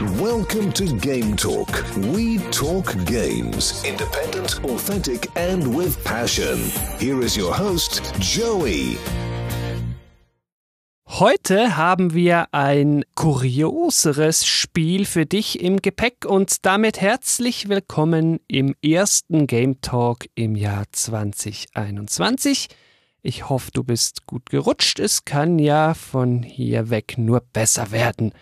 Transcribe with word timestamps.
Welcome 0.00 0.72
to 0.72 0.86
Game 0.96 1.36
Talk. 1.36 1.68
We 2.12 2.38
talk 2.50 2.96
games. 3.04 3.84
Independent, 3.84 4.58
authentic, 4.64 5.28
and 5.36 5.76
with 5.76 6.02
passion. 6.02 6.58
Here 6.98 7.22
is 7.22 7.36
your 7.36 7.54
host, 7.54 8.02
Joey. 8.18 8.98
Heute 11.06 11.76
haben 11.76 12.12
wir 12.12 12.48
ein 12.52 13.04
kurioseres 13.14 14.44
Spiel 14.44 15.04
für 15.04 15.26
dich 15.26 15.62
im 15.62 15.80
Gepäck 15.80 16.24
und 16.26 16.66
damit 16.66 17.00
herzlich 17.00 17.68
willkommen 17.68 18.40
im 18.48 18.74
ersten 18.82 19.46
Game 19.46 19.80
Talk 19.80 20.26
im 20.34 20.56
Jahr 20.56 20.86
2021. 20.90 22.66
Ich 23.22 23.48
hoffe, 23.48 23.70
du 23.72 23.84
bist 23.84 24.26
gut 24.26 24.50
gerutscht. 24.50 24.98
Es 24.98 25.24
kann 25.24 25.60
ja 25.60 25.94
von 25.94 26.42
hier 26.42 26.90
weg 26.90 27.14
nur 27.16 27.42
besser 27.52 27.92
werden. 27.92 28.32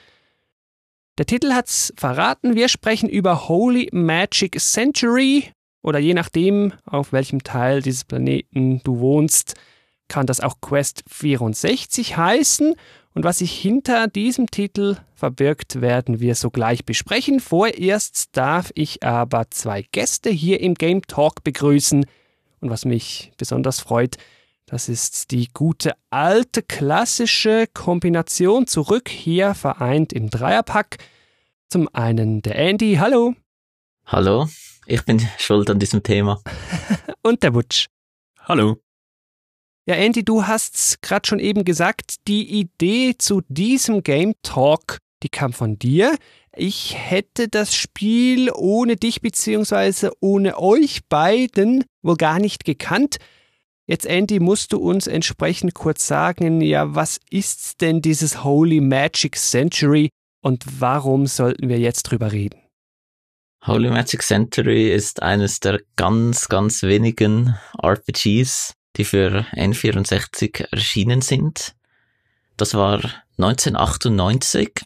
Der 1.23 1.27
Titel 1.39 1.53
hat's 1.53 1.93
verraten. 1.97 2.57
Wir 2.57 2.69
sprechen 2.69 3.09
über 3.09 3.47
Holy 3.49 3.89
Magic 3.93 4.59
Century 4.59 5.53
oder 5.81 6.01
je 6.01 6.15
nachdem, 6.15 6.73
auf 6.85 7.13
welchem 7.13 7.45
Teil 7.45 7.81
dieses 7.81 8.03
Planeten 8.03 8.81
du 8.83 8.99
wohnst, 8.99 9.55
kann 10.09 10.27
das 10.27 10.41
auch 10.41 10.61
Quest 10.61 11.05
64 11.09 12.17
heißen. 12.17 12.75
Und 13.15 13.23
was 13.23 13.39
sich 13.39 13.53
hinter 13.53 14.09
diesem 14.09 14.51
Titel 14.51 14.97
verbirgt, 15.15 15.81
werden 15.81 16.19
wir 16.19 16.35
sogleich 16.35 16.85
besprechen. 16.85 17.39
Vorerst 17.39 18.37
darf 18.37 18.73
ich 18.75 19.05
aber 19.05 19.49
zwei 19.49 19.83
Gäste 19.93 20.29
hier 20.29 20.59
im 20.59 20.75
Game 20.75 21.03
Talk 21.03 21.45
begrüßen. 21.45 22.05
Und 22.61 22.69
was 22.69 22.85
mich 22.85 23.31
besonders 23.37 23.79
freut, 23.79 24.17
das 24.67 24.89
ist 24.89 25.31
die 25.31 25.47
gute 25.55 25.93
alte 26.11 26.63
klassische 26.63 27.69
Kombination 27.73 28.67
zurück 28.67 29.09
hier 29.09 29.55
vereint 29.55 30.13
im 30.13 30.31
Dreierpack. 30.31 30.99
Zum 31.73 31.89
einen 31.95 32.43
der 32.43 32.57
Andy, 32.57 32.97
hallo. 33.01 33.35
Hallo, 34.05 34.47
ich 34.85 35.07
bin 35.07 35.27
schuld 35.39 35.71
an 35.71 35.79
diesem 35.79 36.03
Thema. 36.03 36.39
Und 37.23 37.43
der 37.43 37.53
Butch. 37.53 37.87
Hallo. 38.41 38.77
Ja, 39.87 39.95
Andy, 39.95 40.23
du 40.23 40.47
hast 40.47 41.01
gerade 41.01 41.27
schon 41.27 41.39
eben 41.39 41.65
gesagt, 41.65 42.29
die 42.29 42.61
Idee 42.61 43.15
zu 43.17 43.41
diesem 43.49 44.03
Game 44.03 44.35
Talk, 44.43 44.99
die 45.23 45.31
kam 45.31 45.55
von 45.55 45.79
dir. 45.79 46.15
Ich 46.55 46.95
hätte 46.95 47.49
das 47.49 47.75
Spiel 47.75 48.51
ohne 48.55 48.97
dich 48.97 49.23
bzw. 49.23 50.11
ohne 50.21 50.59
euch 50.59 51.09
beiden 51.09 51.87
wohl 52.03 52.19
gar 52.19 52.39
nicht 52.39 52.67
gekannt. 52.67 53.17
Jetzt, 53.87 54.05
Andy, 54.05 54.41
musst 54.41 54.75
du 54.75 54.77
uns 54.77 55.07
entsprechend 55.07 55.73
kurz 55.73 56.07
sagen, 56.07 56.61
ja, 56.61 56.95
was 56.95 57.19
ist 57.31 57.81
denn 57.81 58.03
dieses 58.03 58.45
Holy 58.45 58.83
Magic 58.83 59.37
Century 59.37 60.11
und 60.43 60.65
warum 60.81 61.27
sollten 61.27 61.69
wir 61.69 61.79
jetzt 61.79 62.03
drüber 62.05 62.33
reden? 62.33 62.61
Holy 63.65 63.91
Magic 63.91 64.23
Century 64.23 64.93
ist 64.93 65.23
eines 65.23 65.61
der 65.61 65.81
ganz, 65.95 66.49
ganz 66.49 66.83
wenigen 66.83 67.57
RPGs, 67.81 68.75
die 68.97 69.05
für 69.05 69.47
N64 69.53 70.73
erschienen 70.73 71.23
sind. 71.23 71.77
Das 72.57 72.75
war 72.75 73.01
1998. 73.39 74.83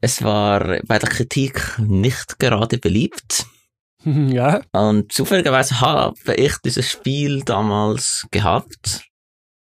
Es 0.00 0.22
war 0.22 0.78
bei 0.86 0.98
der 0.98 1.08
Kritik 1.08 1.78
nicht 1.78 2.38
gerade 2.38 2.78
beliebt. 2.78 3.46
Ja. 4.04 4.62
Und 4.72 5.12
zufälligerweise 5.12 5.80
habe 5.80 6.34
ich 6.36 6.56
dieses 6.64 6.88
Spiel 6.88 7.42
damals 7.42 8.28
gehabt 8.30 9.04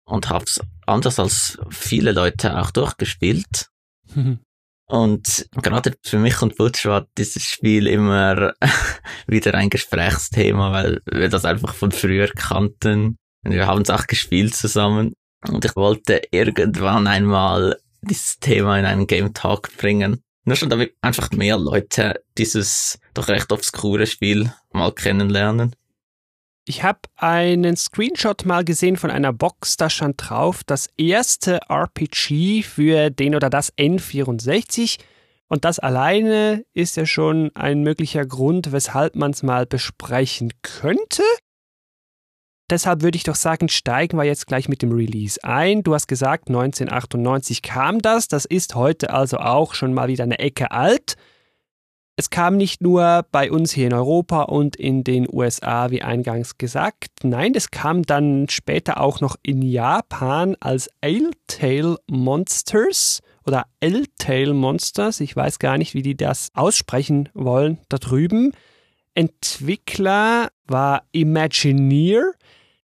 und 0.06 0.30
habe 0.30 0.46
es 0.46 0.60
anders 0.86 1.18
als 1.20 1.58
viele 1.70 2.12
Leute 2.12 2.58
auch 2.58 2.70
durchgespielt. 2.70 3.68
Und 4.94 5.48
gerade 5.60 5.96
für 6.04 6.20
mich 6.20 6.40
und 6.40 6.56
Butch 6.56 6.86
war 6.86 7.08
dieses 7.18 7.42
Spiel 7.42 7.88
immer 7.88 8.54
wieder 9.26 9.54
ein 9.54 9.68
Gesprächsthema, 9.68 10.70
weil 10.70 11.00
wir 11.10 11.28
das 11.28 11.44
einfach 11.44 11.74
von 11.74 11.90
früher 11.90 12.28
kannten. 12.28 13.18
Und 13.44 13.52
wir 13.52 13.66
haben 13.66 13.82
es 13.82 13.90
auch 13.90 14.06
gespielt 14.06 14.54
zusammen. 14.54 15.14
Und 15.48 15.64
ich 15.64 15.74
wollte 15.74 16.22
irgendwann 16.30 17.08
einmal 17.08 17.76
dieses 18.02 18.38
Thema 18.38 18.78
in 18.78 18.84
einen 18.84 19.08
Game 19.08 19.34
Talk 19.34 19.76
bringen. 19.78 20.20
Nur 20.44 20.54
schon 20.54 20.70
damit 20.70 20.94
einfach 21.00 21.32
mehr 21.32 21.58
Leute 21.58 22.22
dieses 22.38 23.00
doch 23.14 23.26
recht 23.26 23.50
obskure 23.50 24.06
Spiel 24.06 24.52
mal 24.72 24.92
kennenlernen. 24.92 25.74
Ich 26.66 26.82
habe 26.82 27.00
einen 27.16 27.76
Screenshot 27.76 28.46
mal 28.46 28.64
gesehen 28.64 28.96
von 28.96 29.10
einer 29.10 29.34
Box, 29.34 29.76
da 29.76 29.90
stand 29.90 30.16
drauf, 30.16 30.64
das 30.64 30.88
erste 30.96 31.60
RPG 31.68 32.62
für 32.62 33.10
den 33.10 33.34
oder 33.34 33.50
das 33.50 33.70
N64. 33.76 34.98
Und 35.46 35.66
das 35.66 35.78
alleine 35.78 36.64
ist 36.72 36.96
ja 36.96 37.04
schon 37.04 37.54
ein 37.54 37.82
möglicher 37.82 38.24
Grund, 38.24 38.72
weshalb 38.72 39.14
man 39.14 39.32
es 39.32 39.42
mal 39.42 39.66
besprechen 39.66 40.52
könnte. 40.62 41.22
Deshalb 42.70 43.02
würde 43.02 43.16
ich 43.16 43.24
doch 43.24 43.34
sagen, 43.34 43.68
steigen 43.68 44.16
wir 44.16 44.24
jetzt 44.24 44.46
gleich 44.46 44.66
mit 44.70 44.80
dem 44.80 44.90
Release 44.90 45.38
ein. 45.44 45.82
Du 45.82 45.92
hast 45.92 46.08
gesagt, 46.08 46.48
1998 46.48 47.60
kam 47.60 48.00
das. 48.00 48.26
Das 48.26 48.46
ist 48.46 48.74
heute 48.74 49.10
also 49.10 49.36
auch 49.36 49.74
schon 49.74 49.92
mal 49.92 50.08
wieder 50.08 50.24
eine 50.24 50.38
Ecke 50.38 50.70
alt. 50.70 51.16
Es 52.16 52.30
kam 52.30 52.56
nicht 52.56 52.80
nur 52.80 53.26
bei 53.32 53.50
uns 53.50 53.72
hier 53.72 53.88
in 53.88 53.92
Europa 53.92 54.42
und 54.42 54.76
in 54.76 55.02
den 55.02 55.26
USA, 55.28 55.90
wie 55.90 56.02
eingangs 56.02 56.58
gesagt. 56.58 57.10
Nein, 57.24 57.54
es 57.56 57.72
kam 57.72 58.04
dann 58.04 58.48
später 58.48 59.00
auch 59.00 59.20
noch 59.20 59.34
in 59.42 59.62
Japan 59.62 60.56
als 60.60 60.88
Ale-Tail 61.00 61.96
Monsters 62.06 63.20
oder 63.44 63.66
L-Tail 63.80 64.54
Monsters. 64.54 65.18
Ich 65.20 65.34
weiß 65.34 65.58
gar 65.58 65.76
nicht, 65.76 65.94
wie 65.94 66.02
die 66.02 66.16
das 66.16 66.50
aussprechen 66.54 67.30
wollen 67.34 67.78
da 67.88 67.98
drüben. 67.98 68.52
Entwickler 69.14 70.48
war 70.66 71.02
Imagineer. 71.10 72.32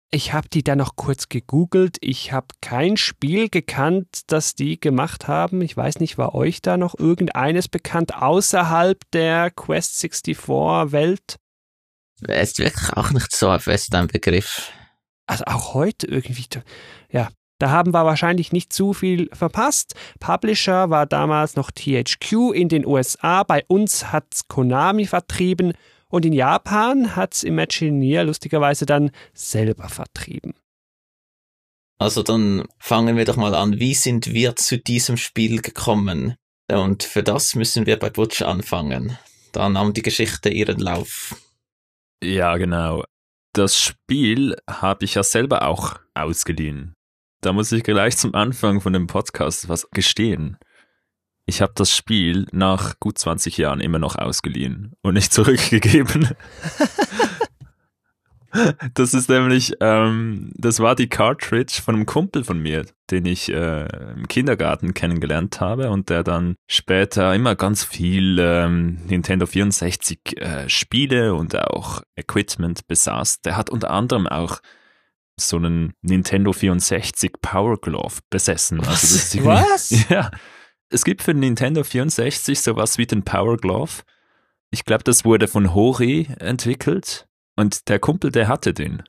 Ich 0.09 0.31
habe 0.31 0.47
die 0.47 0.63
dann 0.63 0.77
noch 0.77 0.95
kurz 0.95 1.27
gegoogelt. 1.27 1.97
Ich 1.99 2.31
habe 2.31 2.47
kein 2.61 2.95
Spiel 2.95 3.49
gekannt, 3.49 4.21
das 4.27 4.55
die 4.55 4.79
gemacht 4.79 5.27
haben. 5.27 5.61
Ich 5.61 5.75
weiß 5.75 5.99
nicht, 5.99 6.17
war 6.17 6.33
euch 6.33 6.61
da 6.61 6.77
noch 6.77 6.97
irgendeines 6.97 7.67
bekannt 7.67 8.15
außerhalb 8.15 8.99
der 9.11 9.51
Quest 9.51 9.99
64 9.99 10.47
Welt? 10.93 11.35
Es 12.25 12.51
ist 12.51 12.59
wirklich 12.59 12.93
auch 12.93 13.11
nicht 13.11 13.35
so 13.35 13.57
fest 13.59 13.93
ein 13.95 14.07
Begriff. 14.07 14.71
Also 15.27 15.43
auch 15.45 15.73
heute 15.73 16.07
irgendwie. 16.07 16.45
Ja, 17.11 17.27
da 17.59 17.71
haben 17.71 17.93
wir 17.93 18.05
wahrscheinlich 18.05 18.53
nicht 18.53 18.71
zu 18.71 18.93
viel 18.93 19.29
verpasst. 19.33 19.93
Publisher 20.21 20.89
war 20.89 21.05
damals 21.05 21.57
noch 21.57 21.69
THQ 21.69 22.53
in 22.53 22.69
den 22.69 22.85
USA. 22.85 23.43
Bei 23.43 23.65
uns 23.67 24.11
hat's 24.13 24.47
Konami 24.47 25.05
vertrieben 25.05 25.73
und 26.09 26.25
in 26.25 26.33
Japan 26.33 27.15
hat's 27.15 27.43
Imagineer 27.43 28.23
lustigerweise 28.23 28.85
dann 28.85 29.11
selber 29.33 29.89
vertrieben. 29.89 30.53
Also 31.99 32.21
dann 32.21 32.65
fangen 32.77 33.17
wir 33.17 33.25
doch 33.25 33.37
mal 33.37 33.55
an. 33.55 33.79
Wie 33.79 33.95
sind 33.95 34.27
wir 34.27 34.55
zu 34.55 34.77
diesem 34.77 35.17
Spiel 35.17 35.61
gekommen? 35.61 36.35
Und 36.71 37.03
für 37.03 37.23
das 37.23 37.55
müssen 37.55 37.85
wir 37.85 37.97
bei 37.97 38.09
Butch 38.09 38.41
anfangen. 38.41 39.17
Da 39.51 39.69
nahm 39.69 39.93
die 39.93 40.03
Geschichte 40.03 40.49
ihren 40.49 40.79
Lauf. 40.79 41.35
Ja, 42.23 42.57
genau. 42.57 43.03
Das 43.53 43.79
Spiel 43.79 44.55
habe 44.69 45.05
ich 45.05 45.15
ja 45.15 45.23
selber 45.23 45.67
auch 45.67 45.99
ausgeliehen. 46.13 46.93
Da 47.41 47.53
muss 47.53 47.71
ich 47.71 47.83
gleich 47.83 48.17
zum 48.17 48.35
Anfang 48.35 48.81
von 48.81 48.93
dem 48.93 49.07
Podcast 49.07 49.69
was 49.69 49.89
gestehen. 49.91 50.57
Ich 51.49 51.61
habe 51.61 51.71
das 51.75 51.95
Spiel 51.95 52.45
nach 52.51 52.99
gut 52.99 53.17
20 53.17 53.57
Jahren 53.57 53.79
immer 53.79 53.99
noch 53.99 54.17
ausgeliehen 54.17 54.91
und 55.01 55.13
nicht 55.13 55.31
zurückgegeben. 55.33 56.29
das 58.93 59.13
ist 59.13 59.29
nämlich, 59.29 59.73
ähm, 59.79 60.51
das 60.55 60.81
war 60.81 60.93
die 60.93 61.07
Cartridge 61.07 61.81
von 61.81 61.95
einem 61.95 62.05
Kumpel 62.05 62.43
von 62.43 62.59
mir, 62.59 62.85
den 63.09 63.25
ich 63.25 63.49
äh, 63.49 63.85
im 64.13 64.27
Kindergarten 64.27 64.93
kennengelernt 64.93 65.61
habe 65.61 65.89
und 65.89 66.09
der 66.09 66.25
dann 66.25 66.55
später 66.67 67.33
immer 67.33 67.55
ganz 67.55 67.85
viel 67.85 68.37
ähm, 68.39 68.99
Nintendo 69.07 69.45
64 69.45 70.41
äh, 70.41 70.67
Spiele 70.67 71.33
und 71.33 71.57
auch 71.57 72.01
Equipment 72.17 72.87
besaß. 72.87 73.39
Der 73.39 73.55
hat 73.55 73.69
unter 73.69 73.91
anderem 73.91 74.27
auch 74.27 74.59
so 75.39 75.55
einen 75.55 75.93
Nintendo 76.01 76.51
64 76.51 77.35
Power 77.41 77.79
Glove 77.79 78.19
besessen. 78.29 78.79
Was? 78.79 79.33
Also 79.33 79.45
Was? 79.45 80.09
Ja 80.09 80.29
es 80.89 81.03
gibt 81.03 81.21
für 81.21 81.33
Nintendo 81.33 81.83
64 81.83 82.59
sowas 82.59 82.97
wie 82.97 83.05
den 83.05 83.23
Power 83.23 83.57
Glove. 83.57 84.03
Ich 84.71 84.85
glaube, 84.85 85.03
das 85.03 85.25
wurde 85.25 85.47
von 85.47 85.73
Hori 85.73 86.27
entwickelt 86.39 87.27
und 87.55 87.89
der 87.89 87.99
Kumpel, 87.99 88.31
der 88.31 88.47
hatte 88.47 88.73
den. 88.73 89.03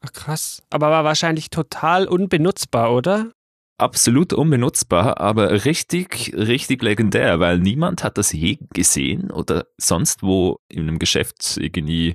Ach, 0.00 0.12
krass. 0.12 0.62
Aber 0.70 0.90
war 0.90 1.04
wahrscheinlich 1.04 1.50
total 1.50 2.08
unbenutzbar, 2.08 2.92
oder? 2.92 3.30
Absolut 3.78 4.32
unbenutzbar, 4.32 5.20
aber 5.20 5.64
richtig, 5.64 6.32
richtig 6.36 6.82
legendär, 6.82 7.40
weil 7.40 7.58
niemand 7.58 8.04
hat 8.04 8.18
das 8.18 8.32
je 8.32 8.58
gesehen 8.72 9.30
oder 9.30 9.66
sonst 9.76 10.22
wo 10.22 10.60
in 10.68 10.82
einem 10.82 10.98
Geschäft 10.98 11.56
irgendwie 11.58 12.14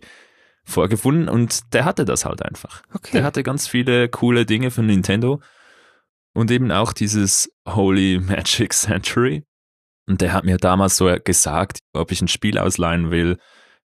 vorgefunden 0.63 1.29
und 1.29 1.73
der 1.73 1.85
hatte 1.85 2.05
das 2.05 2.25
halt 2.25 2.41
einfach. 2.43 2.83
Okay. 2.93 3.11
Der 3.13 3.23
hatte 3.23 3.43
ganz 3.43 3.67
viele 3.67 4.09
coole 4.09 4.45
Dinge 4.45 4.69
von 4.69 4.85
Nintendo 4.85 5.41
und 6.37 6.51
eben 6.51 6.71
auch 6.71 6.93
dieses 6.93 7.51
Holy 7.67 8.19
Magic 8.19 8.71
Century. 8.71 9.43
Und 10.07 10.21
der 10.21 10.33
hat 10.33 10.45
mir 10.45 10.57
damals 10.57 10.95
so 10.95 11.11
gesagt, 11.23 11.79
ob 11.93 12.11
ich 12.11 12.21
ein 12.21 12.27
Spiel 12.27 12.59
ausleihen 12.59 13.09
will. 13.09 13.39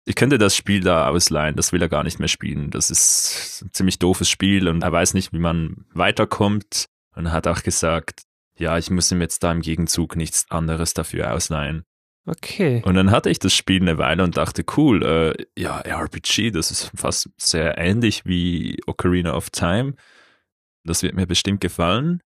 Ich 0.05 0.15
könnte 0.15 0.39
das 0.39 0.55
Spiel 0.55 0.81
da 0.81 1.09
ausleihen, 1.09 1.57
das 1.57 1.73
will 1.73 1.83
er 1.83 1.89
gar 1.89 2.05
nicht 2.05 2.21
mehr 2.21 2.29
spielen. 2.29 2.71
Das 2.71 2.93
ist 2.93 3.63
ein 3.63 3.73
ziemlich 3.73 3.99
doofes 3.99 4.31
Spiel 4.31 4.69
und 4.69 4.85
er 4.85 4.93
weiß 4.93 5.15
nicht, 5.15 5.33
wie 5.33 5.41
man 5.41 5.85
weiterkommt. 5.93 6.87
Und 7.17 7.27
er 7.27 7.33
hat 7.33 7.49
auch 7.49 7.65
gesagt, 7.65 8.23
ja, 8.57 8.79
ich 8.79 8.89
muss 8.89 9.11
ihm 9.11 9.21
jetzt 9.21 9.43
da 9.43 9.51
im 9.51 9.61
Gegenzug 9.61 10.15
nichts 10.15 10.49
anderes 10.49 10.95
dafür 10.95 11.35
ausleihen. 11.35 11.83
Okay. 12.25 12.83
Und 12.85 12.95
dann 12.95 13.11
hatte 13.11 13.31
ich 13.31 13.41
das 13.41 13.53
Spiel 13.53 13.83
eine 13.83 13.99
Weile 13.99 14.23
und 14.23 14.37
dachte, 14.37 14.65
cool, 14.77 15.03
äh, 15.03 15.61
ja, 15.61 15.81
RPG, 15.81 16.53
das 16.53 16.71
ist 16.71 16.93
fast 16.95 17.31
sehr 17.37 17.79
ähnlich 17.79 18.25
wie 18.27 18.79
Ocarina 18.87 19.35
of 19.35 19.51
Time. 19.51 19.95
Das 20.85 21.03
wird 21.03 21.17
mir 21.17 21.27
bestimmt 21.27 21.61
gefallen. 21.61 22.23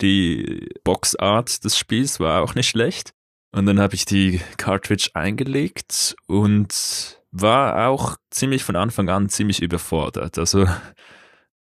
Die 0.00 0.68
Boxart 0.84 1.64
des 1.64 1.78
Spiels 1.78 2.20
war 2.20 2.42
auch 2.42 2.54
nicht 2.54 2.68
schlecht. 2.68 3.12
Und 3.52 3.66
dann 3.66 3.80
habe 3.80 3.94
ich 3.94 4.04
die 4.04 4.40
Cartridge 4.58 5.10
eingelegt 5.14 6.14
und 6.26 7.18
war 7.30 7.88
auch 7.88 8.16
ziemlich 8.30 8.64
von 8.64 8.76
Anfang 8.76 9.08
an 9.08 9.28
ziemlich 9.28 9.62
überfordert. 9.62 10.38
Also 10.38 10.66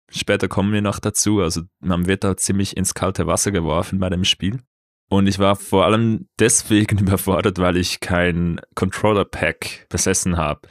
später 0.08 0.48
kommen 0.48 0.72
wir 0.72 0.82
noch 0.82 0.98
dazu. 0.98 1.40
Also 1.40 1.62
man 1.80 2.06
wird 2.06 2.24
da 2.24 2.36
ziemlich 2.36 2.76
ins 2.76 2.94
kalte 2.94 3.26
Wasser 3.26 3.50
geworfen 3.50 3.98
bei 3.98 4.08
dem 4.08 4.24
Spiel. 4.24 4.60
Und 5.08 5.26
ich 5.26 5.38
war 5.38 5.56
vor 5.56 5.84
allem 5.84 6.28
deswegen 6.38 6.98
überfordert, 7.00 7.58
weil 7.58 7.76
ich 7.76 8.00
kein 8.00 8.60
Controller-Pack 8.74 9.86
besessen 9.88 10.36
habe. 10.36 10.68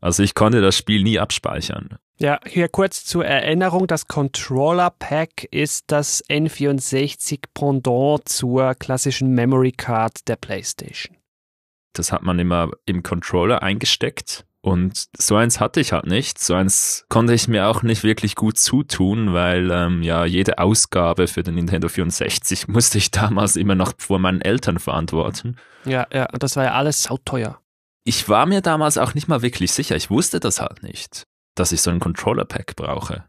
Also 0.00 0.22
ich 0.22 0.34
konnte 0.34 0.60
das 0.60 0.76
Spiel 0.76 1.02
nie 1.02 1.18
abspeichern. 1.18 1.98
Ja, 2.18 2.40
hier 2.46 2.68
kurz 2.68 3.04
zur 3.04 3.26
Erinnerung, 3.26 3.86
das 3.86 4.08
Controller 4.08 4.88
Pack 4.88 5.44
ist 5.50 5.84
das 5.88 6.24
N64 6.30 7.40
Pendant 7.52 8.26
zur 8.26 8.74
klassischen 8.74 9.32
Memory 9.32 9.72
Card 9.72 10.26
der 10.26 10.36
PlayStation. 10.36 11.18
Das 11.92 12.12
hat 12.12 12.22
man 12.22 12.38
immer 12.38 12.70
im 12.86 13.02
Controller 13.02 13.62
eingesteckt 13.62 14.46
und 14.62 15.08
so 15.18 15.36
eins 15.36 15.60
hatte 15.60 15.80
ich 15.80 15.92
halt 15.92 16.06
nicht. 16.06 16.38
So 16.38 16.54
eins 16.54 17.04
konnte 17.10 17.34
ich 17.34 17.48
mir 17.48 17.66
auch 17.68 17.82
nicht 17.82 18.02
wirklich 18.02 18.34
gut 18.34 18.56
zutun, 18.56 19.34
weil 19.34 19.70
ähm, 19.70 20.02
ja 20.02 20.24
jede 20.24 20.56
Ausgabe 20.56 21.28
für 21.28 21.42
den 21.42 21.56
Nintendo 21.56 21.90
64 21.90 22.66
musste 22.68 22.96
ich 22.96 23.10
damals 23.10 23.56
immer 23.56 23.74
noch 23.74 23.92
vor 23.98 24.18
meinen 24.18 24.40
Eltern 24.40 24.78
verantworten. 24.78 25.58
Ja, 25.84 26.06
ja, 26.10 26.30
und 26.32 26.42
das 26.42 26.56
war 26.56 26.64
ja 26.64 26.72
alles 26.72 27.02
sauteuer. 27.02 27.60
Ich 28.04 28.26
war 28.30 28.46
mir 28.46 28.62
damals 28.62 28.96
auch 28.96 29.12
nicht 29.12 29.28
mal 29.28 29.42
wirklich 29.42 29.72
sicher. 29.72 29.96
Ich 29.96 30.08
wusste 30.08 30.40
das 30.40 30.62
halt 30.62 30.82
nicht 30.82 31.26
dass 31.56 31.72
ich 31.72 31.80
so 31.80 31.90
ein 31.90 32.00
Controller-Pack 32.00 32.76
brauche. 32.76 33.24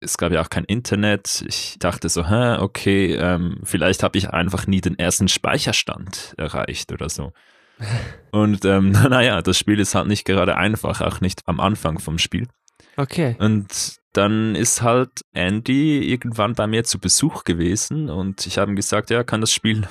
Es 0.00 0.18
gab 0.18 0.32
ja 0.32 0.40
auch 0.40 0.50
kein 0.50 0.64
Internet. 0.64 1.44
Ich 1.46 1.76
dachte 1.78 2.08
so, 2.08 2.28
hä, 2.28 2.58
okay, 2.58 3.14
ähm, 3.14 3.60
vielleicht 3.64 4.02
habe 4.02 4.18
ich 4.18 4.30
einfach 4.30 4.66
nie 4.66 4.80
den 4.80 4.98
ersten 4.98 5.28
Speicherstand 5.28 6.34
erreicht 6.36 6.92
oder 6.92 7.08
so. 7.08 7.32
Und 8.30 8.64
ähm, 8.64 8.90
naja, 9.10 9.42
das 9.42 9.58
Spiel 9.58 9.80
ist 9.80 9.94
halt 9.94 10.06
nicht 10.06 10.24
gerade 10.24 10.56
einfach, 10.56 11.00
auch 11.00 11.20
nicht 11.20 11.42
am 11.46 11.60
Anfang 11.60 11.98
vom 11.98 12.18
Spiel. 12.18 12.48
Okay. 12.96 13.36
Und 13.38 14.00
dann 14.12 14.54
ist 14.54 14.82
halt 14.82 15.22
Andy 15.32 16.00
irgendwann 16.00 16.54
bei 16.54 16.66
mir 16.66 16.84
zu 16.84 16.98
Besuch 16.98 17.44
gewesen 17.44 18.10
und 18.10 18.46
ich 18.46 18.58
habe 18.58 18.70
ihm 18.70 18.76
gesagt, 18.76 19.08
ja, 19.10 19.24
kann 19.24 19.40
das 19.40 19.52
Spiel, 19.52 19.88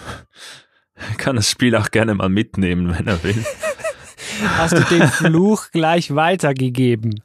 kann 1.17 1.35
das 1.35 1.49
Spiel 1.49 1.75
auch 1.75 1.89
gerne 1.89 2.13
mal 2.13 2.29
mitnehmen, 2.29 2.95
wenn 2.95 3.07
er 3.07 3.23
will. 3.23 3.43
Hast 4.57 4.73
du 4.73 4.83
den 4.83 5.07
Fluch 5.07 5.71
gleich 5.71 6.13
weitergegeben? 6.13 7.23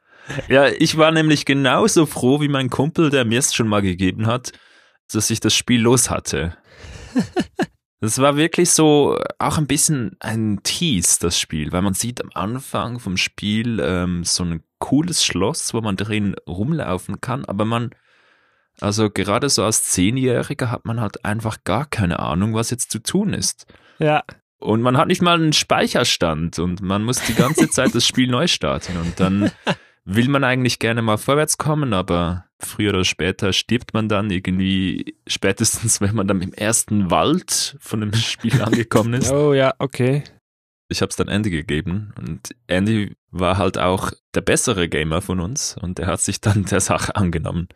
Ja, 0.49 0.69
ich 0.69 0.97
war 0.97 1.13
nämlich 1.13 1.45
genauso 1.45 2.07
froh 2.07 2.41
wie 2.41 2.49
mein 2.49 2.71
Kumpel, 2.71 3.11
der 3.11 3.25
mir 3.25 3.39
es 3.39 3.55
schon 3.55 3.69
mal 3.69 3.83
gegeben 3.83 4.27
hat, 4.27 4.53
dass 5.13 5.31
ich 5.31 5.41
das 5.41 5.55
Spiel 5.55 5.81
los 5.81 6.11
hatte. 6.11 6.57
Das 8.01 8.19
war 8.19 8.37
wirklich 8.37 8.71
so 8.71 9.19
auch 9.39 9.57
ein 9.57 9.67
bisschen 9.67 10.17
ein 10.21 10.61
Tease, 10.63 11.19
das 11.19 11.41
Spiel, 11.41 11.73
weil 11.73 11.81
man 11.81 11.95
sieht 11.95 12.23
am 12.23 12.31
Anfang 12.35 12.99
vom 13.01 13.17
Spiel 13.17 13.81
ähm, 13.81 14.23
so 14.23 14.45
ein 14.45 14.63
cooles 14.79 15.25
Schloss, 15.25 15.73
wo 15.73 15.81
man 15.81 15.97
drin 15.97 16.37
rumlaufen 16.47 17.23
kann, 17.23 17.47
aber 17.47 17.65
man, 17.65 17.91
also 18.81 19.09
gerade 19.09 19.49
so 19.49 19.65
als 19.65 19.85
Zehnjähriger 19.85 20.71
hat 20.71 20.85
man 20.85 21.01
halt 21.01 21.25
einfach 21.25 21.65
gar 21.65 21.87
keine 21.87 22.19
Ahnung, 22.19 22.53
was 22.53 22.71
jetzt 22.71 22.91
zu 22.91 22.99
tun 22.99 23.33
ist. 23.33 23.67
Ja. 23.99 24.23
Und 24.59 24.83
man 24.83 24.99
hat 24.99 25.09
nicht 25.09 25.23
mal 25.23 25.35
einen 25.35 25.55
Speicherstand 25.55 26.59
und 26.59 26.83
man 26.83 27.03
muss 27.03 27.23
die 27.23 27.35
ganze 27.35 27.71
Zeit 27.71 27.95
das 27.95 28.07
Spiel 28.07 28.27
neu 28.31 28.47
starten 28.47 28.99
und 28.99 29.19
dann 29.19 29.51
will 30.07 30.29
man 30.29 30.45
eigentlich 30.45 30.79
gerne 30.79 31.03
mal 31.03 31.19
vorwärts 31.19 31.59
kommen, 31.59 31.93
aber 31.93 32.47
früher 32.59 32.91
oder 32.91 33.05
später 33.05 33.53
stirbt 33.53 33.93
man 33.93 34.09
dann 34.09 34.31
irgendwie 34.31 35.17
spätestens, 35.27 36.01
wenn 36.01 36.15
man 36.15 36.29
dann 36.29 36.41
im 36.41 36.55
ersten 36.55 37.11
Wald 37.11 37.77
von 37.81 38.01
dem 38.01 38.15
Spiel 38.15 38.63
angekommen 38.63 39.15
ist. 39.15 39.31
Oh 39.33 39.53
ja, 39.53 39.75
okay. 39.79 40.23
Ich 40.89 41.03
habe 41.03 41.11
es 41.11 41.17
dann 41.17 41.29
Andy 41.29 41.51
gegeben 41.51 42.15
und 42.17 42.55
Andy 42.69 43.17
war 43.33 43.59
halt 43.59 43.77
auch 43.77 44.13
der 44.35 44.41
bessere 44.41 44.89
Gamer 44.89 45.21
von 45.21 45.41
uns 45.41 45.77
und 45.77 45.99
er 45.99 46.07
hat 46.07 46.21
sich 46.21 46.41
dann 46.41 46.65
der 46.65 46.81
Sache 46.81 47.17
angenommen. 47.17 47.69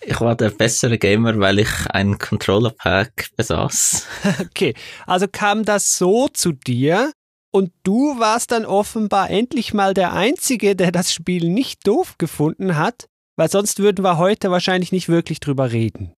Ich 0.00 0.20
war 0.20 0.36
der 0.36 0.50
bessere 0.50 0.96
Gamer, 0.96 1.38
weil 1.38 1.58
ich 1.58 1.68
ein 1.90 2.18
Controller 2.18 2.70
Pack 2.70 3.28
besaß. 3.36 4.06
Okay, 4.40 4.74
also 5.06 5.26
kam 5.30 5.64
das 5.64 5.98
so 5.98 6.28
zu 6.28 6.52
dir, 6.52 7.12
und 7.50 7.72
du 7.82 8.18
warst 8.18 8.52
dann 8.52 8.66
offenbar 8.66 9.30
endlich 9.30 9.74
mal 9.74 9.94
der 9.94 10.12
Einzige, 10.12 10.76
der 10.76 10.92
das 10.92 11.12
Spiel 11.12 11.48
nicht 11.48 11.86
doof 11.86 12.16
gefunden 12.18 12.76
hat, 12.76 13.08
weil 13.36 13.50
sonst 13.50 13.78
würden 13.78 14.04
wir 14.04 14.18
heute 14.18 14.50
wahrscheinlich 14.50 14.92
nicht 14.92 15.08
wirklich 15.08 15.40
drüber 15.40 15.72
reden. 15.72 16.12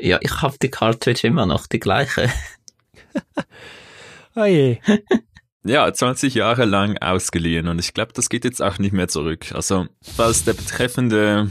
Ja, 0.00 0.18
ich 0.20 0.42
habe 0.42 0.56
die 0.60 0.70
Cartridge 0.70 1.26
immer 1.26 1.46
noch, 1.46 1.66
die 1.66 1.78
gleiche. 1.78 2.30
oh 4.34 4.44
je. 4.44 4.78
Ja, 5.64 5.92
20 5.92 6.34
Jahre 6.34 6.64
lang 6.64 6.98
ausgeliehen 6.98 7.68
und 7.68 7.78
ich 7.78 7.94
glaube, 7.94 8.12
das 8.14 8.28
geht 8.28 8.44
jetzt 8.44 8.60
auch 8.60 8.78
nicht 8.78 8.92
mehr 8.92 9.08
zurück. 9.08 9.52
Also, 9.52 9.86
falls 10.02 10.44
der 10.44 10.54
Betreffende 10.54 11.50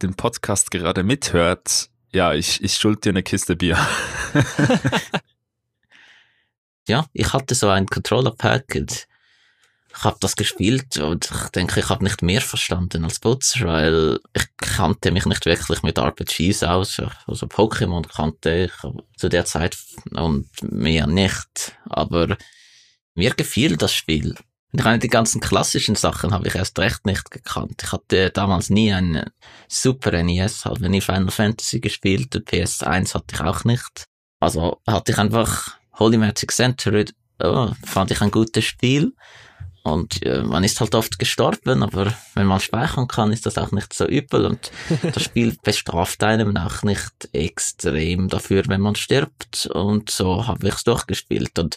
den 0.00 0.14
Podcast 0.14 0.70
gerade 0.70 1.02
mithört, 1.02 1.88
ja, 2.12 2.34
ich, 2.34 2.62
ich 2.62 2.74
schuld 2.74 3.04
dir 3.04 3.10
eine 3.10 3.24
Kiste 3.24 3.56
Bier. 3.56 3.78
ja, 6.88 7.06
ich 7.12 7.32
hatte 7.32 7.54
so 7.54 7.68
ein 7.68 7.86
Controller-Pack 7.86 8.74
und 8.76 9.06
ich 9.98 10.04
habe 10.04 10.18
das 10.20 10.36
gespielt 10.36 10.96
und 10.98 11.30
ich 11.30 11.48
denke, 11.50 11.80
ich 11.80 11.88
habe 11.88 12.04
nicht 12.04 12.22
mehr 12.22 12.40
verstanden 12.40 13.04
als 13.04 13.18
Putzer, 13.18 13.66
weil 13.66 14.20
ich 14.34 14.46
kannte 14.58 15.10
mich 15.10 15.26
nicht 15.26 15.44
wirklich 15.46 15.82
mit 15.82 15.98
RPGs 15.98 16.62
aus. 16.62 17.00
Also 17.26 17.46
Pokémon 17.46 18.06
kannte 18.06 18.66
ich 18.66 18.72
zu 19.16 19.28
der 19.28 19.44
Zeit 19.44 19.76
und 20.12 20.48
mehr 20.62 21.06
nicht. 21.06 21.76
Aber 21.88 22.36
mir 23.14 23.34
gefiel 23.34 23.76
das 23.76 23.92
Spiel. 23.92 24.36
Ich 24.72 24.84
meine, 24.84 24.98
die 24.98 25.08
ganzen 25.08 25.40
klassischen 25.40 25.94
Sachen 25.94 26.32
habe 26.32 26.46
ich 26.46 26.54
erst 26.54 26.78
recht 26.78 27.06
nicht 27.06 27.30
gekannt. 27.30 27.82
Ich 27.82 27.90
hatte 27.90 28.30
damals 28.30 28.68
nie 28.68 28.92
ein 28.92 29.30
Super 29.66 30.22
NES, 30.22 30.66
habe 30.66 30.88
nie 30.90 31.00
Final 31.00 31.30
Fantasy 31.30 31.80
gespielt 31.80 32.36
und 32.36 32.48
PS1 32.48 33.14
hatte 33.14 33.34
ich 33.34 33.40
auch 33.40 33.64
nicht. 33.64 34.04
Also 34.40 34.80
hatte 34.86 35.12
ich 35.12 35.18
einfach 35.18 35.77
Holy 35.98 36.18
Magic 36.18 36.52
Century 36.52 37.06
oh, 37.40 37.70
fand 37.84 38.10
ich 38.10 38.20
ein 38.20 38.30
gutes 38.30 38.64
Spiel. 38.64 39.12
Und 39.82 40.22
äh, 40.26 40.42
man 40.42 40.64
ist 40.64 40.80
halt 40.80 40.94
oft 40.94 41.18
gestorben, 41.18 41.82
aber 41.82 42.12
wenn 42.34 42.46
man 42.46 42.60
speichern 42.60 43.08
kann, 43.08 43.32
ist 43.32 43.46
das 43.46 43.56
auch 43.56 43.72
nicht 43.72 43.94
so 43.94 44.06
übel. 44.06 44.44
Und 44.44 44.70
das 45.02 45.22
Spiel 45.22 45.56
bestraft 45.62 46.22
einem 46.22 46.56
auch 46.56 46.82
nicht 46.82 47.28
extrem 47.32 48.28
dafür, 48.28 48.64
wenn 48.66 48.80
man 48.80 48.96
stirbt. 48.96 49.66
Und 49.66 50.10
so 50.10 50.46
habe 50.46 50.68
ich 50.68 50.74
es 50.74 50.84
durchgespielt. 50.84 51.58
Und 51.58 51.76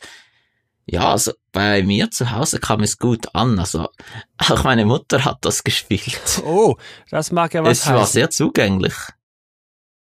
ja, 0.85 1.11
also 1.11 1.31
bei 1.53 1.83
mir 1.83 2.11
zu 2.11 2.31
Hause 2.31 2.59
kam 2.59 2.81
es 2.81 2.97
gut 2.97 3.33
an. 3.33 3.59
Also 3.59 3.87
auch 4.37 4.63
meine 4.63 4.85
Mutter 4.85 5.23
hat 5.23 5.37
das 5.41 5.63
gespielt. 5.63 6.41
Oh, 6.43 6.75
das 7.09 7.31
mag 7.31 7.53
ja 7.53 7.63
was 7.63 7.79
Es 7.79 7.85
heißen. 7.85 7.95
war 7.95 8.07
sehr 8.07 8.29
zugänglich. 8.29 8.95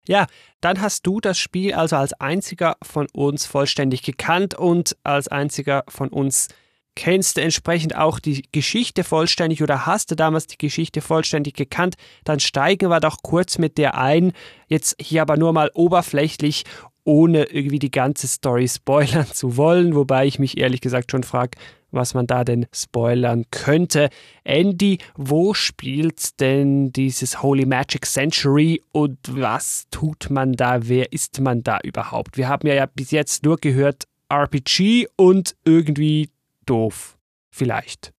Ja, 0.07 0.27
dann 0.63 0.81
hast 0.81 1.05
du 1.05 1.19
das 1.19 1.37
Spiel 1.37 1.73
also 1.73 1.97
als 1.97 2.13
einziger 2.13 2.77
von 2.81 3.07
uns 3.11 3.45
vollständig 3.45 4.01
gekannt 4.03 4.55
und 4.55 4.95
als 5.03 5.27
einziger 5.27 5.83
von 5.89 6.09
uns 6.09 6.47
kennst 6.95 7.37
du 7.37 7.41
entsprechend 7.41 7.95
auch 7.95 8.19
die 8.19 8.43
Geschichte 8.51 9.03
vollständig 9.03 9.63
oder 9.63 9.85
hast 9.85 10.11
du 10.11 10.15
damals 10.15 10.47
die 10.47 10.57
Geschichte 10.57 11.01
vollständig 11.01 11.55
gekannt, 11.55 11.95
dann 12.23 12.39
steigen 12.39 12.89
wir 12.89 12.99
doch 12.99 13.17
kurz 13.23 13.57
mit 13.57 13.77
der 13.77 13.97
ein. 13.97 14.31
Jetzt 14.67 14.95
hier 15.01 15.23
aber 15.23 15.37
nur 15.37 15.53
mal 15.53 15.71
oberflächlich, 15.73 16.63
ohne 17.03 17.45
irgendwie 17.45 17.79
die 17.79 17.91
ganze 17.91 18.27
Story 18.27 18.67
spoilern 18.67 19.27
zu 19.27 19.57
wollen, 19.57 19.95
wobei 19.95 20.25
ich 20.25 20.39
mich 20.39 20.57
ehrlich 20.57 20.81
gesagt 20.81 21.11
schon 21.11 21.23
frage, 21.23 21.57
was 21.91 22.13
man 22.13 22.27
da 22.27 22.43
denn 22.43 22.65
spoilern 22.73 23.45
könnte. 23.51 24.09
Andy, 24.43 24.97
wo 25.15 25.53
spielt 25.53 26.39
denn 26.39 26.91
dieses 26.91 27.41
Holy 27.41 27.65
Magic 27.65 28.05
Century 28.05 28.81
und 28.91 29.19
was 29.29 29.85
tut 29.91 30.29
man 30.29 30.53
da? 30.53 30.87
Wer 30.87 31.13
ist 31.13 31.39
man 31.39 31.63
da 31.63 31.79
überhaupt? 31.83 32.37
Wir 32.37 32.47
haben 32.47 32.67
ja 32.67 32.85
bis 32.87 33.11
jetzt 33.11 33.43
nur 33.43 33.57
gehört 33.57 34.05
RPG 34.29 35.07
und 35.15 35.55
irgendwie 35.63 36.29
doof. 36.65 37.17
Vielleicht. 37.51 38.12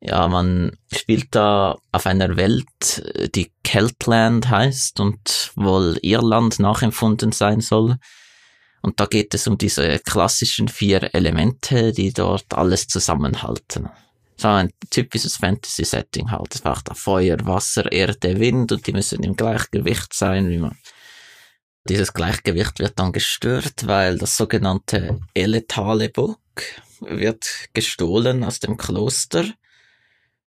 Ja, 0.00 0.28
man 0.28 0.76
spielt 0.92 1.34
da 1.34 1.78
auf 1.90 2.06
einer 2.06 2.36
Welt, 2.36 3.02
die 3.34 3.50
Keltland 3.64 4.48
heißt 4.48 5.00
und 5.00 5.52
wohl 5.56 5.98
Irland 6.02 6.58
nachempfunden 6.58 7.32
sein 7.32 7.60
soll. 7.60 7.96
Und 8.82 9.00
da 9.00 9.06
geht 9.06 9.34
es 9.34 9.46
um 9.48 9.58
diese 9.58 9.98
klassischen 9.98 10.68
vier 10.68 11.14
Elemente, 11.14 11.92
die 11.92 12.12
dort 12.12 12.54
alles 12.54 12.86
zusammenhalten. 12.86 13.88
So 14.36 14.48
ein 14.48 14.70
typisches 14.90 15.38
Fantasy-Setting 15.38 16.30
halt. 16.30 16.54
Es 16.54 16.60
braucht 16.60 16.90
Feuer, 16.96 17.38
Wasser, 17.46 17.90
Erde, 17.90 18.38
Wind 18.38 18.70
und 18.70 18.86
die 18.86 18.92
müssen 18.92 19.24
im 19.24 19.34
Gleichgewicht 19.34 20.12
sein, 20.12 20.50
wie 20.50 20.58
man 20.58 20.76
dieses 21.88 22.12
Gleichgewicht 22.12 22.78
wird 22.80 22.98
dann 22.98 23.12
gestört, 23.12 23.86
weil 23.86 24.18
das 24.18 24.36
sogenannte 24.36 25.20
Eletale 25.34 26.08
Buch 26.10 26.36
wird 27.00 27.46
gestohlen 27.72 28.44
aus 28.44 28.60
dem 28.60 28.76
Kloster. 28.76 29.44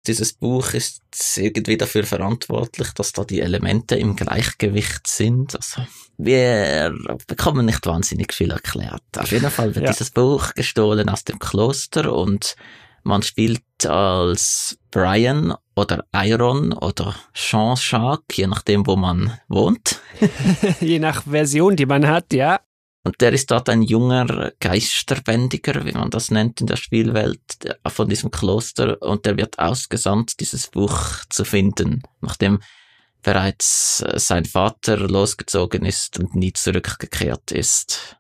Dieses 0.07 0.33
Buch 0.33 0.75
ist 0.75 1.03
irgendwie 1.37 1.77
dafür 1.77 2.05
verantwortlich, 2.05 2.93
dass 2.93 3.13
da 3.13 3.25
die 3.25 3.41
Elemente 3.41 3.95
im 3.95 4.17
Gleichgewicht 4.17 5.07
sind. 5.07 5.55
Also, 5.55 5.83
wir 6.19 6.93
bekommen 7.27 7.67
nicht 7.67 7.87
wahnsinnig 7.87 8.33
viel 8.33 8.51
erklärt. 8.51 9.03
Auf 9.17 9.31
jeden 9.31 9.51
Fall 9.51 9.75
wird 9.75 9.85
ja. 9.87 9.93
dieses 9.93 10.11
Buch 10.11 10.55
gestohlen 10.55 11.09
aus 11.09 11.25
dem 11.25 11.39
Kloster 11.39 12.13
und 12.13 12.57
man 13.05 13.23
spielt 13.23 13.63
als 13.87 14.79
Brian 14.91 15.55
oder 15.75 16.05
Iron 16.15 16.73
oder 16.73 17.15
Jean-Jacques, 17.35 18.37
je 18.37 18.47
nachdem, 18.47 18.87
wo 18.87 18.97
man 18.97 19.39
wohnt. 19.49 20.01
je 20.81 20.99
nach 20.99 21.25
Version, 21.25 21.77
die 21.77 21.87
man 21.87 22.07
hat, 22.07 22.33
ja. 22.33 22.61
Und 23.05 23.21
der 23.21 23.33
ist 23.33 23.51
dort 23.51 23.69
ein 23.69 23.83
junger 23.83 24.53
Geisterbändiger, 24.61 25.85
wie 25.85 25.93
man 25.93 26.11
das 26.11 26.31
nennt 26.31 26.61
in 26.61 26.69
der 26.69 26.77
Spielwelt, 26.77 27.41
von 27.89 28.09
diesem 28.09 28.31
Kloster. 28.31 29.01
Und 29.03 29.27
der 29.27 29.37
wird 29.37 29.59
ausgesandt, 29.59 30.39
dieses 30.39 30.69
Buch 30.69 31.25
zu 31.29 31.45
finden, 31.45 32.03
nachdem 32.21 32.61
bereits 33.23 34.03
äh, 34.03 34.19
sein 34.19 34.45
Vater 34.45 34.97
losgezogen 34.97 35.85
ist 35.85 36.19
und 36.19 36.35
nie 36.35 36.53
zurückgekehrt 36.53 37.53
ist. 37.53 38.17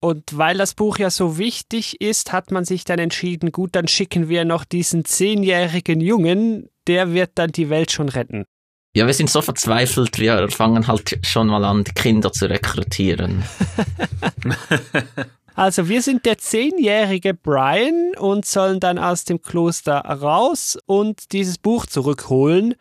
Und 0.00 0.36
weil 0.36 0.56
das 0.56 0.74
Buch 0.74 0.98
ja 0.98 1.10
so 1.10 1.38
wichtig 1.38 2.00
ist, 2.00 2.32
hat 2.32 2.52
man 2.52 2.64
sich 2.64 2.84
dann 2.84 3.00
entschieden, 3.00 3.50
gut, 3.50 3.74
dann 3.74 3.88
schicken 3.88 4.28
wir 4.28 4.44
noch 4.44 4.64
diesen 4.64 5.04
zehnjährigen 5.04 6.00
Jungen, 6.00 6.68
der 6.86 7.12
wird 7.12 7.32
dann 7.34 7.50
die 7.50 7.68
Welt 7.68 7.90
schon 7.90 8.08
retten. 8.08 8.44
Ja, 8.98 9.06
wir 9.06 9.14
sind 9.14 9.30
so 9.30 9.42
verzweifelt, 9.42 10.18
wir 10.18 10.50
fangen 10.50 10.88
halt 10.88 11.20
schon 11.22 11.46
mal 11.46 11.64
an, 11.64 11.84
die 11.84 11.92
Kinder 11.92 12.32
zu 12.32 12.50
rekrutieren. 12.50 13.44
also 15.54 15.88
wir 15.88 16.02
sind 16.02 16.26
der 16.26 16.38
zehnjährige 16.38 17.32
Brian 17.32 18.14
und 18.18 18.44
sollen 18.44 18.80
dann 18.80 18.98
aus 18.98 19.24
dem 19.24 19.40
Kloster 19.40 20.00
raus 20.00 20.76
und 20.86 21.30
dieses 21.30 21.58
Buch 21.58 21.86
zurückholen. 21.86 22.74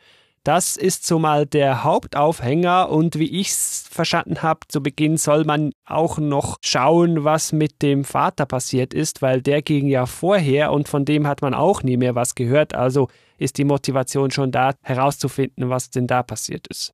Das 0.43 0.75
ist 0.75 1.05
so 1.05 1.19
mal 1.19 1.45
der 1.45 1.83
Hauptaufhänger 1.83 2.89
und 2.89 3.19
wie 3.19 3.39
ich 3.39 3.50
es 3.50 3.86
verstanden 3.88 4.41
habe, 4.41 4.62
zu 4.69 4.81
Beginn 4.81 5.17
soll 5.17 5.45
man 5.45 5.71
auch 5.86 6.17
noch 6.17 6.57
schauen, 6.65 7.25
was 7.25 7.51
mit 7.51 7.83
dem 7.83 8.03
Vater 8.03 8.47
passiert 8.47 8.95
ist, 8.95 9.21
weil 9.21 9.43
der 9.43 9.62
ging 9.62 9.86
ja 9.86 10.07
vorher 10.07 10.71
und 10.71 10.89
von 10.89 11.05
dem 11.05 11.27
hat 11.27 11.43
man 11.43 11.53
auch 11.53 11.83
nie 11.83 11.97
mehr 11.97 12.15
was 12.15 12.33
gehört. 12.33 12.74
Also 12.74 13.07
ist 13.38 13.58
die 13.58 13.65
Motivation 13.65 14.32
schon 14.32 14.51
da, 14.51 14.74
herauszufinden, 14.82 15.70
was 15.70 15.89
denn 15.89 16.08
da 16.08 16.24
passiert 16.24 16.67
ist. 16.67 16.94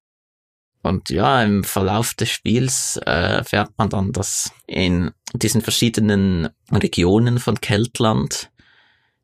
Und 0.81 1.09
ja, 1.09 1.41
im 1.41 1.63
Verlauf 1.63 2.13
des 2.13 2.29
Spiels 2.29 2.99
äh, 3.05 3.37
erfährt 3.37 3.71
man 3.77 3.89
dann, 3.89 4.11
dass 4.11 4.51
in 4.67 5.11
diesen 5.33 5.61
verschiedenen 5.61 6.49
Regionen 6.71 7.39
von 7.39 7.61
Keltland 7.61 8.51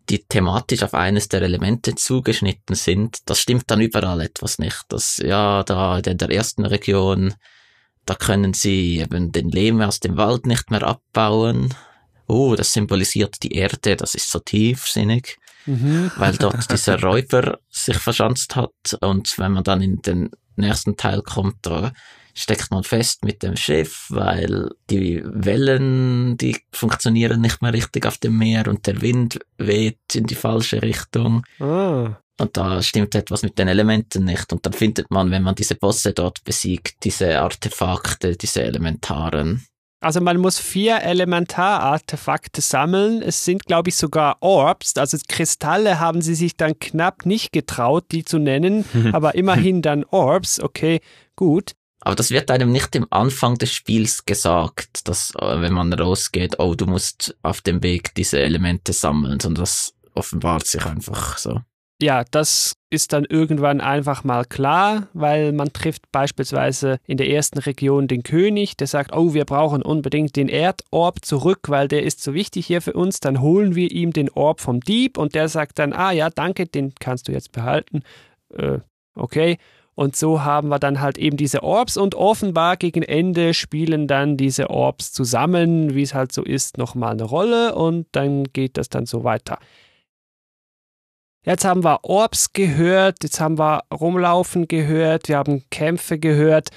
die 0.09 0.23
thematisch 0.23 0.83
auf 0.83 0.93
eines 0.93 1.29
der 1.29 1.43
Elemente 1.43 1.95
zugeschnitten 1.95 2.75
sind, 2.75 3.17
das 3.25 3.39
stimmt 3.39 3.65
dann 3.67 3.81
überall 3.81 4.21
etwas 4.21 4.57
nicht. 4.57 4.85
Das, 4.89 5.17
ja, 5.17 5.63
da 5.63 5.99
in 5.99 6.17
der 6.17 6.31
ersten 6.31 6.65
Region, 6.65 7.35
da 8.05 8.15
können 8.15 8.53
sie 8.53 8.99
eben 8.99 9.31
den 9.31 9.49
Lehm 9.49 9.81
aus 9.81 9.99
dem 9.99 10.17
Wald 10.17 10.47
nicht 10.47 10.71
mehr 10.71 10.83
abbauen. 10.83 11.75
Oh, 12.27 12.55
das 12.55 12.73
symbolisiert 12.73 13.43
die 13.43 13.53
Erde, 13.53 13.95
das 13.95 14.15
ist 14.15 14.31
so 14.31 14.39
tiefsinnig, 14.39 15.37
mhm. 15.69 16.11
weil 16.17 16.35
dort 16.37 16.71
dieser 16.71 17.01
Räuber 17.01 17.59
sich 17.69 17.97
verschanzt 17.97 18.55
hat. 18.55 18.97
Und 19.01 19.37
wenn 19.37 19.53
man 19.53 19.63
dann 19.63 19.81
in 19.81 20.01
den 20.01 20.29
nächsten 20.55 20.97
Teil 20.97 21.21
kommt, 21.21 21.57
da 21.61 21.91
steckt 22.33 22.71
man 22.71 22.83
fest 22.83 23.23
mit 23.25 23.43
dem 23.43 23.55
Schiff, 23.55 24.05
weil 24.09 24.69
die 24.89 25.21
Wellen, 25.25 26.37
die 26.37 26.57
funktionieren 26.71 27.41
nicht 27.41 27.61
mehr 27.61 27.73
richtig 27.73 28.05
auf 28.05 28.17
dem 28.17 28.37
Meer 28.37 28.67
und 28.67 28.87
der 28.87 29.01
Wind 29.01 29.39
weht 29.57 29.99
in 30.13 30.25
die 30.25 30.35
falsche 30.35 30.81
Richtung. 30.81 31.43
Ah. 31.59 32.17
Und 32.39 32.55
da 32.55 32.81
stimmt 32.81 33.15
etwas 33.15 33.43
mit 33.43 33.59
den 33.59 33.67
Elementen 33.67 34.23
nicht. 34.23 34.53
Und 34.53 34.65
dann 34.65 34.71
findet 34.71 35.11
man, 35.11 35.29
wenn 35.31 35.43
man 35.43 35.55
diese 35.55 35.75
Bosse 35.75 36.13
dort 36.13 36.43
besiegt, 36.45 37.03
diese 37.03 37.41
Artefakte, 37.41 38.37
diese 38.37 38.63
Elementaren. 38.63 39.65
Also 40.01 40.21
man 40.21 40.37
muss 40.37 40.59
vier 40.59 41.01
Elementarartefakte 41.01 42.61
sammeln. 42.61 43.21
Es 43.21 43.43
sind, 43.43 43.65
glaube 43.65 43.89
ich, 43.89 43.97
sogar 43.97 44.37
Orbs. 44.39 44.95
Also 44.97 45.17
Kristalle 45.27 45.99
haben 45.99 46.21
sie 46.21 46.35
sich 46.35 46.55
dann 46.55 46.79
knapp 46.79 47.25
nicht 47.25 47.51
getraut, 47.51 48.05
die 48.11 48.23
zu 48.23 48.39
nennen, 48.39 48.85
aber 49.13 49.35
immerhin 49.35 49.81
dann 49.81 50.05
Orbs. 50.05 50.61
Okay, 50.61 51.01
gut. 51.35 51.73
Aber 52.01 52.15
das 52.15 52.31
wird 52.31 52.49
einem 52.49 52.71
nicht 52.71 52.95
im 52.95 53.07
Anfang 53.09 53.57
des 53.57 53.73
Spiels 53.73 54.23
gesagt, 54.23 55.07
dass 55.09 55.33
äh, 55.35 55.61
wenn 55.61 55.73
man 55.73 55.91
rausgeht, 55.91 56.57
oh, 56.59 56.75
du 56.75 56.85
musst 56.85 57.35
auf 57.41 57.59
dem 57.59 57.83
Weg 57.83 58.15
diese 58.15 58.39
Elemente 58.39 58.93
sammeln, 58.93 59.41
sondern 59.41 59.63
das 59.63 59.93
offenbart 60.15 60.65
sich 60.65 60.85
einfach 60.85 61.37
so. 61.37 61.59
Ja, 62.01 62.23
das 62.31 62.75
ist 62.89 63.11
dann 63.11 63.25
irgendwann 63.25 63.81
einfach 63.81 64.23
mal 64.23 64.45
klar, 64.45 65.09
weil 65.13 65.51
man 65.51 65.73
trifft 65.73 66.09
beispielsweise 66.13 66.99
in 67.05 67.17
der 67.17 67.29
ersten 67.29 67.59
Region 67.59 68.07
den 68.07 68.23
König, 68.23 68.77
der 68.77 68.87
sagt, 68.87 69.13
oh, 69.13 69.33
wir 69.33 69.43
brauchen 69.43 69.81
unbedingt 69.81 70.37
den 70.37 70.47
Erdorb 70.47 71.25
zurück, 71.25 71.67
weil 71.67 71.89
der 71.89 72.03
ist 72.03 72.23
so 72.23 72.33
wichtig 72.33 72.65
hier 72.65 72.81
für 72.81 72.93
uns, 72.93 73.19
dann 73.19 73.41
holen 73.41 73.75
wir 73.75 73.91
ihm 73.91 74.13
den 74.13 74.29
Orb 74.29 74.61
vom 74.61 74.79
Dieb 74.79 75.17
und 75.17 75.35
der 75.35 75.49
sagt 75.49 75.77
dann, 75.77 75.91
ah 75.91 76.11
ja, 76.11 76.29
danke, 76.29 76.67
den 76.67 76.93
kannst 76.99 77.27
du 77.27 77.33
jetzt 77.33 77.51
behalten. 77.51 78.03
Äh, 78.55 78.79
okay. 79.15 79.57
Und 79.93 80.15
so 80.15 80.45
haben 80.45 80.69
wir 80.69 80.79
dann 80.79 81.01
halt 81.01 81.17
eben 81.17 81.35
diese 81.35 81.61
Orbs 81.61 81.97
und 81.97 82.15
offenbar 82.15 82.77
gegen 82.77 83.03
Ende 83.03 83.53
spielen 83.53 84.07
dann 84.07 84.37
diese 84.37 84.69
Orbs 84.69 85.11
zusammen, 85.11 85.93
wie 85.93 86.03
es 86.03 86.13
halt 86.13 86.31
so 86.31 86.43
ist, 86.43 86.77
nochmal 86.77 87.11
eine 87.11 87.23
Rolle 87.23 87.75
und 87.75 88.07
dann 88.13 88.45
geht 88.45 88.77
das 88.77 88.87
dann 88.87 89.05
so 89.05 89.25
weiter. 89.25 89.59
Jetzt 91.45 91.65
haben 91.65 91.83
wir 91.83 92.03
Orbs 92.03 92.53
gehört, 92.53 93.23
jetzt 93.23 93.39
haben 93.39 93.57
wir 93.57 93.83
Rumlaufen 93.93 94.67
gehört, 94.67 95.29
wir 95.29 95.37
haben 95.37 95.63
Kämpfe 95.69 96.19
gehört 96.19 96.69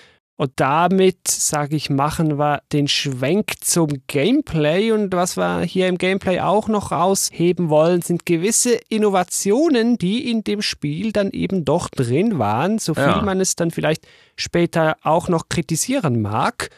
und 0.42 0.52
damit, 0.56 1.28
sage 1.28 1.76
ich, 1.76 1.88
machen 1.88 2.36
wir 2.36 2.62
den 2.72 2.88
Schwenk 2.88 3.52
zum 3.60 4.02
Gameplay. 4.08 4.90
Und 4.90 5.12
was 5.12 5.36
wir 5.36 5.60
hier 5.60 5.86
im 5.86 5.98
Gameplay 5.98 6.40
auch 6.40 6.66
noch 6.66 6.90
rausheben 6.90 7.68
wollen, 7.68 8.02
sind 8.02 8.26
gewisse 8.26 8.78
Innovationen, 8.88 9.98
die 9.98 10.28
in 10.28 10.42
dem 10.42 10.60
Spiel 10.60 11.12
dann 11.12 11.30
eben 11.30 11.64
doch 11.64 11.88
drin 11.90 12.40
waren, 12.40 12.78
so 12.80 12.94
viel 12.94 13.04
ja. 13.04 13.22
man 13.22 13.40
es 13.40 13.54
dann 13.54 13.70
vielleicht 13.70 14.06
später 14.34 14.96
auch 15.02 15.28
noch 15.28 15.48
kritisieren 15.48 16.20
mag. 16.22 16.70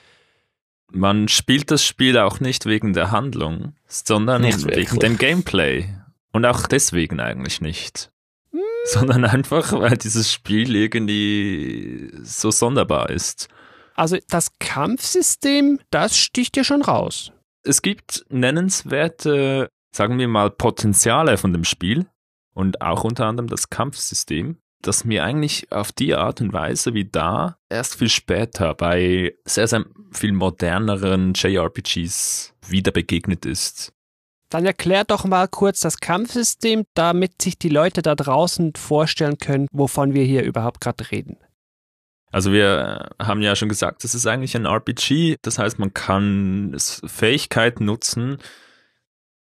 Man 0.93 1.29
spielt 1.29 1.71
das 1.71 1.85
Spiel 1.85 2.19
auch 2.19 2.41
nicht 2.41 2.67
wegen 2.67 2.93
der 2.93 3.13
Handlung, 3.13 3.73
sondern 3.87 4.43
nicht 4.43 4.67
wegen 4.67 4.99
dem 4.99 5.17
Gameplay. 5.17 5.89
Und 6.35 6.45
auch 6.47 6.67
deswegen 6.67 7.21
eigentlich 7.21 7.61
nicht. 7.61 8.11
Hm. 8.51 8.61
Sondern 8.87 9.25
einfach, 9.25 9.73
weil 9.73 9.97
dieses 9.97 10.33
Spiel 10.33 10.75
irgendwie 10.75 12.11
so 12.25 12.51
sonderbar 12.51 13.09
ist. 13.09 13.49
Also 13.95 14.19
das 14.29 14.59
Kampfsystem, 14.59 15.79
das 15.91 16.19
sticht 16.19 16.57
ja 16.57 16.65
schon 16.65 16.83
raus. 16.83 17.31
Es 17.63 17.83
gibt 17.83 18.27
nennenswerte, 18.31 19.69
sagen 19.95 20.19
wir 20.19 20.27
mal, 20.27 20.51
Potenziale 20.51 21.39
von 21.39 21.53
dem 21.53 21.63
Spiel 21.63 22.07
und 22.53 22.83
auch 22.83 23.05
unter 23.05 23.27
anderem 23.27 23.49
das 23.49 23.71
Kampfsystem, 23.71 24.59
das 24.83 25.05
mir 25.05 25.23
eigentlich 25.23 25.71
auf 25.71 25.93
die 25.93 26.17
Art 26.17 26.41
und 26.41 26.53
Weise 26.53 26.95
wie 26.95 27.05
da 27.05 27.59
erst 27.71 27.95
viel 27.95 28.09
später 28.09 28.75
bei 28.75 29.37
sehr, 29.45 29.69
sehr 29.69 29.85
viel 30.11 30.33
moderneren 30.33 31.33
JRPGs 31.35 32.55
wieder 32.67 32.91
begegnet 32.91 33.47
ist. 33.47 33.93
Dann 34.51 34.67
erklär 34.67 35.05
doch 35.05 35.25
mal 35.25 35.49
kurz 35.49 35.81
das 35.81 35.99
Kampfsystem, 35.99 36.85
damit 36.95 37.43
sich 37.43 37.59
die 37.59 37.69
Leute 37.69 38.03
da 38.03 38.15
draußen 38.15 38.75
vorstellen 38.77 39.39
können, 39.39 39.69
wovon 39.73 40.15
wir 40.15 40.25
hier 40.25 40.45
überhaupt 40.45 40.81
gerade 40.81 41.11
reden. 41.11 41.37
Also 42.31 42.53
wir 42.53 43.11
haben 43.21 43.43
ja 43.43 43.55
schon 43.55 43.69
gesagt, 43.69 44.05
es 44.05 44.15
ist 44.15 44.27
eigentlich 44.27 44.57
ein 44.57 44.67
RPG, 44.67 45.37
das 45.43 45.59
heißt, 45.59 45.79
man 45.79 45.95
kann 45.95 46.77
Fähigkeiten 46.79 47.85
nutzen. 47.85 48.39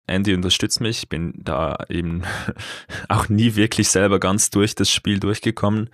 Andy 0.05 0.35
unterstützt 0.35 0.79
mich, 0.79 0.99
ich 0.99 1.09
bin 1.09 1.33
da 1.37 1.85
eben 1.89 2.23
auch 3.09 3.29
nie 3.29 3.55
wirklich 3.55 3.89
selber 3.89 4.19
ganz 4.19 4.51
durch 4.51 4.75
das 4.75 4.91
Spiel 4.91 5.19
durchgekommen. 5.19 5.89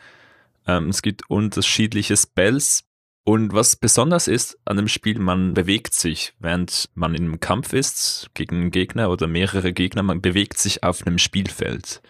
Ähm, 0.67 0.89
es 0.89 1.01
gibt 1.01 1.29
unterschiedliche 1.29 2.17
Spells 2.17 2.83
und 3.23 3.53
was 3.53 3.75
besonders 3.75 4.27
ist 4.27 4.57
an 4.65 4.77
dem 4.77 4.87
Spiel, 4.87 5.19
man 5.19 5.53
bewegt 5.53 5.93
sich, 5.93 6.33
während 6.39 6.89
man 6.95 7.15
im 7.15 7.39
Kampf 7.39 7.73
ist 7.73 8.29
gegen 8.33 8.55
einen 8.55 8.71
Gegner 8.71 9.09
oder 9.09 9.27
mehrere 9.27 9.73
Gegner, 9.73 10.03
man 10.03 10.21
bewegt 10.21 10.57
sich 10.57 10.83
auf 10.83 11.05
einem 11.05 11.17
Spielfeld 11.17 12.01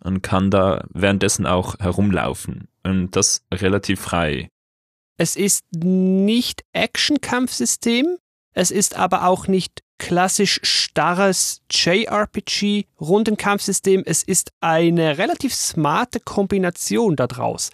und 0.00 0.22
kann 0.22 0.50
da 0.50 0.86
währenddessen 0.92 1.46
auch 1.46 1.78
herumlaufen. 1.78 2.68
Und 2.82 3.16
das 3.16 3.44
relativ 3.52 4.00
frei. 4.00 4.48
Es 5.18 5.36
ist 5.36 5.64
nicht 5.72 6.64
Action-Kampfsystem. 6.72 8.16
Es 8.52 8.70
ist 8.70 8.96
aber 8.96 9.26
auch 9.26 9.48
nicht 9.48 9.82
klassisch 9.98 10.60
starres 10.62 11.62
JRPG 11.70 12.84
Rundenkampfsystem. 13.00 14.02
Es 14.04 14.22
ist 14.22 14.52
eine 14.60 15.18
relativ 15.18 15.54
smarte 15.54 16.20
Kombination 16.20 17.16
daraus. 17.16 17.70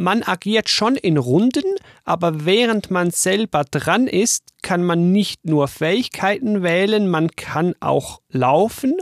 Man 0.00 0.22
agiert 0.22 0.68
schon 0.68 0.94
in 0.94 1.16
Runden, 1.16 1.74
aber 2.04 2.44
während 2.44 2.88
man 2.92 3.10
selber 3.10 3.64
dran 3.68 4.06
ist, 4.06 4.44
kann 4.62 4.84
man 4.84 5.10
nicht 5.10 5.44
nur 5.44 5.66
Fähigkeiten 5.66 6.62
wählen, 6.62 7.08
man 7.08 7.32
kann 7.32 7.74
auch 7.80 8.20
laufen 8.30 8.94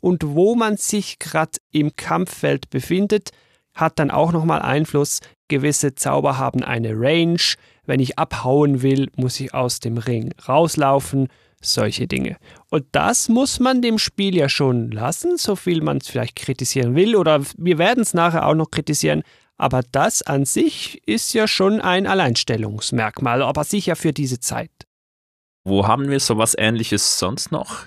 und 0.00 0.34
wo 0.34 0.54
man 0.54 0.76
sich 0.76 1.18
gerade 1.18 1.52
im 1.70 1.96
Kampffeld 1.96 2.68
befindet, 2.68 3.30
hat 3.72 3.98
dann 3.98 4.10
auch 4.10 4.30
nochmal 4.32 4.60
Einfluss. 4.60 5.20
Gewisse 5.48 5.94
Zauber 5.94 6.36
haben 6.36 6.62
eine 6.62 6.90
Range. 6.94 7.40
Wenn 7.86 8.00
ich 8.00 8.18
abhauen 8.18 8.82
will, 8.82 9.10
muss 9.16 9.40
ich 9.40 9.54
aus 9.54 9.80
dem 9.80 9.96
Ring 9.96 10.34
rauslaufen. 10.46 11.28
Solche 11.62 12.08
Dinge. 12.08 12.36
Und 12.68 12.84
das 12.90 13.28
muss 13.28 13.60
man 13.60 13.80
dem 13.80 13.98
Spiel 13.98 14.36
ja 14.36 14.48
schon 14.48 14.90
lassen, 14.90 15.38
so 15.38 15.54
viel 15.54 15.80
man 15.80 15.98
es 15.98 16.08
vielleicht 16.08 16.34
kritisieren 16.34 16.96
will. 16.96 17.14
Oder 17.14 17.40
wir 17.56 17.78
werden 17.78 18.02
es 18.02 18.12
nachher 18.12 18.48
auch 18.48 18.54
noch 18.54 18.72
kritisieren. 18.72 19.22
Aber 19.62 19.82
das 19.92 20.22
an 20.22 20.44
sich 20.44 21.06
ist 21.06 21.34
ja 21.34 21.46
schon 21.46 21.80
ein 21.80 22.08
Alleinstellungsmerkmal, 22.08 23.42
aber 23.42 23.62
sicher 23.62 23.94
für 23.94 24.12
diese 24.12 24.40
Zeit. 24.40 24.72
Wo 25.62 25.86
haben 25.86 26.10
wir 26.10 26.18
sowas 26.18 26.56
ähnliches 26.58 27.20
sonst 27.20 27.52
noch? 27.52 27.86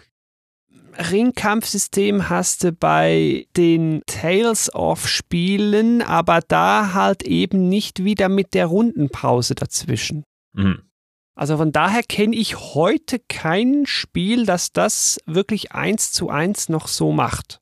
Ringkampfsystem 1.12 2.30
hast 2.30 2.64
du 2.64 2.72
bei 2.72 3.48
den 3.58 4.04
Tales 4.06 4.74
of 4.74 5.06
Spielen, 5.10 6.02
aber 6.02 6.40
da 6.48 6.94
halt 6.94 7.24
eben 7.24 7.68
nicht 7.68 8.06
wieder 8.06 8.30
mit 8.30 8.54
der 8.54 8.68
Rundenpause 8.68 9.54
dazwischen. 9.54 10.24
Mhm. 10.54 10.84
Also 11.38 11.58
von 11.58 11.74
daher 11.74 12.04
kenne 12.04 12.38
ich 12.38 12.58
heute 12.58 13.20
kein 13.20 13.86
Spiel, 13.86 14.46
das 14.46 14.72
das 14.72 15.20
wirklich 15.26 15.74
eins 15.74 16.14
zu 16.14 16.30
eins 16.30 16.70
noch 16.70 16.88
so 16.88 17.12
macht. 17.12 17.60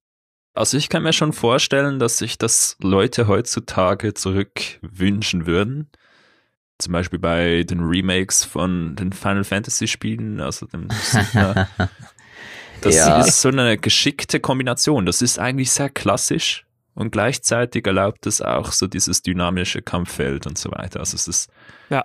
Also 0.54 0.78
ich 0.78 0.90
kann 0.90 1.04
mir 1.04 1.14
schon 1.14 1.34
vorstellen, 1.34 2.00
dass 2.00 2.20
sich 2.20 2.38
das 2.38 2.78
Leute 2.82 3.28
heutzutage 3.28 4.14
zurück 4.14 4.80
wünschen 4.82 5.48
würden. 5.48 5.90
Zum 6.78 6.94
Beispiel 6.94 7.20
bei 7.20 7.64
den 7.64 7.80
Remakes 7.80 8.44
von 8.44 8.96
den 8.96 9.14
Final 9.14 9.44
Fantasy 9.44 9.88
Spielen, 9.88 10.40
also 10.40 10.66
dem 10.68 10.90
Das 12.82 12.96
ja. 12.96 13.22
ist 13.22 13.42
so 13.42 13.50
eine 13.50 13.78
geschickte 13.78 14.40
Kombination. 14.42 15.06
Das 15.06 15.22
ist 15.22 15.40
eigentlich 15.40 15.72
sehr 15.72 15.90
klassisch 15.90 16.66
und 16.96 17.12
gleichzeitig 17.12 17.88
erlaubt 17.88 18.28
es 18.28 18.42
auch 18.42 18.72
so 18.72 18.88
dieses 18.88 19.22
dynamische 19.22 19.82
Kampffeld 19.82 20.46
und 20.46 20.58
so 20.58 20.70
weiter. 20.72 21.00
Also 21.00 21.16
es 21.16 21.28
ist 21.28 21.50
ja. 21.90 22.04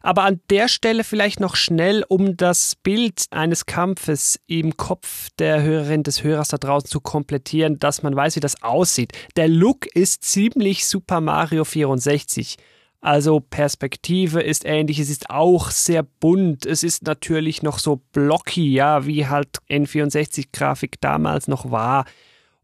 Aber 0.00 0.22
an 0.22 0.40
der 0.50 0.68
Stelle 0.68 1.04
vielleicht 1.04 1.40
noch 1.40 1.56
schnell, 1.56 2.04
um 2.08 2.36
das 2.36 2.76
Bild 2.76 3.24
eines 3.30 3.66
Kampfes 3.66 4.40
im 4.46 4.76
Kopf 4.76 5.28
der 5.38 5.62
Hörerin 5.62 6.02
des 6.02 6.22
Hörers 6.22 6.48
da 6.48 6.56
draußen 6.56 6.88
zu 6.88 7.00
komplettieren, 7.00 7.78
dass 7.78 8.02
man 8.02 8.14
weiß, 8.14 8.36
wie 8.36 8.40
das 8.40 8.62
aussieht. 8.62 9.12
Der 9.36 9.48
Look 9.48 9.86
ist 9.86 10.24
ziemlich 10.24 10.86
Super 10.86 11.20
Mario 11.20 11.64
64. 11.64 12.56
Also 13.00 13.38
Perspektive 13.38 14.40
ist 14.40 14.64
ähnlich, 14.64 14.98
es 14.98 15.08
ist 15.08 15.30
auch 15.30 15.70
sehr 15.70 16.02
bunt, 16.02 16.66
es 16.66 16.82
ist 16.82 17.04
natürlich 17.04 17.62
noch 17.62 17.78
so 17.78 18.02
blocky, 18.12 18.72
ja, 18.72 19.06
wie 19.06 19.28
halt 19.28 19.58
N64-Grafik 19.70 21.00
damals 21.00 21.46
noch 21.46 21.70
war. 21.70 22.06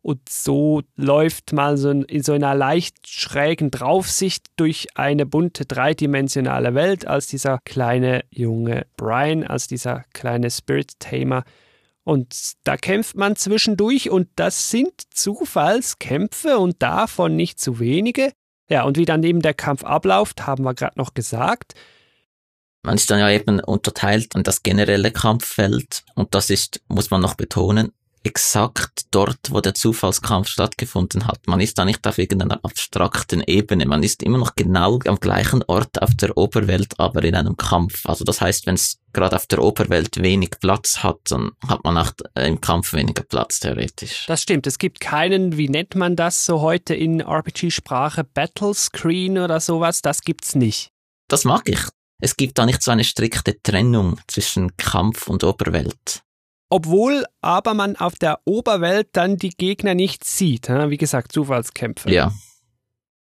Und 0.04 0.28
so 0.28 0.82
läuft 0.96 1.54
man 1.54 1.78
so 1.78 1.88
in 1.90 2.23
so 2.23 2.34
einer 2.34 2.54
leicht 2.54 3.08
schrägen 3.08 3.70
Draufsicht 3.70 4.44
durch 4.56 4.88
eine 4.96 5.25
bunte 5.25 5.64
dreidimensionale 5.64 6.75
Welt 6.75 7.06
als 7.06 7.26
dieser 7.26 7.58
kleine 7.64 8.23
junge 8.28 8.84
Brian, 8.99 9.44
als 9.44 9.66
dieser 9.66 10.04
kleine 10.12 10.50
Spirit 10.50 11.00
Tamer. 11.00 11.44
Und 12.02 12.37
da 12.64 12.76
kämpft 12.76 13.16
man 13.16 13.34
zwischendurch 13.34 14.11
und 14.11 14.28
das 14.37 14.70
sind 14.70 14.92
Zufallskämpfe 15.08 16.58
und 16.58 16.82
davon 16.82 17.34
nicht 17.34 17.58
zu 17.58 17.80
wenige. 17.80 18.34
Ja, 18.69 18.82
und 18.82 18.99
wie 18.99 19.06
dann 19.06 19.23
eben 19.23 19.40
der 19.40 19.54
Kampf 19.54 19.84
abläuft, 19.84 20.47
haben 20.47 20.64
wir 20.64 20.75
gerade 20.75 20.99
noch 20.99 21.14
gesagt. 21.14 21.73
Man 22.82 22.97
ist 22.97 23.10
dann 23.10 23.21
ja 23.21 23.30
eben 23.30 23.58
unterteilt 23.58 24.34
in 24.34 24.43
das 24.43 24.62
generelle 24.62 25.12
Kampffeld 25.12 26.04
und 26.14 26.34
das 26.34 26.50
ist, 26.50 26.82
muss 26.88 27.10
man 27.10 27.23
noch 27.23 27.36
betonen, 27.36 27.93
exakt 28.25 29.04
dort, 29.10 29.39
wo 29.50 29.60
der 29.60 29.75
Zufallskampf 29.75 30.49
stattgefunden 30.49 31.26
hat. 31.26 31.47
Man 31.47 31.60
ist 31.60 31.78
da 31.78 31.84
nicht 31.84 32.06
auf 32.06 32.19
irgendeiner 32.19 32.58
abstrakten 32.65 33.43
Ebene. 33.47 33.87
Man 33.87 34.02
ist 34.02 34.23
immer 34.23 34.39
noch 34.39 34.56
genau 34.56 34.99
am 35.06 35.21
gleichen 35.21 35.63
Ort 35.67 36.00
auf 36.00 36.15
der 36.15 36.37
Oberwelt, 36.37 36.99
aber 36.99 37.23
in 37.23 37.34
einem 37.34 37.56
Kampf. 37.56 38.06
Also 38.06 38.25
das 38.25 38.41
heißt, 38.41 38.67
wenn 38.67 38.75
es 38.75 38.99
gerade 39.13 39.37
auf 39.37 39.47
der 39.47 39.63
Oberwelt 39.63 40.21
wenig 40.23 40.52
Platz 40.58 41.02
hat, 41.02 41.19
dann 41.28 41.52
hat 41.69 41.84
man 41.84 41.99
auch 41.99 42.10
im 42.34 42.60
Kampf 42.60 42.95
weniger 42.95 43.23
Platz, 43.23 43.60
theoretisch. 43.60 44.25
Das 44.26 44.43
stimmt. 44.43 44.67
Es 44.67 44.78
gibt 44.78 45.00
keinen, 45.00 45.56
wie 45.58 45.69
nennt 45.69 45.95
man 45.95 46.17
das 46.17 46.47
so 46.47 46.63
heute 46.63 46.95
in 46.95 47.21
RPG-Sprache, 47.21 48.25
Battle 48.25 48.75
Screen 48.75 49.39
oder 49.39 49.60
sowas. 49.60 50.00
Das 50.02 50.23
gibt's 50.23 50.54
nicht. 50.54 50.91
Das 51.28 51.45
mag 51.45 51.69
ich. 51.69 51.80
Es 52.21 52.37
gibt 52.37 52.58
da 52.58 52.65
nicht 52.65 52.82
so 52.82 52.91
eine 52.91 53.04
strikte 53.04 53.60
Trennung 53.63 54.19
zwischen 54.28 54.76
Kampf 54.76 55.28
und 55.28 55.45
Oberwelt 55.45 56.24
obwohl 56.71 57.25
aber 57.41 57.75
man 57.75 57.97
auf 57.97 58.15
der 58.15 58.41
Oberwelt 58.45 59.09
dann 59.13 59.37
die 59.37 59.50
Gegner 59.50 59.95
nicht 59.95 60.25
sieht. 60.25 60.69
Wie 60.69 60.97
gesagt, 60.97 61.33
Zufallskämpfe. 61.33 62.11
Ja. 62.11 62.33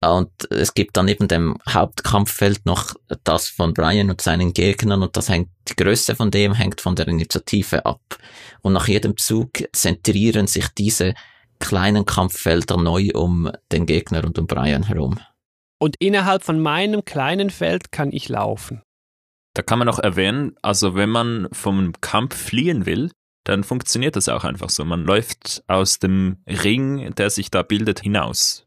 Und 0.02 0.30
es 0.52 0.74
gibt 0.74 0.98
dann 0.98 1.06
neben 1.06 1.28
dem 1.28 1.58
Hauptkampffeld 1.68 2.66
noch 2.66 2.94
das 3.24 3.48
von 3.48 3.74
Brian 3.74 4.10
und 4.10 4.22
seinen 4.22 4.54
Gegnern 4.54 5.02
und 5.02 5.18
das 5.18 5.30
hängt, 5.30 5.50
die 5.68 5.76
Größe 5.76 6.16
von 6.16 6.32
dem 6.32 6.54
hängt 6.54 6.82
von 6.82 6.96
der 6.96 7.08
Initiative 7.08 7.86
ab. 7.86 8.02
Und 8.62 8.74
nach 8.74 8.88
jedem 8.88 9.18
Zug 9.18 9.50
zentrieren 9.74 10.48
sich 10.48 10.68
diese 10.70 11.16
kleinen 11.60 12.06
Kampffelder 12.06 12.78
neu 12.78 13.10
um 13.14 13.52
den 13.72 13.86
Gegner 13.86 14.24
und 14.26 14.38
um 14.38 14.46
Brian 14.46 14.84
herum. 14.84 15.20
Und 15.80 15.96
innerhalb 16.00 16.44
von 16.44 16.60
meinem 16.60 17.06
kleinen 17.06 17.50
Feld 17.50 17.92
kann 17.92 18.12
ich 18.12 18.30
laufen. 18.30 18.82
Da 19.54 19.62
kann 19.62 19.80
man 19.80 19.86
noch 19.88 20.00
erwähnen, 20.00 20.56
also 20.62 20.96
wenn 20.96 21.10
man 21.10 21.48
vom 21.52 21.94
Kampf 22.02 22.36
fliehen 22.36 22.86
will, 22.86 23.12
dann 23.46 23.64
funktioniert 23.64 24.16
das 24.16 24.28
auch 24.28 24.44
einfach 24.44 24.70
so. 24.70 24.84
Man 24.84 25.06
läuft 25.06 25.64
aus 25.68 26.00
dem 26.00 26.38
Ring, 26.48 27.14
der 27.16 27.30
sich 27.30 27.52
da 27.52 27.62
bildet, 27.62 28.02
hinaus. 28.02 28.66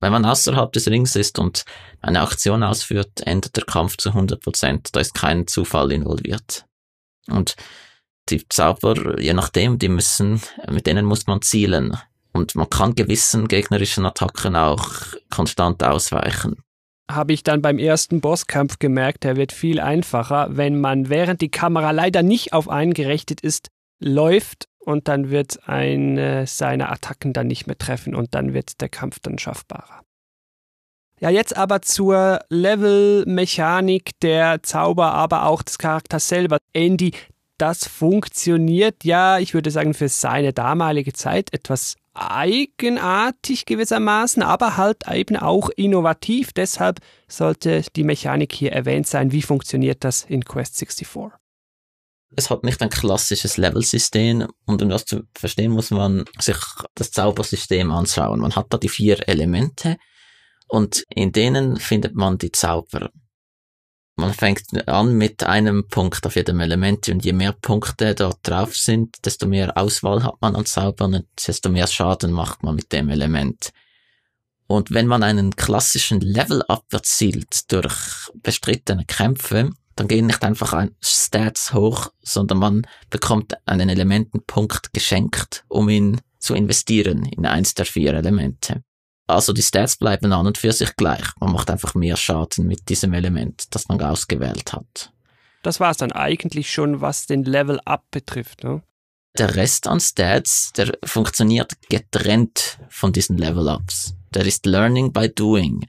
Wenn 0.00 0.12
man 0.12 0.24
außerhalb 0.24 0.72
des 0.72 0.88
Rings 0.88 1.14
ist 1.14 1.38
und 1.38 1.64
eine 2.00 2.22
Aktion 2.22 2.62
ausführt, 2.62 3.20
endet 3.26 3.56
der 3.56 3.64
Kampf 3.64 3.96
zu 3.98 4.10
100 4.10 4.40
Prozent. 4.40 4.96
Da 4.96 5.00
ist 5.00 5.14
kein 5.14 5.46
Zufall 5.46 5.92
involviert. 5.92 6.64
Und 7.28 7.56
die 8.30 8.46
Zauber, 8.48 9.20
je 9.20 9.34
nachdem, 9.34 9.78
die 9.78 9.88
müssen, 9.88 10.40
mit 10.70 10.86
denen 10.86 11.04
muss 11.04 11.26
man 11.26 11.42
zielen. 11.42 11.96
Und 12.32 12.54
man 12.54 12.70
kann 12.70 12.94
gewissen 12.94 13.46
gegnerischen 13.48 14.06
Attacken 14.06 14.56
auch 14.56 14.88
konstant 15.30 15.82
ausweichen. 15.82 16.62
Habe 17.10 17.32
ich 17.32 17.42
dann 17.42 17.60
beim 17.60 17.78
ersten 17.78 18.20
Bosskampf 18.20 18.78
gemerkt, 18.78 19.24
der 19.24 19.36
wird 19.36 19.52
viel 19.52 19.80
einfacher, 19.80 20.48
wenn 20.50 20.80
man, 20.80 21.08
während 21.08 21.40
die 21.40 21.50
Kamera 21.50 21.90
leider 21.90 22.22
nicht 22.22 22.52
auf 22.52 22.68
einen 22.68 22.92
gerichtet 22.94 23.40
ist, 23.40 23.68
läuft 24.00 24.68
und 24.78 25.08
dann 25.08 25.30
wird 25.30 25.68
eine 25.68 26.46
seiner 26.46 26.90
Attacken 26.90 27.32
dann 27.32 27.46
nicht 27.46 27.66
mehr 27.66 27.78
treffen 27.78 28.14
und 28.14 28.34
dann 28.34 28.54
wird 28.54 28.80
der 28.80 28.88
Kampf 28.88 29.18
dann 29.20 29.38
schaffbarer. 29.38 30.02
Ja, 31.20 31.30
jetzt 31.30 31.56
aber 31.56 31.82
zur 31.82 32.40
Level-Mechanik 32.48 34.18
der 34.20 34.62
Zauber, 34.62 35.14
aber 35.14 35.46
auch 35.46 35.62
des 35.62 35.78
Charakters 35.78 36.28
selber. 36.28 36.58
Andy, 36.72 37.12
das 37.58 37.88
funktioniert 37.88 39.02
ja, 39.02 39.38
ich 39.38 39.52
würde 39.52 39.72
sagen, 39.72 39.94
für 39.94 40.08
seine 40.08 40.52
damalige 40.52 41.12
Zeit 41.12 41.52
etwas 41.52 41.96
eigenartig 42.14 43.66
gewissermaßen, 43.66 44.42
aber 44.42 44.76
halt 44.76 45.08
eben 45.12 45.36
auch 45.36 45.70
innovativ. 45.70 46.52
Deshalb 46.52 47.00
sollte 47.26 47.82
die 47.96 48.04
Mechanik 48.04 48.52
hier 48.52 48.72
erwähnt 48.72 49.08
sein. 49.08 49.32
Wie 49.32 49.42
funktioniert 49.42 50.04
das 50.04 50.24
in 50.24 50.44
Quest 50.44 50.78
64? 50.78 51.36
Es 52.36 52.50
hat 52.50 52.62
nicht 52.62 52.82
ein 52.82 52.90
klassisches 52.90 53.56
Level-System 53.56 54.46
und 54.66 54.82
um 54.82 54.88
das 54.88 55.06
zu 55.06 55.22
verstehen, 55.34 55.72
muss 55.72 55.90
man 55.90 56.24
sich 56.38 56.58
das 56.94 57.10
Zaubersystem 57.10 57.90
anschauen. 57.90 58.40
Man 58.40 58.54
hat 58.54 58.66
da 58.70 58.78
die 58.78 58.88
vier 58.88 59.26
Elemente 59.28 59.96
und 60.68 61.04
in 61.08 61.32
denen 61.32 61.78
findet 61.78 62.14
man 62.14 62.38
die 62.38 62.52
Zauber. 62.52 63.10
Man 64.16 64.34
fängt 64.34 64.88
an 64.88 65.16
mit 65.16 65.44
einem 65.44 65.86
Punkt 65.86 66.26
auf 66.26 66.34
jedem 66.34 66.58
Element 66.58 67.08
und 67.08 67.24
je 67.24 67.32
mehr 67.32 67.52
Punkte 67.52 68.16
dort 68.16 68.38
drauf 68.42 68.74
sind, 68.74 69.24
desto 69.24 69.46
mehr 69.46 69.76
Auswahl 69.76 70.24
hat 70.24 70.40
man 70.40 70.56
an 70.56 70.66
Zaubern 70.66 71.14
und 71.14 71.26
desto 71.46 71.68
mehr 71.70 71.86
Schaden 71.86 72.32
macht 72.32 72.64
man 72.64 72.74
mit 72.74 72.92
dem 72.92 73.10
Element. 73.10 73.70
Und 74.66 74.90
wenn 74.90 75.06
man 75.06 75.22
einen 75.22 75.54
klassischen 75.54 76.20
Level-Up 76.20 76.84
erzielt 76.92 77.72
durch 77.72 78.28
bestrittene 78.34 79.04
Kämpfe, 79.06 79.70
dann 79.98 80.06
gehen 80.06 80.26
nicht 80.26 80.44
einfach 80.44 80.72
ein 80.74 80.94
Stats 81.00 81.74
hoch, 81.74 82.12
sondern 82.22 82.58
man 82.58 82.86
bekommt 83.10 83.54
einen 83.66 83.88
Elementenpunkt 83.88 84.92
geschenkt, 84.92 85.64
um 85.68 85.88
ihn 85.88 86.20
zu 86.38 86.54
investieren 86.54 87.24
in 87.24 87.46
eins 87.46 87.74
der 87.74 87.84
vier 87.84 88.14
Elemente. 88.14 88.84
Also 89.26 89.52
die 89.52 89.62
Stats 89.62 89.96
bleiben 89.96 90.32
an 90.32 90.46
und 90.46 90.56
für 90.56 90.72
sich 90.72 90.94
gleich. 90.94 91.24
Man 91.40 91.52
macht 91.52 91.68
einfach 91.68 91.94
mehr 91.94 92.16
Schaden 92.16 92.66
mit 92.66 92.88
diesem 92.88 93.12
Element, 93.12 93.74
das 93.74 93.88
man 93.88 94.00
ausgewählt 94.00 94.72
hat. 94.72 95.12
das 95.62 95.80
war 95.80 95.90
es 95.90 95.96
dann 95.96 96.12
eigentlich 96.12 96.70
schon, 96.70 97.00
was 97.00 97.26
den 97.26 97.42
Level 97.44 97.80
Up 97.84 98.04
betrifft. 98.12 98.62
Ne? 98.62 98.82
Der 99.36 99.56
Rest 99.56 99.88
an 99.88 99.98
Stats, 99.98 100.72
der 100.76 100.96
funktioniert 101.04 101.72
getrennt 101.88 102.78
von 102.88 103.12
diesen 103.12 103.36
Level-Ups. 103.36 104.14
Der 104.32 104.46
ist 104.46 104.64
Learning 104.64 105.12
by 105.12 105.28
Doing. 105.28 105.86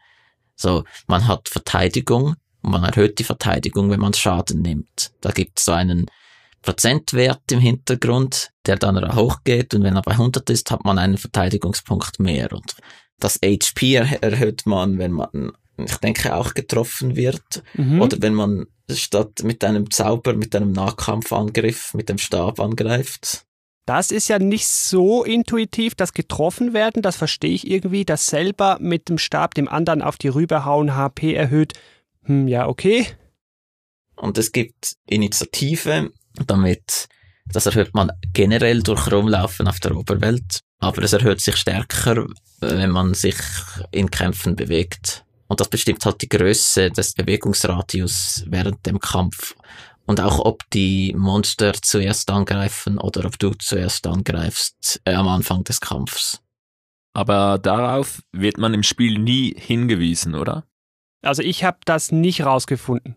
So, 0.56 0.84
man 1.08 1.28
hat 1.28 1.48
Verteidigung 1.48 2.36
und 2.70 2.82
man 2.82 2.84
erhöht 2.84 3.18
die 3.18 3.24
Verteidigung, 3.24 3.90
wenn 3.90 4.00
man 4.00 4.14
Schaden 4.14 4.62
nimmt. 4.62 5.12
Da 5.22 5.32
gibt 5.32 5.58
es 5.58 5.66
so 5.66 5.72
einen 5.72 6.06
Prozentwert 6.62 7.52
im 7.52 7.60
Hintergrund, 7.60 8.52
der 8.66 8.76
dann 8.76 9.16
hochgeht 9.16 9.74
und 9.74 9.84
wenn 9.84 9.96
er 9.96 10.02
bei 10.04 10.12
100 10.12 10.50
ist, 10.50 10.70
hat 10.70 10.84
man 10.84 11.00
einen 11.00 11.18
Verteidigungspunkt 11.18 12.20
mehr. 12.20 12.52
Und 12.54 12.76
das 13.20 13.40
HP 13.44 13.96
erhöht 13.96 14.66
man, 14.66 15.00
wenn 15.00 15.14
man, 15.14 15.54
ich 15.78 15.98
denke, 15.98 16.36
auch 16.36 16.54
getroffen 16.54 17.16
wird 17.16 17.64
mhm. 17.74 18.02
oder 18.02 18.22
wenn 18.22 18.36
man 18.36 18.68
statt 18.92 19.42
mit 19.44 19.64
einem 19.64 19.90
Zauber, 19.90 20.34
mit 20.34 20.56
einem 20.56 20.72
Nahkampfangriff, 20.72 21.94
mit 21.94 22.10
dem 22.10 22.18
Stab 22.18 22.60
angreift. 22.60 23.46
Das 23.86 24.12
ist 24.12 24.28
ja 24.28 24.38
nicht 24.38 24.68
so 24.68 25.24
intuitiv, 25.24 25.96
das 25.96 26.14
getroffen 26.14 26.74
werden, 26.74 27.02
das 27.02 27.16
verstehe 27.16 27.54
ich 27.54 27.68
irgendwie, 27.68 28.06
das 28.06 28.28
selber 28.28 28.78
mit 28.80 29.10
dem 29.10 29.18
Stab 29.18 29.56
dem 29.56 29.68
anderen 29.68 30.04
auf 30.04 30.18
die 30.18 30.28
Rübe 30.28 30.64
hauen, 30.66 30.96
HP 30.96 31.34
erhöht. 31.34 31.74
Hm, 32.26 32.48
ja, 32.48 32.68
okay. 32.68 33.08
Und 34.16 34.38
es 34.38 34.52
gibt 34.52 34.96
Initiative, 35.08 36.12
damit, 36.46 37.08
das 37.46 37.66
erhöht 37.66 37.94
man 37.94 38.12
generell 38.34 38.84
durch 38.84 39.12
Rumlaufen 39.12 39.68
auf 39.68 39.80
der 39.80 39.96
Oberwelt, 39.96 40.60
aber 40.80 41.04
es 41.04 41.14
erhöht 41.14 41.42
sich 41.42 41.56
stärker, 41.56 42.28
wenn 42.60 42.92
man 42.92 43.14
sich 43.14 43.38
in 43.92 44.12
Kämpfen 44.12 44.56
bewegt. 44.56 45.26
Und 45.48 45.60
das 45.60 45.70
bestimmt 45.70 46.06
halt 46.06 46.22
die 46.22 46.30
Größe 46.30 46.92
des 46.92 47.14
Bewegungsradius 47.14 48.44
während 48.48 48.86
dem 48.86 49.00
Kampf. 49.00 49.56
Und 50.06 50.20
auch 50.22 50.40
ob 50.40 50.70
die 50.72 51.14
Monster 51.18 51.74
zuerst 51.74 52.30
angreifen 52.30 52.98
oder 52.98 53.26
ob 53.26 53.38
du 53.40 53.52
zuerst 53.54 54.06
angreifst 54.08 55.02
äh, 55.06 55.14
am 55.14 55.28
Anfang 55.28 55.64
des 55.64 55.82
Kampfs. 55.82 56.42
Aber 57.14 57.58
darauf 57.58 58.22
wird 58.32 58.58
man 58.58 58.74
im 58.74 58.84
Spiel 58.84 59.20
nie 59.20 59.56
hingewiesen, 59.58 60.36
oder? 60.36 60.66
Also 61.22 61.42
ich 61.42 61.64
habe 61.64 61.78
das 61.86 62.12
nicht 62.12 62.46
rausgefunden. 62.46 63.16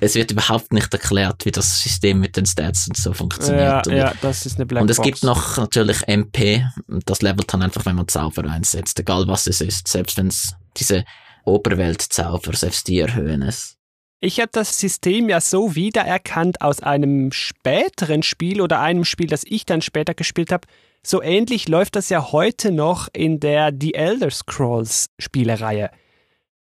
Es 0.00 0.14
wird 0.14 0.30
überhaupt 0.30 0.72
nicht 0.72 0.92
erklärt, 0.92 1.44
wie 1.44 1.50
das 1.50 1.82
System 1.82 2.20
mit 2.20 2.36
den 2.36 2.46
Stats 2.46 2.86
und 2.86 2.96
so 2.96 3.12
funktioniert. 3.12 3.86
Ja, 3.88 3.94
ja 3.94 4.12
das 4.20 4.46
ist 4.46 4.56
eine 4.56 4.66
Blackbox. 4.66 4.98
Und 4.98 5.04
es 5.04 5.04
gibt 5.04 5.24
noch 5.24 5.56
natürlich 5.56 6.06
MP, 6.06 6.64
das 7.04 7.20
levelt 7.20 7.52
dann 7.52 7.62
einfach, 7.62 7.84
wenn 7.84 7.96
man 7.96 8.06
Zauber 8.06 8.48
einsetzt, 8.48 9.00
egal 9.00 9.26
was 9.26 9.48
es 9.48 9.60
ist, 9.60 9.88
selbst 9.88 10.16
wenn 10.16 10.28
es 10.28 10.54
diese 10.76 11.04
Oberweltzauber, 11.44 12.54
selbst 12.54 12.86
die 12.86 13.00
erhöhen 13.00 13.42
es. 13.42 13.76
Ich 14.20 14.40
habe 14.40 14.50
das 14.52 14.78
System 14.78 15.28
ja 15.28 15.40
so 15.40 15.74
wiedererkannt 15.74 16.60
aus 16.60 16.80
einem 16.80 17.30
späteren 17.32 18.22
Spiel 18.22 18.60
oder 18.60 18.80
einem 18.80 19.04
Spiel, 19.04 19.28
das 19.28 19.42
ich 19.44 19.64
dann 19.64 19.80
später 19.80 20.14
gespielt 20.14 20.52
habe. 20.52 20.66
So 21.04 21.22
ähnlich 21.22 21.68
läuft 21.68 21.96
das 21.96 22.08
ja 22.08 22.32
heute 22.32 22.72
noch 22.72 23.08
in 23.12 23.38
der 23.38 23.72
The 23.78 23.94
Elder 23.94 24.30
Scrolls 24.30 25.10
Spielereihe. 25.18 25.90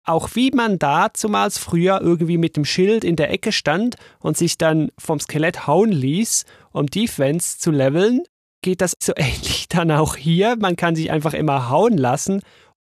Auch 0.04 0.30
wie 0.34 0.50
man 0.50 0.78
da 0.78 1.08
zumals 1.14 1.58
früher 1.58 2.00
irgendwie 2.02 2.36
mit 2.36 2.56
dem 2.56 2.64
Schild 2.64 3.04
in 3.04 3.16
der 3.16 3.30
Ecke 3.30 3.52
stand 3.52 3.96
und 4.20 4.36
sich 4.36 4.58
dann 4.58 4.90
vom 4.98 5.18
Skelett 5.18 5.66
hauen 5.66 5.90
ließ, 5.90 6.44
um 6.72 6.86
Defense 6.86 7.58
zu 7.58 7.70
leveln, 7.70 8.22
geht 8.62 8.80
das 8.80 8.94
so 9.00 9.12
ähnlich 9.16 9.68
dann 9.68 9.90
auch 9.90 10.16
hier. 10.16 10.56
Man 10.56 10.76
kann 10.76 10.94
sich 10.94 11.10
einfach 11.10 11.32
immer 11.32 11.70
hauen 11.70 11.96
lassen 11.96 12.42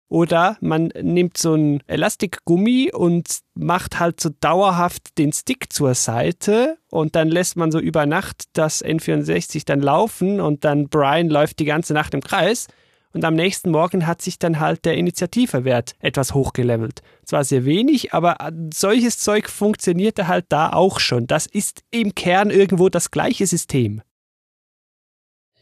oder 0.09 0.57
man 0.61 0.87
nimmt 1.01 1.37
so 1.37 1.55
ein 1.55 1.81
Elastikgummi 1.87 2.91
und 2.93 3.39
macht 3.55 3.99
halt 3.99 4.21
so 4.21 4.29
dauerhaft 4.39 5.17
den 5.17 5.33
Stick 5.33 5.73
zur 5.73 5.95
Seite 5.95 6.77
und 6.89 7.15
dann 7.15 7.27
lässt 7.27 7.57
man 7.57 7.71
so 7.71 7.79
über 7.79 8.05
Nacht 8.05 8.45
das 8.53 8.83
N64 8.83 9.63
dann 9.65 9.81
laufen 9.81 10.39
und 10.39 10.63
dann 10.63 10.87
Brian 10.87 11.29
läuft 11.29 11.59
die 11.59 11.65
ganze 11.65 11.93
Nacht 11.93 12.13
im 12.13 12.21
Kreis 12.21 12.67
und 13.13 13.23
am 13.23 13.35
nächsten 13.35 13.71
Morgen 13.71 14.05
hat 14.05 14.21
sich 14.21 14.37
dann 14.37 14.59
halt 14.59 14.85
der 14.85 14.95
Initiativewert 14.95 15.95
etwas 15.99 16.33
hochgelevelt. 16.33 17.01
Zwar 17.25 17.43
sehr 17.43 17.65
wenig, 17.65 18.13
aber 18.13 18.37
solches 18.73 19.17
Zeug 19.19 19.49
funktionierte 19.49 20.27
halt 20.27 20.45
da 20.49 20.73
auch 20.73 20.99
schon. 20.99 21.27
Das 21.27 21.45
ist 21.45 21.83
im 21.89 22.15
Kern 22.15 22.49
irgendwo 22.49 22.89
das 22.89 23.11
gleiche 23.11 23.47
System. 23.47 24.01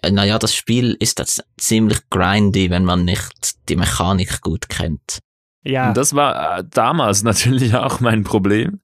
Äh, 0.01 0.11
naja, 0.11 0.39
das 0.39 0.55
Spiel 0.55 0.95
ist 0.99 1.19
das 1.19 1.41
ziemlich 1.57 2.09
grindy, 2.09 2.69
wenn 2.69 2.85
man 2.85 3.05
nicht 3.05 3.69
die 3.69 3.75
Mechanik 3.75 4.41
gut 4.41 4.69
kennt. 4.69 5.19
Ja. 5.63 5.89
Und 5.89 5.97
das 5.97 6.13
war 6.13 6.59
äh, 6.59 6.63
damals 6.69 7.23
natürlich 7.23 7.75
auch 7.75 7.99
mein 7.99 8.23
Problem, 8.23 8.81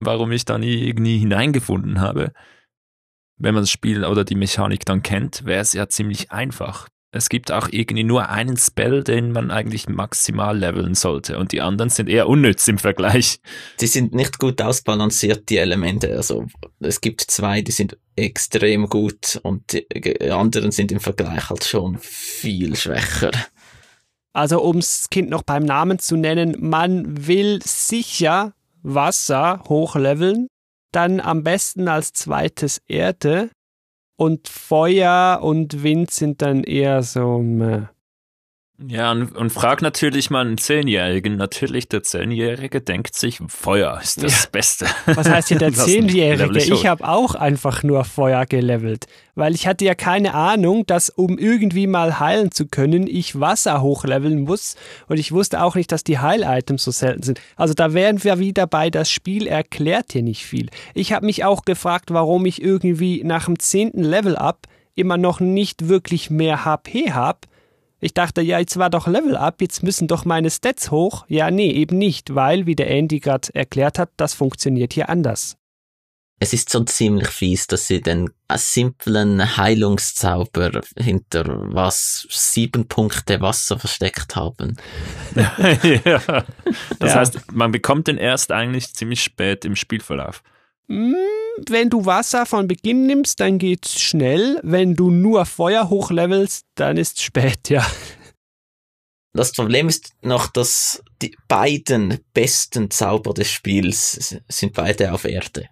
warum 0.00 0.32
ich 0.32 0.44
da 0.44 0.58
nie 0.58 0.86
irgendwie 0.86 1.18
hineingefunden 1.18 2.00
habe. 2.00 2.32
Wenn 3.38 3.54
man 3.54 3.64
das 3.64 3.70
Spiel 3.70 4.04
oder 4.04 4.24
die 4.24 4.34
Mechanik 4.34 4.84
dann 4.86 5.02
kennt, 5.02 5.44
wäre 5.44 5.60
es 5.60 5.74
ja 5.74 5.88
ziemlich 5.88 6.30
einfach. 6.30 6.88
Es 7.16 7.28
gibt 7.28 7.50
auch 7.50 7.68
irgendwie 7.70 8.04
nur 8.04 8.28
einen 8.28 8.56
Spell, 8.56 9.02
den 9.02 9.32
man 9.32 9.50
eigentlich 9.50 9.88
maximal 9.88 10.56
leveln 10.56 10.94
sollte 10.94 11.38
und 11.38 11.52
die 11.52 11.60
anderen 11.60 11.90
sind 11.90 12.08
eher 12.08 12.28
unnütz 12.28 12.68
im 12.68 12.78
Vergleich. 12.78 13.40
Die 13.80 13.86
sind 13.86 14.14
nicht 14.14 14.38
gut 14.38 14.60
ausbalanciert, 14.60 15.48
die 15.48 15.56
Elemente. 15.56 16.16
Also 16.16 16.46
es 16.80 17.00
gibt 17.00 17.22
zwei, 17.22 17.62
die 17.62 17.72
sind 17.72 17.98
extrem 18.14 18.88
gut 18.88 19.40
und 19.42 19.72
die 19.72 20.30
anderen 20.30 20.70
sind 20.70 20.92
im 20.92 21.00
Vergleich 21.00 21.50
halt 21.50 21.64
schon 21.64 21.98
viel 21.98 22.76
schwächer. 22.76 23.32
Also 24.32 24.62
um 24.62 24.76
das 24.76 25.08
Kind 25.10 25.30
noch 25.30 25.42
beim 25.42 25.64
Namen 25.64 25.98
zu 25.98 26.16
nennen, 26.16 26.56
man 26.60 27.26
will 27.26 27.60
sicher 27.64 28.52
Wasser 28.82 29.62
hochleveln, 29.66 30.48
dann 30.92 31.20
am 31.20 31.42
besten 31.42 31.88
als 31.88 32.12
zweites 32.12 32.82
Erde 32.86 33.50
und 34.16 34.48
Feuer 34.48 35.40
und 35.42 35.82
Wind 35.82 36.10
sind 36.10 36.42
dann 36.42 36.64
eher 36.64 37.02
so. 37.02 37.38
Meh. 37.38 37.86
Ja, 38.78 39.10
und, 39.10 39.34
und 39.34 39.50
frag 39.50 39.80
natürlich 39.80 40.28
mal 40.28 40.44
einen 40.44 40.58
Zehnjährigen. 40.58 41.36
Natürlich, 41.36 41.88
der 41.88 42.02
Zehnjährige 42.02 42.82
denkt 42.82 43.14
sich, 43.14 43.40
Feuer 43.48 43.98
ist 44.02 44.22
das 44.22 44.44
ja. 44.44 44.48
Beste. 44.52 44.86
Was 45.06 45.30
heißt 45.30 45.48
hier 45.48 45.58
der 45.58 45.72
Zehnjährige? 45.72 46.58
Ich 46.58 46.86
habe 46.86 47.08
auch 47.08 47.34
einfach 47.34 47.82
nur 47.82 48.04
Feuer 48.04 48.44
gelevelt. 48.44 49.06
Weil 49.34 49.54
ich 49.54 49.66
hatte 49.66 49.86
ja 49.86 49.94
keine 49.94 50.34
Ahnung, 50.34 50.84
dass 50.84 51.08
um 51.08 51.38
irgendwie 51.38 51.86
mal 51.86 52.20
heilen 52.20 52.52
zu 52.52 52.66
können, 52.66 53.06
ich 53.06 53.40
Wasser 53.40 53.80
hochleveln 53.80 54.40
muss. 54.40 54.76
Und 55.08 55.18
ich 55.18 55.32
wusste 55.32 55.62
auch 55.62 55.74
nicht, 55.74 55.90
dass 55.90 56.04
die 56.04 56.18
Heil-Items 56.18 56.84
so 56.84 56.90
selten 56.90 57.22
sind. 57.22 57.40
Also 57.56 57.72
da 57.72 57.94
wären 57.94 58.22
wir 58.24 58.38
wieder 58.38 58.66
bei, 58.66 58.90
das 58.90 59.10
Spiel 59.10 59.46
erklärt 59.46 60.12
hier 60.12 60.22
nicht 60.22 60.44
viel. 60.44 60.68
Ich 60.92 61.14
habe 61.14 61.24
mich 61.24 61.44
auch 61.44 61.64
gefragt, 61.64 62.10
warum 62.10 62.44
ich 62.44 62.60
irgendwie 62.60 63.24
nach 63.24 63.46
dem 63.46 63.58
zehnten 63.58 64.02
Level-Up 64.02 64.66
immer 64.94 65.16
noch 65.16 65.40
nicht 65.40 65.88
wirklich 65.88 66.28
mehr 66.30 66.66
HP 66.66 67.12
habe 67.12 67.38
ich 68.06 68.14
dachte, 68.14 68.40
ja, 68.40 68.58
jetzt 68.58 68.78
war 68.78 68.88
doch 68.88 69.06
Level 69.06 69.36
Up, 69.36 69.60
jetzt 69.60 69.82
müssen 69.82 70.08
doch 70.08 70.24
meine 70.24 70.50
Stats 70.50 70.90
hoch. 70.90 71.24
Ja, 71.28 71.50
nee, 71.50 71.70
eben 71.72 71.98
nicht, 71.98 72.34
weil, 72.34 72.64
wie 72.64 72.76
der 72.76 72.88
Andy 72.88 73.20
gerade 73.20 73.52
erklärt 73.52 73.98
hat, 73.98 74.10
das 74.16 74.32
funktioniert 74.32 74.92
hier 74.92 75.08
anders. 75.08 75.56
Es 76.38 76.52
ist 76.52 76.70
schon 76.70 76.86
ziemlich 76.86 77.28
fies, 77.28 77.66
dass 77.66 77.86
sie 77.88 78.00
den 78.00 78.30
simplen 78.54 79.56
Heilungszauber 79.56 80.82
hinter 80.96 81.44
was 81.72 82.26
sieben 82.30 82.86
Punkte 82.86 83.40
Wasser 83.40 83.78
versteckt 83.78 84.36
haben. 84.36 84.76
ja. 85.34 86.44
Das 86.98 87.12
ja. 87.12 87.20
heißt, 87.20 87.52
man 87.52 87.72
bekommt 87.72 88.06
den 88.06 88.18
erst 88.18 88.52
eigentlich 88.52 88.94
ziemlich 88.94 89.22
spät 89.22 89.64
im 89.64 89.76
Spielverlauf. 89.76 90.42
Hm, 90.88 91.16
wenn 91.68 91.90
du 91.90 92.06
Wasser 92.06 92.46
von 92.46 92.68
Beginn 92.68 93.06
nimmst, 93.06 93.40
dann 93.40 93.58
geht's 93.58 94.00
schnell. 94.00 94.60
Wenn 94.62 94.94
du 94.94 95.10
nur 95.10 95.46
Feuer 95.46 95.88
hochlevelst, 95.88 96.64
dann 96.74 96.96
ist's 96.96 97.22
spät, 97.22 97.68
ja. 97.68 97.86
Das 99.32 99.52
Problem 99.52 99.88
ist 99.88 100.14
noch, 100.22 100.46
dass 100.46 101.02
die 101.20 101.36
beiden 101.46 102.20
besten 102.32 102.90
Zauber 102.90 103.34
des 103.34 103.50
Spiels 103.50 104.34
sind 104.48 104.72
beide 104.72 105.12
auf 105.12 105.24
Erde. 105.26 105.68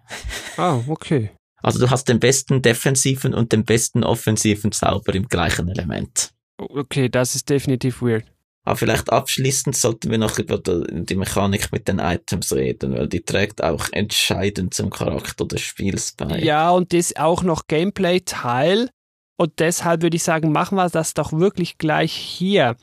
Ah, 0.57 0.81
okay. 0.87 1.31
Also 1.63 1.79
du 1.79 1.89
hast 1.89 2.07
den 2.07 2.19
besten 2.19 2.61
defensiven 2.61 3.33
und 3.33 3.51
den 3.51 3.65
besten 3.65 4.03
offensiven 4.03 4.71
Zauber 4.71 5.15
im 5.15 5.27
gleichen 5.27 5.67
Element. 5.67 6.29
Okay, 6.57 7.09
das 7.09 7.33
ist 7.33 7.49
definitiv 7.49 8.03
weird. 8.03 8.25
Aber 8.65 8.75
vielleicht 8.75 9.11
abschließend 9.11 9.75
sollten 9.75 10.09
wir 10.09 10.17
noch 10.17 10.39
über 10.39 10.59
die 10.59 11.15
Mechanik 11.15 11.71
mit 11.71 11.87
den 11.87 11.99
Items 11.99 12.51
reden, 12.51 12.95
weil 12.95 13.07
die 13.07 13.21
trägt 13.21 13.63
auch 13.63 13.87
entscheidend 13.91 14.73
zum 14.73 14.89
Charakter 14.89 15.45
des 15.45 15.61
Spiels 15.61 16.13
bei. 16.13 16.39
Ja, 16.39 16.71
und 16.71 16.91
das 16.91 17.11
ist 17.11 17.19
auch 17.19 17.43
noch 17.43 17.67
Gameplay-Teil. 17.67 18.89
Und 19.37 19.59
deshalb 19.59 20.01
würde 20.01 20.17
ich 20.17 20.23
sagen, 20.23 20.51
machen 20.51 20.77
wir 20.77 20.89
das 20.89 21.13
doch 21.13 21.31
wirklich 21.31 21.77
gleich 21.77 22.13
hier. 22.13 22.75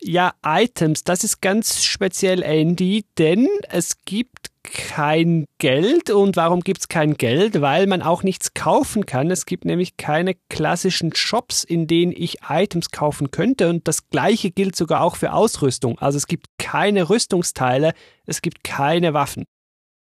Ja, 0.00 0.34
Items, 0.44 1.04
das 1.04 1.22
ist 1.22 1.40
ganz 1.40 1.84
speziell 1.84 2.42
Andy, 2.42 3.04
denn 3.18 3.48
es 3.68 4.04
gibt 4.04 4.43
kein 4.64 5.46
Geld. 5.58 6.10
Und 6.10 6.36
warum 6.36 6.60
gibt 6.60 6.80
es 6.80 6.88
kein 6.88 7.14
Geld? 7.14 7.60
Weil 7.60 7.86
man 7.86 8.02
auch 8.02 8.22
nichts 8.22 8.54
kaufen 8.54 9.06
kann. 9.06 9.30
Es 9.30 9.46
gibt 9.46 9.64
nämlich 9.64 9.96
keine 9.96 10.34
klassischen 10.48 11.14
Shops, 11.14 11.62
in 11.62 11.86
denen 11.86 12.12
ich 12.12 12.38
Items 12.48 12.90
kaufen 12.90 13.30
könnte. 13.30 13.68
Und 13.68 13.86
das 13.86 14.08
gleiche 14.10 14.50
gilt 14.50 14.74
sogar 14.74 15.02
auch 15.02 15.16
für 15.16 15.32
Ausrüstung. 15.32 15.98
Also 16.00 16.16
es 16.16 16.26
gibt 16.26 16.46
keine 16.58 17.08
Rüstungsteile, 17.08 17.92
es 18.26 18.42
gibt 18.42 18.64
keine 18.64 19.14
Waffen. 19.14 19.44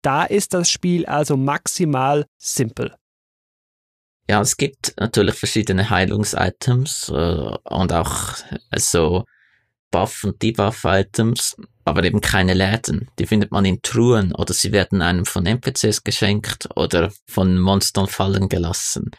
Da 0.02 0.24
ist 0.24 0.54
das 0.54 0.70
Spiel 0.70 1.06
also 1.06 1.38
maximal 1.38 2.26
simpel. 2.38 2.96
Ja, 4.28 4.42
es 4.42 4.58
gibt 4.58 4.94
natürlich 5.00 5.36
verschiedene 5.36 5.90
Heilungs-Items 5.90 7.10
äh, 7.10 7.58
und 7.64 7.94
auch 7.94 8.34
so 8.76 9.26
Buff- 9.92 10.24
und 10.24 10.42
Debuff-Items, 10.42 11.56
aber 11.86 12.04
eben 12.04 12.20
keine 12.20 12.56
Läden. 12.56 13.10
Die 13.20 13.28
findet 13.28 13.52
man 13.52 13.64
in 13.64 13.82
Truhen 13.82 14.34
oder 14.34 14.54
sie 14.54 14.72
werden 14.72 15.02
einem 15.02 15.26
von 15.26 15.46
NPCs 15.46 16.04
geschenkt 16.04 16.68
oder 16.76 17.12
von 17.28 17.60
Monstern 17.60 18.08
fallen 18.08 18.50
gelassen. 18.50 19.12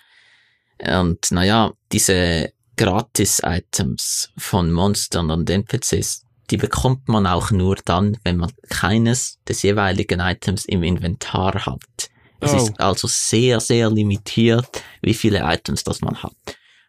Und 0.85 1.31
naja, 1.31 1.72
diese 1.92 2.52
Gratis-Items 2.76 4.33
von 4.37 4.72
Monstern 4.72 5.31
und 5.31 5.48
NPCs, 5.48 6.24
die 6.50 6.57
bekommt 6.57 7.09
man 7.09 7.26
auch 7.26 7.50
nur 7.50 7.76
dann, 7.85 8.18
wenn 8.24 8.37
man 8.37 8.52
keines 8.68 9.38
des 9.48 9.62
jeweiligen 9.62 10.20
Items 10.20 10.64
im 10.66 10.83
Inventar 10.83 11.66
hat. 11.66 12.11
Es 12.40 12.52
oh. 12.52 12.57
ist 12.57 12.81
also 12.81 13.09
sehr, 13.09 13.61
sehr 13.61 13.90
limitiert, 13.90 14.83
wie 15.00 15.14
viele 15.14 15.40
Items 15.40 15.85
das 15.85 16.00
man 16.02 16.22
hat. 16.22 16.35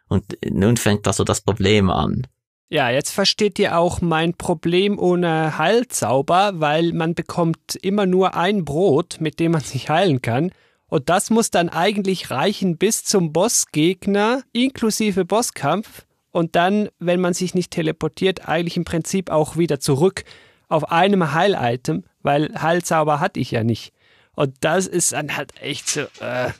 Und 0.08 0.24
nun 0.44 0.76
fängt 0.76 1.06
also 1.06 1.24
das 1.24 1.40
Problem 1.40 1.88
an. 1.88 2.26
Ja, 2.70 2.90
jetzt 2.90 3.12
versteht 3.12 3.58
ihr 3.58 3.78
auch 3.78 4.02
mein 4.02 4.34
Problem 4.34 4.98
ohne 4.98 5.56
Heilzauber, 5.56 6.52
weil 6.54 6.92
man 6.92 7.14
bekommt 7.14 7.76
immer 7.80 8.04
nur 8.04 8.34
ein 8.34 8.66
Brot, 8.66 9.16
mit 9.20 9.40
dem 9.40 9.52
man 9.52 9.62
sich 9.62 9.88
heilen 9.88 10.20
kann. 10.20 10.52
Und 10.86 11.08
das 11.08 11.30
muss 11.30 11.50
dann 11.50 11.70
eigentlich 11.70 12.30
reichen 12.30 12.76
bis 12.76 13.04
zum 13.04 13.32
Bossgegner, 13.32 14.42
inklusive 14.52 15.24
Bosskampf. 15.24 16.04
Und 16.30 16.56
dann, 16.56 16.90
wenn 16.98 17.20
man 17.20 17.32
sich 17.32 17.54
nicht 17.54 17.70
teleportiert, 17.70 18.48
eigentlich 18.48 18.76
im 18.76 18.84
Prinzip 18.84 19.30
auch 19.30 19.56
wieder 19.56 19.80
zurück 19.80 20.24
auf 20.68 20.92
einem 20.92 21.32
Heil-Item, 21.32 22.04
weil 22.22 22.52
Heilzauber 22.60 23.18
hatte 23.18 23.40
ich 23.40 23.50
ja 23.50 23.64
nicht. 23.64 23.94
Und 24.34 24.54
das 24.60 24.86
ist 24.86 25.12
dann 25.12 25.36
halt 25.36 25.58
echt 25.62 25.88
so. 25.88 26.02
Äh. 26.20 26.52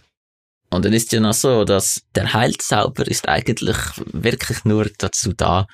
Und 0.71 0.87
dann 0.87 0.95
ist 0.95 1.13
ja 1.13 1.21
noch 1.21 1.35
so, 1.35 1.65
dass 1.65 2.03
der 2.15 2.33
Heilzauber 2.33 3.07
ist 3.07 3.29
eigentlich 3.29 3.77
wirklich 4.13 4.65
nur 4.65 4.91
dazu 4.99 5.35
da, 5.35 5.67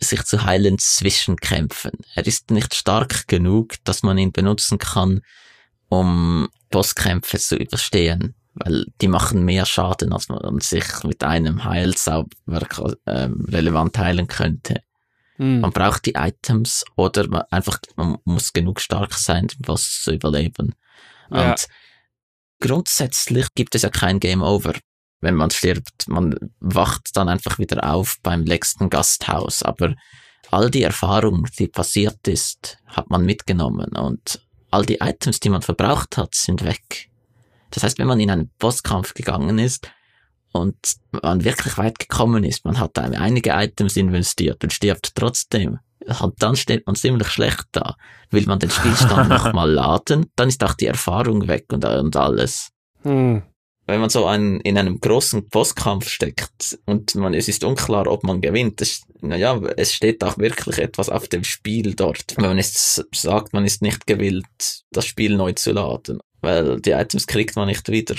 sich 0.00 0.24
zu 0.24 0.44
heilen 0.44 0.78
zwischen 0.78 1.36
Kämpfen. 1.36 1.92
Er 2.14 2.26
ist 2.26 2.50
nicht 2.50 2.74
stark 2.74 3.26
genug, 3.28 3.74
dass 3.84 4.02
man 4.02 4.18
ihn 4.18 4.32
benutzen 4.32 4.78
kann, 4.78 5.22
um 5.88 6.48
Bosskämpfe 6.70 7.38
zu 7.38 7.56
überstehen, 7.56 8.34
weil 8.54 8.86
die 9.00 9.08
machen 9.08 9.44
mehr 9.44 9.66
Schaden, 9.66 10.12
als 10.12 10.28
man 10.28 10.60
sich 10.60 10.84
mit 11.04 11.22
einem 11.22 11.64
Heilzauber 11.64 12.28
äh, 13.04 13.28
relevant 13.48 13.98
heilen 13.98 14.26
könnte. 14.26 14.82
Mhm. 15.38 15.60
Man 15.60 15.72
braucht 15.72 16.06
die 16.06 16.14
Items 16.14 16.84
oder 16.96 17.28
man 17.28 17.42
einfach, 17.50 17.78
man 17.96 18.18
muss 18.24 18.52
genug 18.52 18.80
stark 18.80 19.14
sein, 19.14 19.48
den 19.48 19.62
Boss 19.62 20.02
zu 20.02 20.12
überleben. 20.12 20.74
Ja. 21.30 21.50
Und 21.50 21.66
grundsätzlich 22.60 23.48
gibt 23.54 23.74
es 23.74 23.82
ja 23.82 23.90
kein 23.90 24.20
Game 24.20 24.42
Over. 24.42 24.74
Wenn 25.24 25.36
man 25.36 25.50
stirbt, 25.50 26.06
man 26.06 26.36
wacht 26.60 27.10
dann 27.14 27.30
einfach 27.30 27.58
wieder 27.58 27.90
auf 27.90 28.18
beim 28.22 28.42
nächsten 28.42 28.90
Gasthaus. 28.90 29.62
Aber 29.62 29.94
all 30.50 30.70
die 30.70 30.82
Erfahrung, 30.82 31.46
die 31.58 31.66
passiert 31.66 32.28
ist, 32.28 32.76
hat 32.86 33.08
man 33.08 33.24
mitgenommen 33.24 33.96
und 33.96 34.40
all 34.70 34.84
die 34.84 34.98
Items, 35.00 35.40
die 35.40 35.48
man 35.48 35.62
verbraucht 35.62 36.18
hat, 36.18 36.34
sind 36.34 36.62
weg. 36.62 37.08
Das 37.70 37.82
heißt, 37.82 37.98
wenn 37.98 38.06
man 38.06 38.20
in 38.20 38.30
einen 38.30 38.50
Bosskampf 38.58 39.14
gegangen 39.14 39.58
ist 39.58 39.90
und 40.52 40.76
man 41.22 41.42
wirklich 41.42 41.78
weit 41.78 41.98
gekommen 41.98 42.44
ist, 42.44 42.66
man 42.66 42.78
hat 42.78 42.98
einige 42.98 43.50
Items 43.50 43.96
investiert 43.96 44.62
und 44.62 44.74
stirbt 44.74 45.14
trotzdem, 45.14 45.78
und 46.20 46.42
dann 46.42 46.54
steht 46.54 46.86
man 46.86 46.96
ziemlich 46.96 47.28
schlecht 47.28 47.64
da. 47.72 47.96
Will 48.28 48.44
man 48.44 48.58
den 48.58 48.68
Spielstand 48.68 49.28
nochmal 49.30 49.70
laden, 49.70 50.26
dann 50.36 50.48
ist 50.48 50.62
auch 50.62 50.74
die 50.74 50.86
Erfahrung 50.86 51.48
weg 51.48 51.64
und, 51.72 51.82
und 51.82 52.14
alles. 52.14 52.72
Hm. 53.04 53.42
Wenn 53.86 54.00
man 54.00 54.08
so 54.10 54.24
ein, 54.24 54.60
in 54.60 54.78
einem 54.78 54.98
großen 55.00 55.48
Bosskampf 55.48 56.08
steckt 56.08 56.78
und 56.86 57.14
man, 57.16 57.34
es 57.34 57.48
ist 57.48 57.64
unklar, 57.64 58.06
ob 58.06 58.24
man 58.24 58.40
gewinnt, 58.40 58.80
das, 58.80 59.02
naja, 59.20 59.60
es 59.76 59.92
steht 59.92 60.24
auch 60.24 60.38
wirklich 60.38 60.78
etwas 60.78 61.10
auf 61.10 61.28
dem 61.28 61.44
Spiel 61.44 61.94
dort. 61.94 62.34
Wenn 62.36 62.46
man 62.46 62.56
jetzt 62.56 63.04
sagt, 63.14 63.52
man 63.52 63.66
ist 63.66 63.82
nicht 63.82 64.06
gewillt, 64.06 64.84
das 64.90 65.04
Spiel 65.04 65.36
neu 65.36 65.52
zu 65.52 65.72
laden, 65.72 66.20
weil 66.40 66.80
die 66.80 66.92
Items 66.92 67.26
kriegt 67.26 67.56
man 67.56 67.68
nicht 67.68 67.90
wieder 67.90 68.14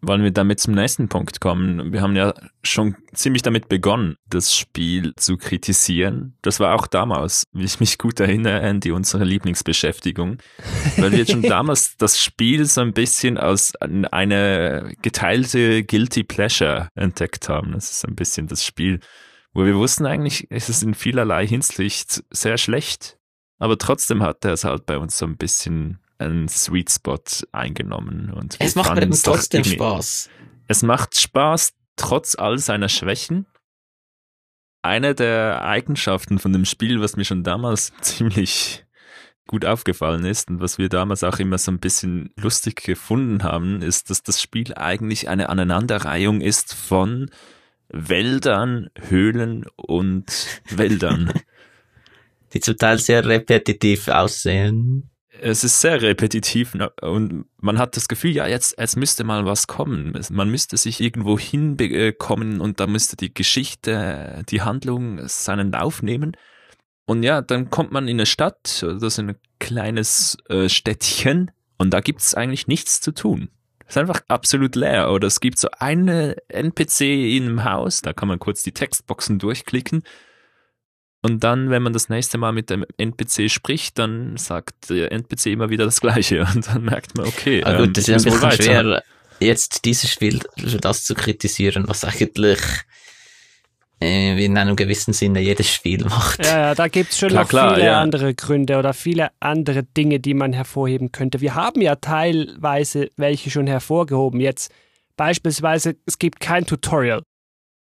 wollen 0.00 0.22
wir 0.22 0.30
damit 0.30 0.60
zum 0.60 0.74
nächsten 0.74 1.08
Punkt 1.08 1.40
kommen. 1.40 1.92
Wir 1.92 2.02
haben 2.02 2.14
ja 2.14 2.34
schon 2.62 2.96
ziemlich 3.12 3.42
damit 3.42 3.68
begonnen, 3.68 4.16
das 4.28 4.54
Spiel 4.54 5.12
zu 5.16 5.36
kritisieren. 5.36 6.36
Das 6.42 6.60
war 6.60 6.74
auch 6.74 6.86
damals, 6.86 7.44
wie 7.52 7.64
ich 7.64 7.80
mich 7.80 7.98
gut 7.98 8.20
erinnere, 8.20 8.60
Andy, 8.60 8.92
unsere 8.92 9.24
Lieblingsbeschäftigung, 9.24 10.38
weil 10.96 11.12
wir 11.12 11.26
schon 11.26 11.42
damals 11.48 11.96
das 11.96 12.20
Spiel 12.20 12.64
so 12.64 12.80
ein 12.80 12.92
bisschen 12.92 13.38
als 13.38 13.74
eine 13.76 14.94
geteilte 15.02 15.84
Guilty 15.84 16.22
Pleasure 16.22 16.88
entdeckt 16.94 17.48
haben. 17.48 17.72
Das 17.72 17.90
ist 17.90 18.06
ein 18.06 18.14
bisschen 18.14 18.46
das 18.46 18.64
Spiel, 18.64 19.00
wo 19.52 19.64
wir 19.64 19.74
wussten 19.76 20.06
eigentlich, 20.06 20.50
ist 20.50 20.68
es 20.68 20.82
in 20.82 20.94
vielerlei 20.94 21.46
Hinsicht 21.46 22.22
sehr 22.30 22.58
schlecht. 22.58 23.18
Aber 23.58 23.76
trotzdem 23.76 24.22
hatte 24.22 24.50
es 24.50 24.62
halt 24.62 24.86
bei 24.86 24.98
uns 24.98 25.18
so 25.18 25.26
ein 25.26 25.36
bisschen 25.36 25.98
einen 26.18 26.48
Sweet 26.48 26.90
Spot 26.90 27.22
eingenommen. 27.52 28.32
Und 28.32 28.56
es 28.58 28.74
macht 28.74 28.94
mir 28.94 29.10
trotzdem 29.10 29.64
Spaß. 29.64 30.30
Es 30.66 30.82
macht 30.82 31.18
Spaß, 31.18 31.72
trotz 31.96 32.34
all 32.34 32.58
seiner 32.58 32.88
Schwächen. 32.88 33.46
Eine 34.82 35.14
der 35.14 35.64
Eigenschaften 35.64 36.38
von 36.38 36.52
dem 36.52 36.64
Spiel, 36.64 37.00
was 37.00 37.16
mir 37.16 37.24
schon 37.24 37.42
damals 37.42 37.92
ziemlich 38.00 38.84
gut 39.46 39.64
aufgefallen 39.64 40.24
ist 40.24 40.50
und 40.50 40.60
was 40.60 40.76
wir 40.76 40.90
damals 40.90 41.24
auch 41.24 41.38
immer 41.38 41.56
so 41.56 41.72
ein 41.72 41.80
bisschen 41.80 42.30
lustig 42.36 42.82
gefunden 42.82 43.42
haben, 43.42 43.80
ist, 43.80 44.10
dass 44.10 44.22
das 44.22 44.42
Spiel 44.42 44.74
eigentlich 44.74 45.28
eine 45.28 45.48
Aneinanderreihung 45.48 46.42
ist 46.42 46.74
von 46.74 47.30
Wäldern, 47.88 48.90
Höhlen 49.08 49.64
und 49.76 50.60
Wäldern. 50.68 51.32
Die 52.52 52.60
zum 52.60 52.76
Teil 52.76 52.98
sehr 52.98 53.24
repetitiv 53.26 54.08
aussehen 54.08 55.10
es 55.40 55.64
ist 55.64 55.80
sehr 55.80 56.02
repetitiv 56.02 56.74
ne? 56.74 56.90
und 57.00 57.46
man 57.58 57.78
hat 57.78 57.96
das 57.96 58.08
Gefühl, 58.08 58.32
ja, 58.32 58.46
jetzt, 58.46 58.78
jetzt 58.78 58.96
müsste 58.96 59.24
mal 59.24 59.44
was 59.46 59.66
kommen. 59.66 60.18
Man 60.30 60.50
müsste 60.50 60.76
sich 60.76 61.00
irgendwo 61.00 61.38
hinbekommen 61.38 62.60
und 62.60 62.80
da 62.80 62.86
müsste 62.86 63.16
die 63.16 63.32
Geschichte, 63.32 64.42
die 64.48 64.62
Handlung 64.62 65.20
seinen 65.28 65.72
Lauf 65.72 66.02
nehmen. 66.02 66.36
Und 67.06 67.22
ja, 67.22 67.40
dann 67.40 67.70
kommt 67.70 67.90
man 67.90 68.06
in 68.06 68.16
eine 68.16 68.26
Stadt, 68.26 68.82
das 68.82 69.02
ist 69.02 69.18
ein 69.18 69.36
kleines 69.58 70.36
äh, 70.48 70.68
Städtchen 70.68 71.50
und 71.78 71.90
da 71.90 72.00
gibt's 72.00 72.34
eigentlich 72.34 72.66
nichts 72.66 73.00
zu 73.00 73.12
tun. 73.12 73.48
Es 73.86 73.96
ist 73.96 73.98
einfach 73.98 74.20
absolut 74.28 74.76
leer. 74.76 75.10
Oder 75.10 75.26
es 75.28 75.40
gibt 75.40 75.58
so 75.58 75.68
eine 75.78 76.36
NPC 76.48 77.00
in 77.00 77.44
einem 77.44 77.64
Haus, 77.64 78.02
da 78.02 78.12
kann 78.12 78.28
man 78.28 78.38
kurz 78.38 78.62
die 78.62 78.72
Textboxen 78.72 79.38
durchklicken 79.38 80.02
und 81.20 81.42
dann, 81.42 81.70
wenn 81.70 81.82
man 81.82 81.92
das 81.92 82.08
nächste 82.08 82.38
Mal 82.38 82.52
mit 82.52 82.70
dem 82.70 82.84
NPC 82.96 83.50
spricht, 83.50 83.98
dann 83.98 84.36
sagt 84.36 84.90
der 84.90 85.10
NPC 85.10 85.46
immer 85.46 85.68
wieder 85.68 85.84
das 85.84 86.00
Gleiche. 86.00 86.46
Und 86.54 86.66
dann 86.68 86.84
merkt 86.84 87.16
man, 87.16 87.26
okay, 87.26 87.62
ah, 87.64 87.76
gut, 87.76 87.88
ähm, 87.88 87.92
das 87.92 88.08
ist 88.08 88.26
ein 88.26 88.32
bisschen 88.32 88.52
schwer, 88.52 89.02
jetzt 89.40 89.84
dieses 89.84 90.10
Spiel 90.10 90.40
für 90.56 90.78
das 90.78 91.04
zu 91.04 91.14
kritisieren, 91.14 91.88
was 91.88 92.04
eigentlich 92.04 92.60
äh, 94.00 94.44
in 94.44 94.56
einem 94.56 94.76
gewissen 94.76 95.12
Sinne 95.12 95.40
jedes 95.40 95.72
Spiel 95.72 96.04
macht. 96.04 96.44
Ja, 96.44 96.60
ja 96.60 96.74
da 96.76 96.86
gibt's 96.86 97.18
schon 97.18 97.30
klar, 97.30 97.42
noch 97.42 97.48
klar, 97.48 97.74
viele 97.74 97.86
ja. 97.86 98.00
andere 98.00 98.34
Gründe 98.34 98.78
oder 98.78 98.94
viele 98.94 99.30
andere 99.40 99.82
Dinge, 99.82 100.20
die 100.20 100.34
man 100.34 100.52
hervorheben 100.52 101.10
könnte. 101.10 101.40
Wir 101.40 101.56
haben 101.56 101.80
ja 101.80 101.96
teilweise 101.96 103.10
welche 103.16 103.50
schon 103.50 103.66
hervorgehoben. 103.66 104.38
Jetzt 104.38 104.72
beispielsweise, 105.16 105.96
es 106.06 106.20
gibt 106.20 106.38
kein 106.38 106.64
Tutorial 106.64 107.22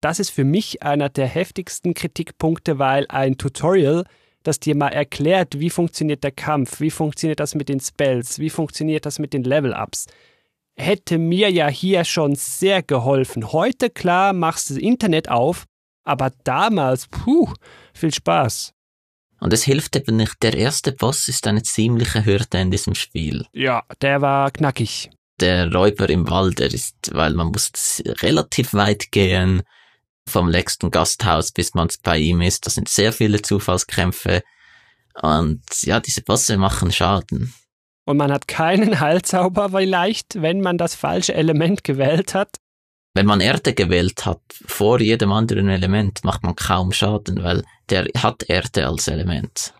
das 0.05 0.19
ist 0.19 0.29
für 0.29 0.43
mich 0.43 0.83
einer 0.83 1.09
der 1.09 1.25
heftigsten 1.25 1.95
Kritikpunkte, 1.95 2.77
weil 2.77 3.07
ein 3.09 3.39
Tutorial, 3.39 4.05
das 4.43 4.59
dir 4.59 4.75
mal 4.75 4.89
erklärt, 4.89 5.59
wie 5.59 5.71
funktioniert 5.71 6.23
der 6.23 6.31
Kampf, 6.31 6.79
wie 6.79 6.91
funktioniert 6.91 7.39
das 7.39 7.55
mit 7.55 7.69
den 7.69 7.79
Spells, 7.79 8.37
wie 8.37 8.51
funktioniert 8.51 9.07
das 9.07 9.17
mit 9.17 9.33
den 9.33 9.43
Level-Ups, 9.43 10.05
hätte 10.75 11.17
mir 11.17 11.49
ja 11.49 11.69
hier 11.69 12.05
schon 12.05 12.35
sehr 12.35 12.83
geholfen. 12.83 13.51
Heute, 13.51 13.89
klar, 13.89 14.33
machst 14.33 14.69
du 14.69 14.75
das 14.75 14.83
Internet 14.83 15.27
auf, 15.29 15.65
aber 16.03 16.31
damals, 16.43 17.07
puh, 17.07 17.51
viel 17.95 18.13
Spaß. 18.13 18.73
Und 19.39 19.53
es 19.53 19.63
hilft 19.63 19.95
eben 19.95 20.17
nicht. 20.17 20.35
Der 20.43 20.53
erste 20.53 20.91
Boss 20.91 21.27
ist 21.27 21.47
eine 21.47 21.63
ziemliche 21.63 22.23
Hürde 22.23 22.59
in 22.59 22.69
diesem 22.69 22.93
Spiel. 22.93 23.47
Ja, 23.53 23.81
der 24.03 24.21
war 24.21 24.51
knackig. 24.51 25.09
Der 25.39 25.73
Räuber 25.73 26.07
im 26.09 26.29
Wald, 26.29 26.59
der 26.59 26.71
ist, 26.71 26.95
weil 27.11 27.33
man 27.33 27.47
muss 27.47 28.03
relativ 28.21 28.75
weit 28.75 29.11
gehen 29.11 29.63
vom 30.27 30.49
nächsten 30.49 30.91
Gasthaus, 30.91 31.51
bis 31.51 31.73
man 31.73 31.89
bei 32.03 32.17
ihm 32.17 32.41
ist. 32.41 32.65
Das 32.65 32.75
sind 32.75 32.89
sehr 32.89 33.13
viele 33.13 33.41
Zufallskrämpfe. 33.41 34.43
Und 35.21 35.61
ja, 35.81 35.99
diese 35.99 36.21
Bosse 36.21 36.57
machen 36.57 36.91
Schaden. 36.91 37.53
Und 38.05 38.17
man 38.17 38.31
hat 38.31 38.47
keinen 38.47 38.99
Heilzauber 38.99 39.69
vielleicht, 39.69 40.41
wenn 40.41 40.61
man 40.61 40.77
das 40.77 40.95
falsche 40.95 41.33
Element 41.33 41.83
gewählt 41.83 42.33
hat. 42.33 42.57
wenn 43.13 43.25
man 43.25 43.39
Erde 43.39 43.73
gewählt 43.73 44.25
hat, 44.25 44.41
vor 44.65 44.99
jedem 44.99 45.31
anderen 45.31 45.69
Element, 45.69 46.23
macht 46.25 46.43
man 46.43 46.55
kaum 46.55 46.91
Schaden, 46.91 47.41
weil 47.41 47.63
der 47.89 48.07
hat 48.17 48.43
Erde 48.49 48.88
als 48.88 49.07
Element. 49.07 49.73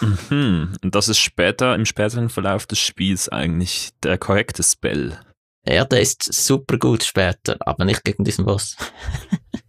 Mhm. 0.00 0.76
Und 0.82 0.94
das 0.94 1.08
ist 1.08 1.18
später, 1.18 1.74
im 1.74 1.86
späteren 1.86 2.28
Verlauf 2.28 2.66
des 2.66 2.80
Spiels 2.80 3.30
eigentlich 3.30 3.90
der 4.02 4.18
korrekte 4.18 4.62
Spell. 4.62 5.18
Erde 5.64 6.00
ist 6.00 6.24
super 6.24 6.76
gut 6.76 7.04
später, 7.04 7.56
aber 7.60 7.84
nicht 7.84 8.04
gegen 8.04 8.24
diesen 8.24 8.44
Boss. 8.44 8.76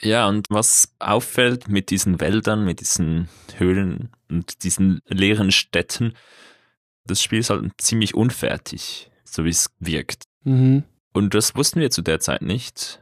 ja, 0.00 0.28
und 0.28 0.46
was 0.50 0.94
auffällt 0.98 1.68
mit 1.68 1.90
diesen 1.90 2.20
Wäldern, 2.20 2.64
mit 2.64 2.80
diesen 2.80 3.28
Höhlen 3.56 4.10
und 4.28 4.64
diesen 4.64 5.00
leeren 5.06 5.52
Städten, 5.52 6.14
das 7.04 7.22
Spiel 7.22 7.40
ist 7.40 7.50
halt 7.50 7.72
ziemlich 7.78 8.14
unfertig, 8.14 9.10
so 9.24 9.44
wie 9.44 9.50
es 9.50 9.70
wirkt. 9.78 10.24
Mhm. 10.44 10.84
Und 11.12 11.34
das 11.34 11.54
wussten 11.54 11.80
wir 11.80 11.90
zu 11.90 12.02
der 12.02 12.20
Zeit 12.20 12.42
nicht. 12.42 13.00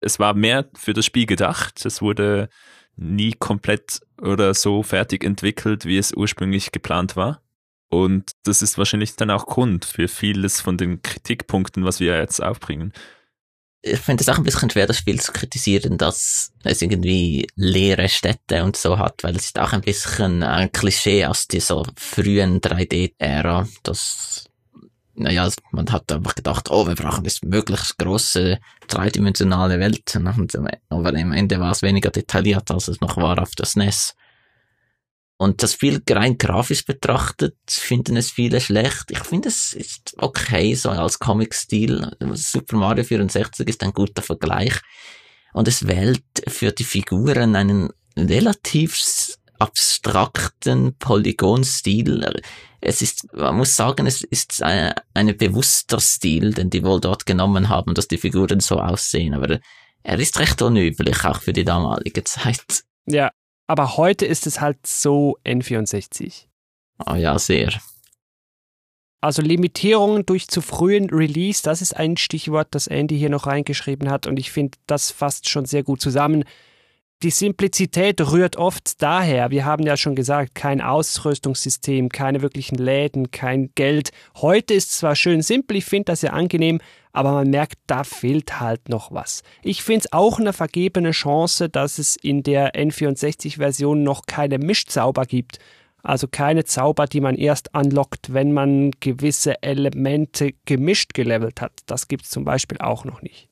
Es 0.00 0.18
war 0.18 0.34
mehr 0.34 0.68
für 0.74 0.92
das 0.92 1.06
Spiel 1.06 1.26
gedacht. 1.26 1.84
Es 1.86 2.02
wurde 2.02 2.48
nie 2.96 3.32
komplett 3.32 4.00
oder 4.20 4.54
so 4.54 4.82
fertig 4.82 5.24
entwickelt, 5.24 5.84
wie 5.84 5.98
es 5.98 6.12
ursprünglich 6.12 6.72
geplant 6.72 7.16
war. 7.16 7.40
Und 7.88 8.32
das 8.44 8.60
ist 8.60 8.76
wahrscheinlich 8.76 9.16
dann 9.16 9.30
auch 9.30 9.46
Grund 9.46 9.84
für 9.84 10.08
vieles 10.08 10.60
von 10.60 10.76
den 10.76 11.00
Kritikpunkten, 11.02 11.84
was 11.84 12.00
wir 12.00 12.18
jetzt 12.18 12.42
aufbringen. 12.42 12.92
Ich 13.86 13.98
finde 13.98 14.22
es 14.22 14.28
auch 14.30 14.38
ein 14.38 14.44
bisschen 14.44 14.70
schwer, 14.70 14.86
das 14.86 14.96
Spiel 14.96 15.20
zu 15.20 15.30
kritisieren, 15.30 15.98
dass 15.98 16.52
es 16.62 16.80
irgendwie 16.80 17.46
leere 17.54 18.08
Städte 18.08 18.64
und 18.64 18.78
so 18.78 18.98
hat, 18.98 19.22
weil 19.22 19.36
es 19.36 19.44
ist 19.44 19.58
auch 19.58 19.74
ein 19.74 19.82
bisschen 19.82 20.42
ein 20.42 20.72
Klischee 20.72 21.26
aus 21.26 21.48
dieser 21.48 21.82
frühen 21.94 22.62
3D-Ära, 22.62 23.68
dass 23.82 24.46
naja, 25.16 25.48
man 25.70 25.90
hat 25.92 26.10
einfach 26.10 26.34
gedacht, 26.34 26.70
oh, 26.70 26.86
wir 26.86 26.94
brauchen 26.94 27.24
jetzt 27.24 27.44
möglichst 27.44 27.98
große 27.98 28.58
dreidimensionale 28.88 29.78
Welten. 29.78 30.26
Aber 30.88 31.08
am 31.10 31.32
Ende 31.32 31.60
war 31.60 31.70
es 31.70 31.82
weniger 31.82 32.10
detailliert, 32.10 32.70
als 32.70 32.88
es 32.88 33.00
noch 33.00 33.16
war 33.16 33.40
auf 33.40 33.54
das 33.54 33.76
NES. 33.76 34.14
Und 35.36 35.62
das 35.62 35.72
Spiel 35.72 36.00
rein 36.08 36.38
grafisch 36.38 36.84
betrachtet, 36.84 37.56
finden 37.68 38.16
es 38.16 38.30
viele 38.30 38.60
schlecht. 38.60 39.10
Ich 39.10 39.18
finde, 39.18 39.48
es 39.48 39.72
ist 39.72 40.14
okay, 40.18 40.74
so 40.74 40.90
als 40.90 41.18
Comic-Stil. 41.18 42.16
Super 42.34 42.76
Mario 42.76 43.04
64 43.04 43.68
ist 43.68 43.82
ein 43.82 43.92
guter 43.92 44.22
Vergleich. 44.22 44.74
Und 45.52 45.66
es 45.66 45.88
wählt 45.88 46.24
für 46.48 46.70
die 46.72 46.84
Figuren 46.84 47.56
einen 47.56 47.90
relativ 48.16 49.36
abstrakten 49.58 50.96
Polygonstil. 50.98 52.40
Es 52.80 53.02
ist, 53.02 53.32
man 53.32 53.56
muss 53.56 53.74
sagen, 53.74 54.06
es 54.06 54.22
ist 54.22 54.62
ein, 54.62 54.94
ein 55.14 55.36
bewusster 55.36 56.00
Stil, 56.00 56.52
den 56.52 56.70
die 56.70 56.84
wohl 56.84 57.00
dort 57.00 57.26
genommen 57.26 57.68
haben, 57.68 57.94
dass 57.94 58.08
die 58.08 58.18
Figuren 58.18 58.60
so 58.60 58.78
aussehen. 58.78 59.34
Aber 59.34 59.58
er 60.02 60.18
ist 60.18 60.38
recht 60.38 60.60
unüblich, 60.62 61.24
auch 61.24 61.40
für 61.40 61.52
die 61.52 61.64
damalige 61.64 62.22
Zeit. 62.24 62.84
Ja, 63.06 63.30
aber 63.66 63.96
heute 63.96 64.26
ist 64.26 64.46
es 64.46 64.60
halt 64.60 64.86
so 64.86 65.38
N64. 65.44 66.46
Oh 67.06 67.14
ja, 67.14 67.38
sehr. 67.38 67.72
Also 69.20 69.40
Limitierungen 69.40 70.26
durch 70.26 70.48
zu 70.48 70.60
frühen 70.60 71.08
Release, 71.08 71.62
das 71.62 71.80
ist 71.80 71.96
ein 71.96 72.18
Stichwort, 72.18 72.68
das 72.72 72.86
Andy 72.86 73.16
hier 73.16 73.30
noch 73.30 73.46
reingeschrieben 73.46 74.10
hat 74.10 74.26
und 74.26 74.38
ich 74.38 74.52
finde, 74.52 74.76
das 74.86 75.10
fasst 75.10 75.48
schon 75.48 75.64
sehr 75.64 75.82
gut 75.82 76.02
zusammen. 76.02 76.44
Die 77.22 77.30
Simplizität 77.30 78.20
rührt 78.20 78.56
oft 78.56 79.00
daher, 79.00 79.50
wir 79.50 79.64
haben 79.64 79.86
ja 79.86 79.96
schon 79.96 80.14
gesagt, 80.14 80.54
kein 80.54 80.82
Ausrüstungssystem, 80.82 82.10
keine 82.10 82.42
wirklichen 82.42 82.76
Läden, 82.76 83.30
kein 83.30 83.70
Geld. 83.74 84.10
Heute 84.36 84.74
ist 84.74 84.94
zwar 84.94 85.16
schön 85.16 85.40
simpel, 85.40 85.78
ich 85.78 85.86
finde 85.86 86.06
das 86.06 86.20
ja 86.20 86.34
angenehm, 86.34 86.82
aber 87.14 87.32
man 87.32 87.48
merkt, 87.48 87.76
da 87.86 88.02
fehlt 88.02 88.60
halt 88.60 88.88
noch 88.88 89.12
was. 89.12 89.42
Ich 89.62 89.82
finde 89.82 90.00
es 90.00 90.12
auch 90.12 90.40
eine 90.40 90.52
vergebene 90.52 91.12
Chance, 91.12 91.68
dass 91.68 91.98
es 91.98 92.16
in 92.16 92.42
der 92.42 92.74
N64-Version 92.74 94.02
noch 94.02 94.26
keine 94.26 94.58
Mischzauber 94.58 95.24
gibt. 95.24 95.60
Also 96.02 96.26
keine 96.26 96.64
Zauber, 96.64 97.06
die 97.06 97.20
man 97.20 97.36
erst 97.36 97.72
unlockt, 97.72 98.34
wenn 98.34 98.52
man 98.52 98.90
gewisse 98.98 99.62
Elemente 99.62 100.54
gemischt 100.66 101.14
gelevelt 101.14 101.60
hat. 101.60 101.80
Das 101.86 102.08
gibt 102.08 102.24
es 102.24 102.30
zum 102.30 102.44
Beispiel 102.44 102.78
auch 102.78 103.04
noch 103.04 103.22
nicht. 103.22 103.48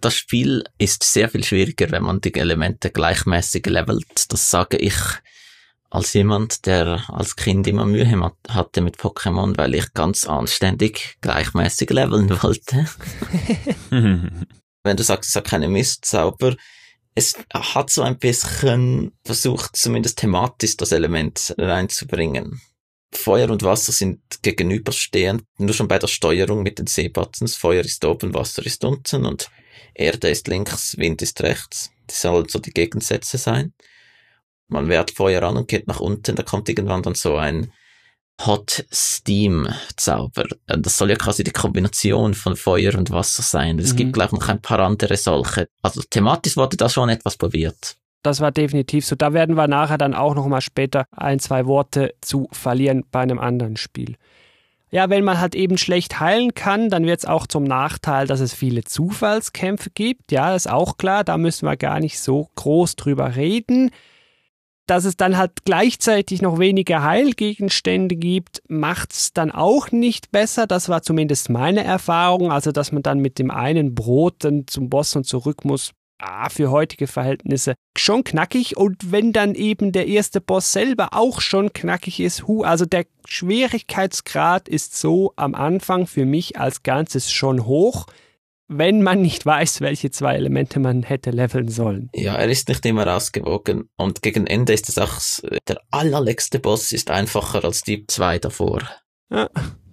Das 0.00 0.14
Spiel 0.14 0.64
ist 0.78 1.02
sehr 1.02 1.28
viel 1.28 1.42
schwieriger, 1.42 1.90
wenn 1.90 2.04
man 2.04 2.20
die 2.20 2.34
Elemente 2.34 2.90
gleichmäßig 2.90 3.66
levelt. 3.66 4.32
Das 4.32 4.48
sage 4.48 4.76
ich 4.76 4.94
als 5.90 6.12
jemand, 6.12 6.66
der 6.66 7.04
als 7.08 7.36
Kind 7.36 7.66
immer 7.66 7.86
Mühe 7.86 8.08
hatte 8.48 8.80
mit 8.80 8.96
Pokémon, 8.96 9.56
weil 9.56 9.74
ich 9.74 9.92
ganz 9.94 10.26
anständig 10.26 11.16
gleichmäßig 11.20 11.90
leveln 11.90 12.30
wollte. 12.42 12.86
wenn 13.90 14.96
du 14.96 15.02
sagst, 15.02 15.30
es 15.30 15.36
hat 15.36 15.46
keine 15.46 15.68
Mistzauber, 15.68 16.56
es 17.14 17.34
hat 17.52 17.90
so 17.90 18.02
ein 18.02 18.18
bisschen 18.18 19.12
versucht, 19.24 19.76
zumindest 19.76 20.18
thematisch 20.18 20.76
das 20.76 20.92
Element 20.92 21.54
reinzubringen. 21.56 22.60
Feuer 23.12 23.50
und 23.50 23.62
Wasser 23.62 23.92
sind 23.92 24.20
gegenüberstehend, 24.42 25.44
nur 25.56 25.72
schon 25.72 25.88
bei 25.88 25.98
der 25.98 26.08
Steuerung 26.08 26.62
mit 26.62 26.78
den 26.78 26.86
Seebuttons. 26.86 27.54
Feuer 27.54 27.84
ist 27.84 28.04
oben, 28.04 28.34
Wasser 28.34 28.64
ist 28.66 28.84
unten 28.84 29.24
und 29.24 29.50
Erde 29.94 30.28
ist 30.28 30.46
links, 30.48 30.98
Wind 30.98 31.22
ist 31.22 31.40
rechts. 31.42 31.90
Das 32.06 32.20
sollen 32.20 32.48
so 32.48 32.58
die 32.58 32.72
Gegensätze 32.72 33.38
sein. 33.38 33.72
Man 34.68 34.88
wehrt 34.88 35.12
Feuer 35.12 35.42
an 35.42 35.56
und 35.56 35.68
geht 35.68 35.86
nach 35.86 36.00
unten, 36.00 36.36
da 36.36 36.42
kommt 36.42 36.68
irgendwann 36.68 37.02
dann 37.02 37.14
so 37.14 37.36
ein 37.36 37.72
Hot 38.44 38.84
Steam 38.92 39.68
Zauber. 39.96 40.44
Das 40.66 40.96
soll 40.98 41.10
ja 41.10 41.16
quasi 41.16 41.42
die 41.42 41.52
Kombination 41.52 42.34
von 42.34 42.56
Feuer 42.56 42.94
und 42.94 43.10
Wasser 43.10 43.42
sein. 43.42 43.78
Es 43.78 43.92
mhm. 43.92 43.96
gibt, 43.96 44.12
glaube 44.12 44.34
ich, 44.34 44.40
noch 44.40 44.48
ein 44.48 44.60
paar 44.60 44.80
andere 44.80 45.16
solche. 45.16 45.68
Also 45.82 46.02
thematisch 46.02 46.56
wurde 46.56 46.76
da 46.76 46.88
schon 46.88 47.08
etwas 47.08 47.36
probiert. 47.36 47.96
Das 48.22 48.40
war 48.40 48.52
definitiv 48.52 49.06
so. 49.06 49.16
Da 49.16 49.32
werden 49.32 49.56
wir 49.56 49.68
nachher 49.68 49.98
dann 49.98 50.14
auch 50.14 50.34
noch 50.34 50.48
mal 50.48 50.60
später 50.60 51.06
ein, 51.12 51.38
zwei 51.38 51.66
Worte 51.66 52.14
zu 52.20 52.48
verlieren 52.52 53.04
bei 53.10 53.20
einem 53.20 53.38
anderen 53.38 53.76
Spiel. 53.76 54.16
Ja, 54.90 55.10
wenn 55.10 55.24
man 55.24 55.40
halt 55.40 55.54
eben 55.54 55.78
schlecht 55.78 56.20
heilen 56.20 56.54
kann, 56.54 56.90
dann 56.90 57.06
wird 57.06 57.20
es 57.20 57.24
auch 57.24 57.46
zum 57.46 57.64
Nachteil, 57.64 58.26
dass 58.26 58.40
es 58.40 58.54
viele 58.54 58.84
Zufallskämpfe 58.84 59.90
gibt. 59.90 60.30
Ja, 60.30 60.54
ist 60.54 60.70
auch 60.70 60.96
klar, 60.96 61.24
da 61.24 61.38
müssen 61.38 61.66
wir 61.66 61.76
gar 61.76 62.00
nicht 62.00 62.20
so 62.20 62.48
groß 62.54 62.96
drüber 62.96 63.36
reden. 63.36 63.90
Dass 64.86 65.04
es 65.04 65.16
dann 65.16 65.36
halt 65.36 65.64
gleichzeitig 65.64 66.42
noch 66.42 66.58
weniger 66.58 67.02
Heilgegenstände 67.02 68.14
gibt, 68.14 68.62
macht 68.68 69.12
es 69.12 69.32
dann 69.32 69.50
auch 69.50 69.90
nicht 69.90 70.30
besser. 70.30 70.66
Das 70.66 70.88
war 70.88 71.02
zumindest 71.02 71.50
meine 71.50 71.82
Erfahrung. 71.82 72.52
Also, 72.52 72.70
dass 72.70 72.92
man 72.92 73.02
dann 73.02 73.18
mit 73.18 73.38
dem 73.38 73.50
einen 73.50 73.94
Brot 73.94 74.36
dann 74.38 74.66
zum 74.68 74.88
Boss 74.88 75.16
und 75.16 75.24
zurück 75.24 75.64
muss, 75.64 75.92
ah, 76.18 76.48
für 76.48 76.70
heutige 76.70 77.06
Verhältnisse 77.06 77.74
schon 77.96 78.24
knackig 78.24 78.76
und 78.76 79.10
wenn 79.10 79.32
dann 79.32 79.54
eben 79.54 79.92
der 79.92 80.06
erste 80.06 80.40
Boss 80.40 80.72
selber 80.72 81.08
auch 81.12 81.40
schon 81.40 81.72
knackig 81.72 82.20
ist, 82.20 82.46
hu, 82.46 82.62
also 82.62 82.84
der 82.84 83.06
Schwierigkeitsgrad 83.26 84.68
ist 84.68 84.96
so 84.96 85.32
am 85.36 85.54
Anfang 85.54 86.06
für 86.06 86.24
mich 86.24 86.58
als 86.58 86.82
Ganzes 86.82 87.30
schon 87.30 87.66
hoch, 87.66 88.06
wenn 88.68 89.02
man 89.02 89.22
nicht 89.22 89.46
weiß, 89.46 89.80
welche 89.80 90.10
zwei 90.10 90.36
Elemente 90.36 90.80
man 90.80 91.02
hätte 91.02 91.30
leveln 91.30 91.68
sollen. 91.68 92.10
Ja, 92.14 92.34
er 92.34 92.48
ist 92.48 92.68
nicht 92.68 92.84
immer 92.86 93.06
ausgewogen 93.14 93.88
und 93.96 94.22
gegen 94.22 94.46
Ende 94.46 94.72
ist 94.72 94.88
es 94.88 94.98
auch, 94.98 95.20
der 95.68 95.80
allerletzte 95.90 96.58
Boss 96.58 96.92
ist 96.92 97.10
einfacher 97.10 97.64
als 97.64 97.82
die 97.82 98.06
zwei 98.06 98.38
davor. 98.38 98.82
Ja 99.30 99.48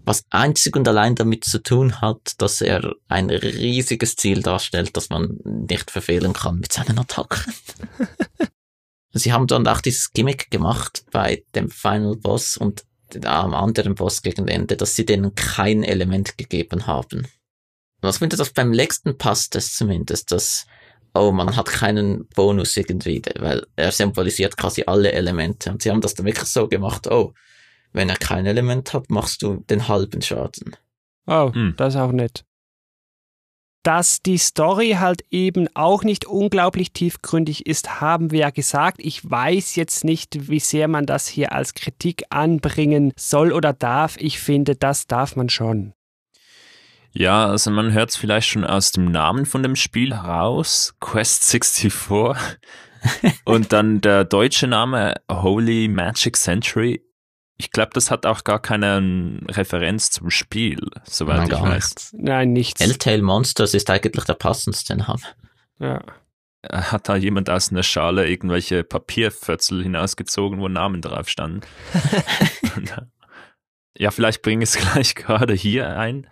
was 0.05 0.25
einzig 0.29 0.75
und 0.75 0.87
allein 0.87 1.15
damit 1.15 1.45
zu 1.45 1.61
tun 1.61 2.01
hat, 2.01 2.33
dass 2.39 2.61
er 2.61 2.93
ein 3.07 3.29
riesiges 3.29 4.15
Ziel 4.15 4.41
darstellt, 4.41 4.95
das 4.97 5.09
man 5.09 5.39
nicht 5.43 5.91
verfehlen 5.91 6.33
kann 6.33 6.59
mit 6.59 6.73
seinen 6.73 6.99
Attacken. 6.99 7.53
Sie 9.13 9.31
haben 9.31 9.47
dann 9.47 9.67
auch 9.67 9.81
dieses 9.81 10.11
Gimmick 10.11 10.49
gemacht 10.49 11.05
bei 11.11 11.43
dem 11.53 11.69
Final 11.69 12.15
Boss 12.15 12.57
und 12.57 12.83
am 13.23 13.53
anderen 13.53 13.93
Boss 13.93 14.23
gegen 14.23 14.47
Ende, 14.47 14.75
dass 14.75 14.95
sie 14.95 15.05
denen 15.05 15.35
kein 15.35 15.83
Element 15.83 16.35
gegeben 16.35 16.87
haben. 16.87 17.27
Und 18.03 18.09
ich 18.09 18.17
finde, 18.17 18.35
das 18.35 18.51
beim 18.51 18.73
letzten 18.73 19.17
passt 19.17 19.55
es 19.55 19.75
zumindest, 19.75 20.31
dass, 20.31 20.65
oh, 21.13 21.31
man 21.31 21.55
hat 21.55 21.67
keinen 21.67 22.27
Bonus 22.35 22.75
irgendwie, 22.75 23.21
weil 23.39 23.65
er 23.75 23.91
symbolisiert 23.91 24.57
quasi 24.57 24.83
alle 24.85 25.13
Elemente. 25.13 25.71
Und 25.71 25.81
sie 25.81 25.89
haben 25.89 26.01
das 26.01 26.13
dann 26.13 26.25
wirklich 26.25 26.49
so 26.49 26.67
gemacht, 26.67 27.09
oh, 27.09 27.33
wenn 27.93 28.09
er 28.09 28.17
kein 28.17 28.45
Element 28.45 28.93
hat, 28.93 29.09
machst 29.09 29.41
du 29.41 29.63
den 29.69 29.87
halben 29.87 30.21
Schaden. 30.21 30.75
Oh, 31.27 31.53
hm. 31.53 31.75
das 31.77 31.95
ist 31.95 31.99
auch 32.01 32.11
nett. 32.11 32.43
Dass 33.83 34.21
die 34.21 34.37
Story 34.37 34.97
halt 34.99 35.23
eben 35.29 35.67
auch 35.73 36.03
nicht 36.03 36.25
unglaublich 36.25 36.93
tiefgründig 36.93 37.65
ist, 37.65 38.01
haben 38.01 38.31
wir 38.31 38.39
ja 38.39 38.49
gesagt. 38.49 38.97
Ich 38.99 39.29
weiß 39.29 39.75
jetzt 39.75 40.05
nicht, 40.05 40.49
wie 40.49 40.61
sehr 40.61 40.87
man 40.87 41.05
das 41.05 41.27
hier 41.27 41.51
als 41.51 41.73
Kritik 41.73 42.23
anbringen 42.29 43.11
soll 43.17 43.51
oder 43.51 43.73
darf. 43.73 44.15
Ich 44.17 44.39
finde, 44.39 44.75
das 44.75 45.07
darf 45.07 45.35
man 45.35 45.49
schon. 45.49 45.93
Ja, 47.13 47.47
also 47.47 47.69
man 47.69 47.93
hört 47.93 48.09
es 48.09 48.17
vielleicht 48.17 48.49
schon 48.49 48.65
aus 48.65 48.91
dem 48.91 49.05
Namen 49.05 49.45
von 49.45 49.61
dem 49.61 49.75
Spiel 49.75 50.15
heraus, 50.15 50.95
Quest 50.99 51.43
64. 51.43 51.93
Und 53.45 53.71
dann 53.71 54.01
der 54.01 54.23
deutsche 54.23 54.67
Name 54.67 55.15
Holy 55.29 55.87
Magic 55.87 56.37
Century 56.37 57.05
Ich 57.57 57.71
glaube, 57.71 57.91
das 57.93 58.09
hat 58.09 58.25
auch 58.25 58.43
gar 58.43 58.59
keine 58.59 59.41
Referenz 59.49 60.09
zum 60.09 60.31
Spiel, 60.31 60.89
soweit 61.03 61.37
Nein, 61.37 61.43
ich 61.45 61.51
gar 61.51 61.61
weiß. 61.63 61.73
nichts. 61.73 62.13
Nein, 62.17 62.53
nichts. 62.53 62.79
Telltale 62.79 63.21
Monsters 63.21 63.73
ist 63.73 63.89
eigentlich 63.89 64.23
der 64.25 64.33
passendste 64.33 64.95
Name. 64.95 65.21
Ja. 65.79 66.01
Hat 66.71 67.09
da 67.09 67.17
jemand 67.17 67.49
aus 67.49 67.71
einer 67.71 67.83
Schale 67.83 68.27
irgendwelche 68.27 68.85
Papierfötzel 68.85 69.83
hinausgezogen, 69.83 70.61
wo 70.61 70.67
Namen 70.69 71.01
drauf 71.01 71.29
standen? 71.29 71.61
Ja, 73.97 74.11
vielleicht 74.11 74.41
bringe 74.41 74.63
ich 74.63 74.69
es 74.73 74.77
gleich 74.77 75.15
gerade 75.15 75.53
hier 75.53 75.97
ein. 75.97 76.27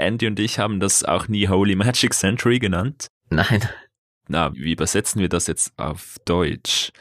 Andy 0.00 0.26
und 0.26 0.38
ich 0.40 0.58
haben 0.58 0.80
das 0.80 1.04
auch 1.04 1.28
nie 1.28 1.48
Holy 1.48 1.74
Magic 1.76 2.14
Century 2.14 2.58
genannt. 2.58 3.08
Nein. 3.30 3.68
Na, 4.28 4.52
wie 4.54 4.72
übersetzen 4.72 5.20
wir 5.20 5.28
das 5.28 5.46
jetzt 5.46 5.72
auf 5.76 6.16
Deutsch? 6.24 6.92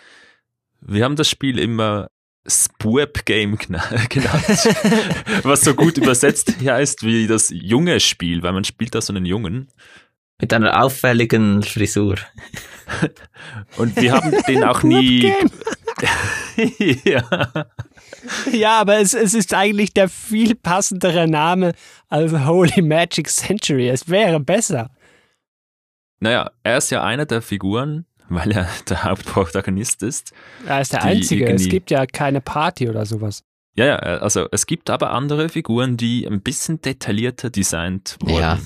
Wir 0.82 1.04
haben 1.04 1.16
das 1.16 1.30
Spiel 1.30 1.60
immer 1.60 2.08
Spurp 2.48 3.26
Game 3.26 3.56
gena- 3.60 4.08
genannt, 4.10 5.44
was 5.44 5.62
so 5.62 5.74
gut 5.76 5.98
übersetzt 5.98 6.56
heißt 6.64 7.04
wie 7.04 7.28
das 7.28 7.50
junge 7.54 8.00
Spiel, 8.00 8.42
weil 8.44 8.54
man 8.54 8.64
spielt 8.64 8.96
da 8.96 9.02
so 9.02 9.14
einen 9.14 9.26
Jungen. 9.26 9.68
Mit 10.42 10.54
einer 10.54 10.82
auffälligen 10.84 11.64
Frisur. 11.64 12.16
Und 13.76 13.96
wir 13.98 14.14
haben 14.14 14.32
den 14.48 14.64
auch 14.64 14.84
nie. 14.84 15.34
ja. 17.06 17.66
Ja, 18.52 18.80
aber 18.82 19.00
es, 19.00 19.14
es 19.14 19.34
ist 19.34 19.54
eigentlich 19.54 19.94
der 19.94 20.10
viel 20.10 20.56
passendere 20.56 21.28
Name 21.28 21.74
als 22.08 22.34
Holy 22.34 22.82
Magic 22.82 23.28
Century. 23.30 23.90
Es 23.90 24.10
wäre 24.10 24.40
besser. 24.40 24.90
Naja, 26.20 26.52
er 26.64 26.78
ist 26.78 26.90
ja 26.92 27.04
einer 27.04 27.26
der 27.26 27.42
Figuren, 27.42 28.06
weil 28.28 28.52
er 28.52 28.68
der 28.90 29.04
Hauptprotagonist 29.04 30.04
ist. 30.04 30.34
Er 30.66 30.82
ist 30.82 30.94
der 30.94 31.04
Einzige. 31.04 31.48
Es 31.50 31.70
gibt 31.70 31.92
ja 31.92 32.06
keine 32.06 32.42
Party 32.42 32.90
oder 32.90 33.06
sowas. 33.06 33.44
Ja, 33.76 33.86
ja, 33.86 33.96
also 33.96 34.48
es 34.52 34.66
gibt 34.66 34.90
aber 34.90 35.12
andere 35.12 35.48
Figuren, 35.48 35.96
die 35.96 36.28
ein 36.28 36.42
bisschen 36.42 36.82
detaillierter 36.82 37.50
designt 37.50 38.18
wurden. 38.22 38.42
Ja. 38.42 38.60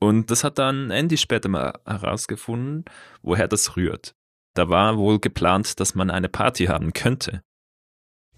Und 0.00 0.30
das 0.30 0.44
hat 0.44 0.58
dann 0.58 0.90
Andy 0.90 1.16
später 1.16 1.48
mal 1.48 1.78
herausgefunden, 1.86 2.84
woher 3.22 3.48
das 3.48 3.76
rührt. 3.76 4.14
Da 4.58 4.68
war 4.68 4.98
wohl 4.98 5.20
geplant, 5.20 5.78
dass 5.78 5.94
man 5.94 6.10
eine 6.10 6.28
Party 6.28 6.64
haben 6.66 6.92
könnte. 6.92 7.42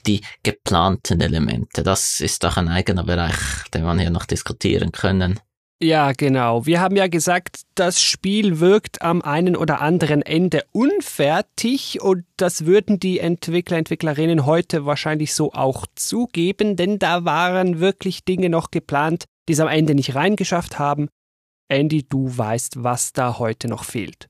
Die 0.06 0.20
geplanten 0.42 1.22
Elemente, 1.22 1.82
das 1.82 2.20
ist 2.20 2.44
doch 2.44 2.58
ein 2.58 2.68
eigener 2.68 3.04
Bereich, 3.04 3.38
den 3.72 3.84
wir 3.84 3.98
hier 3.98 4.10
noch 4.10 4.26
diskutieren 4.26 4.92
können. 4.92 5.40
Ja, 5.82 6.12
genau. 6.12 6.66
Wir 6.66 6.82
haben 6.82 6.94
ja 6.94 7.08
gesagt, 7.08 7.62
das 7.74 8.02
Spiel 8.02 8.60
wirkt 8.60 9.00
am 9.00 9.22
einen 9.22 9.56
oder 9.56 9.80
anderen 9.80 10.20
Ende 10.20 10.62
unfertig 10.72 12.02
und 12.02 12.26
das 12.36 12.66
würden 12.66 13.00
die 13.00 13.18
Entwickler, 13.18 13.78
Entwicklerinnen 13.78 14.44
heute 14.44 14.84
wahrscheinlich 14.84 15.32
so 15.34 15.54
auch 15.54 15.86
zugeben, 15.94 16.76
denn 16.76 16.98
da 16.98 17.24
waren 17.24 17.80
wirklich 17.80 18.26
Dinge 18.26 18.50
noch 18.50 18.70
geplant, 18.70 19.24
die 19.48 19.54
es 19.54 19.60
am 19.60 19.68
Ende 19.68 19.94
nicht 19.94 20.14
reingeschafft 20.14 20.78
haben. 20.78 21.08
Andy, 21.70 22.06
du 22.06 22.36
weißt, 22.36 22.84
was 22.84 23.14
da 23.14 23.38
heute 23.38 23.68
noch 23.68 23.84
fehlt. 23.84 24.28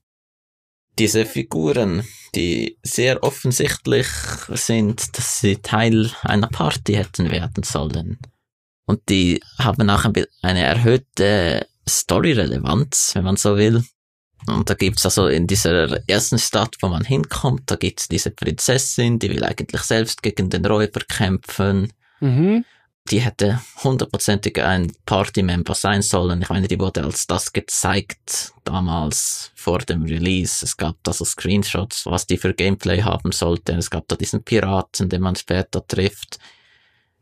Diese 1.01 1.25
Figuren, 1.25 2.03
die 2.35 2.77
sehr 2.83 3.23
offensichtlich 3.23 4.05
sind, 4.49 5.17
dass 5.17 5.39
sie 5.39 5.55
Teil 5.55 6.11
einer 6.21 6.47
Party 6.47 6.93
hätten 6.93 7.31
werden 7.31 7.63
sollen. 7.63 8.19
Und 8.85 9.09
die 9.09 9.41
haben 9.57 9.89
auch 9.89 10.05
eine 10.43 10.63
erhöhte 10.63 11.65
Story-Relevanz, 11.89 13.13
wenn 13.15 13.23
man 13.23 13.35
so 13.35 13.57
will. 13.57 13.83
Und 14.45 14.69
da 14.69 14.75
gibt's 14.75 15.03
also 15.03 15.25
in 15.25 15.47
dieser 15.47 16.07
ersten 16.07 16.37
Stadt, 16.37 16.75
wo 16.81 16.87
man 16.87 17.03
hinkommt, 17.03 17.63
da 17.65 17.77
gibt's 17.77 18.07
diese 18.07 18.29
Prinzessin, 18.29 19.17
die 19.17 19.31
will 19.31 19.43
eigentlich 19.43 19.81
selbst 19.81 20.21
gegen 20.21 20.51
den 20.51 20.67
Räuber 20.67 21.01
kämpfen. 21.09 21.91
Mhm. 22.19 22.63
Die 23.09 23.19
hätte 23.19 23.59
hundertprozentig 23.83 24.63
ein 24.63 24.91
Party-Member 25.05 25.73
sein 25.73 26.01
sollen. 26.01 26.43
Ich 26.43 26.49
meine, 26.49 26.67
die 26.67 26.79
wurde 26.79 27.03
als 27.03 27.27
das 27.27 27.51
gezeigt 27.51 28.53
damals 28.63 29.51
vor 29.55 29.79
dem 29.79 30.03
Release. 30.03 30.63
Es 30.63 30.77
gab 30.77 30.95
da 31.03 31.11
so 31.11 31.25
Screenshots, 31.25 32.05
was 32.05 32.27
die 32.27 32.37
für 32.37 32.53
Gameplay 32.53 33.01
haben 33.01 33.31
sollte. 33.31 33.73
Es 33.73 33.89
gab 33.89 34.07
da 34.07 34.15
diesen 34.15 34.43
Piraten, 34.43 35.09
den 35.09 35.21
man 35.21 35.35
später 35.35 35.83
trifft. 35.85 36.37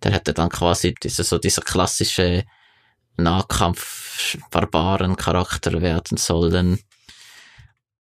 Der 0.03 0.11
hätte 0.11 0.33
dann 0.33 0.49
quasi 0.49 0.93
diese, 1.01 1.23
so 1.23 1.37
dieser 1.37 1.61
klassische 1.61 2.43
Nahkampf-Barbaren-Charakter 3.17 5.81
werden 5.81 6.17
sollen. 6.17 6.79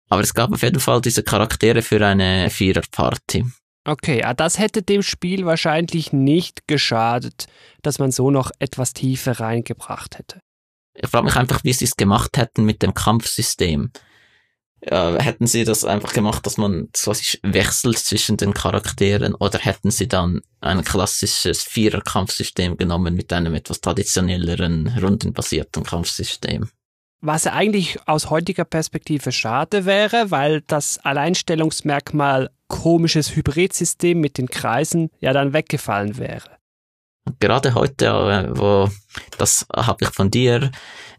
Aber 0.08 0.22
es 0.22 0.34
gab 0.34 0.52
auf 0.52 0.62
jeden 0.62 0.80
Fall 0.80 1.00
diese 1.00 1.24
Charaktere 1.24 1.82
für 1.82 2.06
eine 2.06 2.48
Vierer-Party. 2.48 3.44
Okay, 3.86 4.24
ah, 4.24 4.34
das 4.34 4.58
hätte 4.58 4.82
dem 4.82 5.02
Spiel 5.02 5.46
wahrscheinlich 5.46 6.12
nicht 6.12 6.66
geschadet, 6.66 7.46
dass 7.82 8.00
man 8.00 8.10
so 8.10 8.32
noch 8.32 8.50
etwas 8.58 8.92
Tiefe 8.92 9.38
reingebracht 9.38 10.18
hätte. 10.18 10.40
Ich 10.94 11.08
frage 11.08 11.26
mich 11.26 11.36
einfach, 11.36 11.62
wie 11.62 11.72
sie 11.72 11.84
es 11.84 11.96
gemacht 11.96 12.36
hätten 12.36 12.64
mit 12.64 12.82
dem 12.82 12.94
Kampfsystem. 12.94 13.92
Ja, 14.84 15.16
hätten 15.18 15.46
sie 15.46 15.64
das 15.64 15.84
einfach 15.84 16.12
gemacht, 16.12 16.44
dass 16.46 16.58
man 16.58 16.88
quasi 16.92 17.38
wechselt 17.42 17.98
zwischen 17.98 18.36
den 18.36 18.54
Charakteren 18.54 19.34
oder 19.34 19.58
hätten 19.58 19.90
sie 19.92 20.08
dann 20.08 20.42
ein 20.60 20.82
klassisches 20.82 21.62
Vierer-Kampfsystem 21.62 22.76
genommen 22.76 23.14
mit 23.14 23.32
einem 23.32 23.54
etwas 23.54 23.80
traditionelleren, 23.80 24.88
rundenbasierten 25.00 25.84
Kampfsystem? 25.84 26.68
Was 27.20 27.46
eigentlich 27.46 27.98
aus 28.06 28.30
heutiger 28.30 28.64
Perspektive 28.64 29.32
schade 29.32 29.84
wäre, 29.84 30.30
weil 30.30 30.60
das 30.62 30.98
Alleinstellungsmerkmal 30.98 32.50
komisches 32.68 33.34
Hybridsystem 33.34 34.20
mit 34.20 34.38
den 34.38 34.48
Kreisen 34.48 35.10
ja 35.20 35.32
dann 35.32 35.52
weggefallen 35.52 36.18
wäre. 36.18 36.58
Gerade 37.40 37.74
heute, 37.74 38.06
äh, 38.06 38.58
wo, 38.58 38.90
das 39.38 39.66
habe 39.74 40.04
ich 40.04 40.10
von 40.10 40.30
dir, 40.30 40.70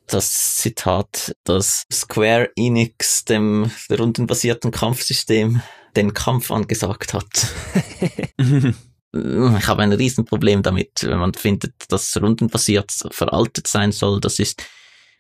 das 0.08 0.56
Zitat, 0.56 1.36
dass 1.44 1.86
Square 1.92 2.52
Enix 2.56 3.26
dem 3.26 3.70
rundenbasierten 3.92 4.72
Kampfsystem 4.72 5.62
den 5.96 6.14
Kampf 6.14 6.52
angesagt 6.52 7.14
hat. 7.14 7.48
Ich 9.14 9.68
habe 9.68 9.84
ein 9.84 9.94
Riesenproblem 9.94 10.62
damit, 10.62 11.02
wenn 11.02 11.18
man 11.18 11.34
findet, 11.34 11.74
dass 11.90 12.22
rundenbasiert 12.22 12.92
veraltet 13.10 13.66
sein 13.66 13.92
soll. 13.92 14.20
Das 14.20 14.38
ist 14.38 14.64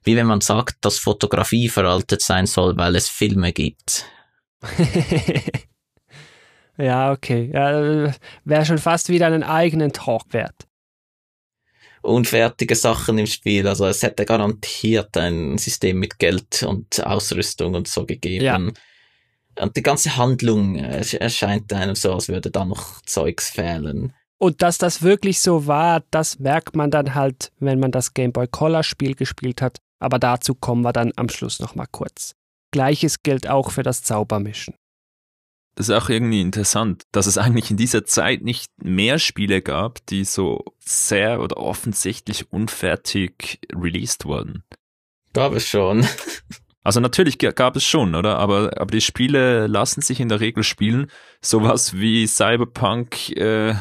wie 0.07 0.15
wenn 0.15 0.25
man 0.25 0.41
sagt, 0.41 0.77
dass 0.81 0.97
Fotografie 0.97 1.69
veraltet 1.69 2.23
sein 2.23 2.47
soll, 2.47 2.75
weil 2.77 2.95
es 2.95 3.07
Filme 3.09 3.53
gibt. 3.53 4.05
ja, 6.77 7.11
okay. 7.11 7.51
Ja, 7.53 8.11
Wäre 8.43 8.65
schon 8.65 8.79
fast 8.79 9.09
wieder 9.09 9.27
einen 9.27 9.43
eigenen 9.43 9.93
Talk 9.93 10.33
wert. 10.33 10.55
Unfertige 12.01 12.75
Sachen 12.75 13.17
im 13.17 13.27
Spiel, 13.27 13.67
also 13.67 13.85
es 13.85 14.01
hätte 14.01 14.25
garantiert 14.25 15.17
ein 15.17 15.57
System 15.57 15.99
mit 15.99 16.19
Geld 16.19 16.63
und 16.63 17.05
Ausrüstung 17.05 17.75
und 17.75 17.87
so 17.87 18.05
gegeben. 18.05 18.45
Ja. 18.45 18.55
Und 19.61 19.75
die 19.75 19.83
ganze 19.83 20.15
Handlung 20.15 20.77
äh, 20.77 21.03
erscheint 21.17 21.73
einem 21.73 21.95
so, 21.95 22.13
als 22.13 22.29
würde 22.29 22.49
da 22.49 22.63
noch 22.63 23.01
Zeugs 23.01 23.49
fehlen. 23.49 24.13
Und 24.37 24.61
dass 24.61 24.77
das 24.77 25.01
wirklich 25.01 25.41
so 25.41 25.67
war, 25.67 26.03
das 26.11 26.39
merkt 26.39 26.75
man 26.75 26.91
dann 26.91 27.15
halt, 27.15 27.51
wenn 27.59 27.79
man 27.79 27.91
das 27.91 28.13
Game 28.13 28.31
Boy 28.31 28.47
Color 28.47 28.83
Spiel 28.83 29.15
gespielt 29.15 29.61
hat. 29.61 29.79
Aber 29.99 30.19
dazu 30.19 30.55
kommen 30.55 30.83
wir 30.83 30.93
dann 30.93 31.11
am 31.15 31.29
Schluss 31.29 31.59
nochmal 31.59 31.87
kurz. 31.91 32.35
Gleiches 32.71 33.23
gilt 33.23 33.47
auch 33.47 33.71
für 33.71 33.83
das 33.83 34.03
Zaubermischen. 34.03 34.75
Das 35.75 35.89
ist 35.89 35.95
auch 35.95 36.09
irgendwie 36.09 36.41
interessant, 36.41 37.03
dass 37.11 37.27
es 37.27 37.37
eigentlich 37.37 37.69
in 37.69 37.77
dieser 37.77 38.03
Zeit 38.03 38.41
nicht 38.41 38.71
mehr 38.81 39.19
Spiele 39.19 39.61
gab, 39.61 40.03
die 40.07 40.23
so 40.23 40.65
sehr 40.79 41.39
oder 41.39 41.57
offensichtlich 41.57 42.51
unfertig 42.51 43.59
released 43.71 44.25
wurden. 44.25 44.63
Gab 45.33 45.53
es 45.53 45.65
schon. 45.65 46.05
Also 46.83 47.01
natürlich 47.01 47.37
gab 47.37 47.75
es 47.75 47.83
schon, 47.83 48.15
oder? 48.15 48.37
Aber, 48.37 48.71
aber 48.79 48.91
die 48.91 49.01
Spiele 49.01 49.67
lassen 49.67 50.01
sich 50.01 50.21
in 50.21 50.29
der 50.29 50.39
Regel 50.39 50.63
spielen. 50.63 51.11
Sowas 51.41 51.95
wie 51.95 52.25
Cyberpunk, 52.25 53.35
äh, 53.35 53.75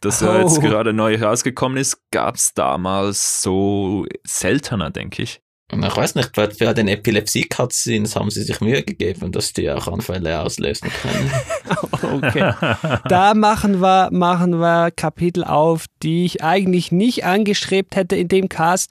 das 0.00 0.20
ja 0.20 0.40
jetzt 0.40 0.58
Oh. 0.58 0.60
gerade 0.60 0.92
neu 0.92 1.20
rausgekommen 1.20 1.78
ist, 1.78 1.98
gab 2.10 2.36
es 2.36 2.54
damals 2.54 3.42
so 3.42 4.06
seltener, 4.26 4.90
denke 4.90 5.22
ich. 5.22 5.40
Und 5.72 5.84
ich 5.84 5.96
weiß 5.96 6.14
nicht, 6.14 6.32
bei, 6.32 6.46
bei 6.46 6.72
den 6.74 6.86
Epilepsie-Cutscenes 6.86 8.14
haben 8.14 8.30
sie 8.30 8.44
sich 8.44 8.60
Mühe 8.60 8.84
gegeben, 8.84 9.32
dass 9.32 9.52
die 9.52 9.68
auch 9.68 9.88
Anfälle 9.88 10.40
auslösen 10.40 10.90
können. 11.02 11.30
Okay. 12.02 12.52
Da 13.08 13.34
machen 13.34 13.80
wir, 13.80 14.10
machen 14.12 14.60
wir 14.60 14.90
Kapitel 14.92 15.42
auf, 15.42 15.86
die 16.02 16.24
ich 16.24 16.44
eigentlich 16.44 16.92
nicht 16.92 17.24
angestrebt 17.24 17.96
hätte 17.96 18.14
in 18.16 18.28
dem 18.28 18.48
Cast. 18.48 18.90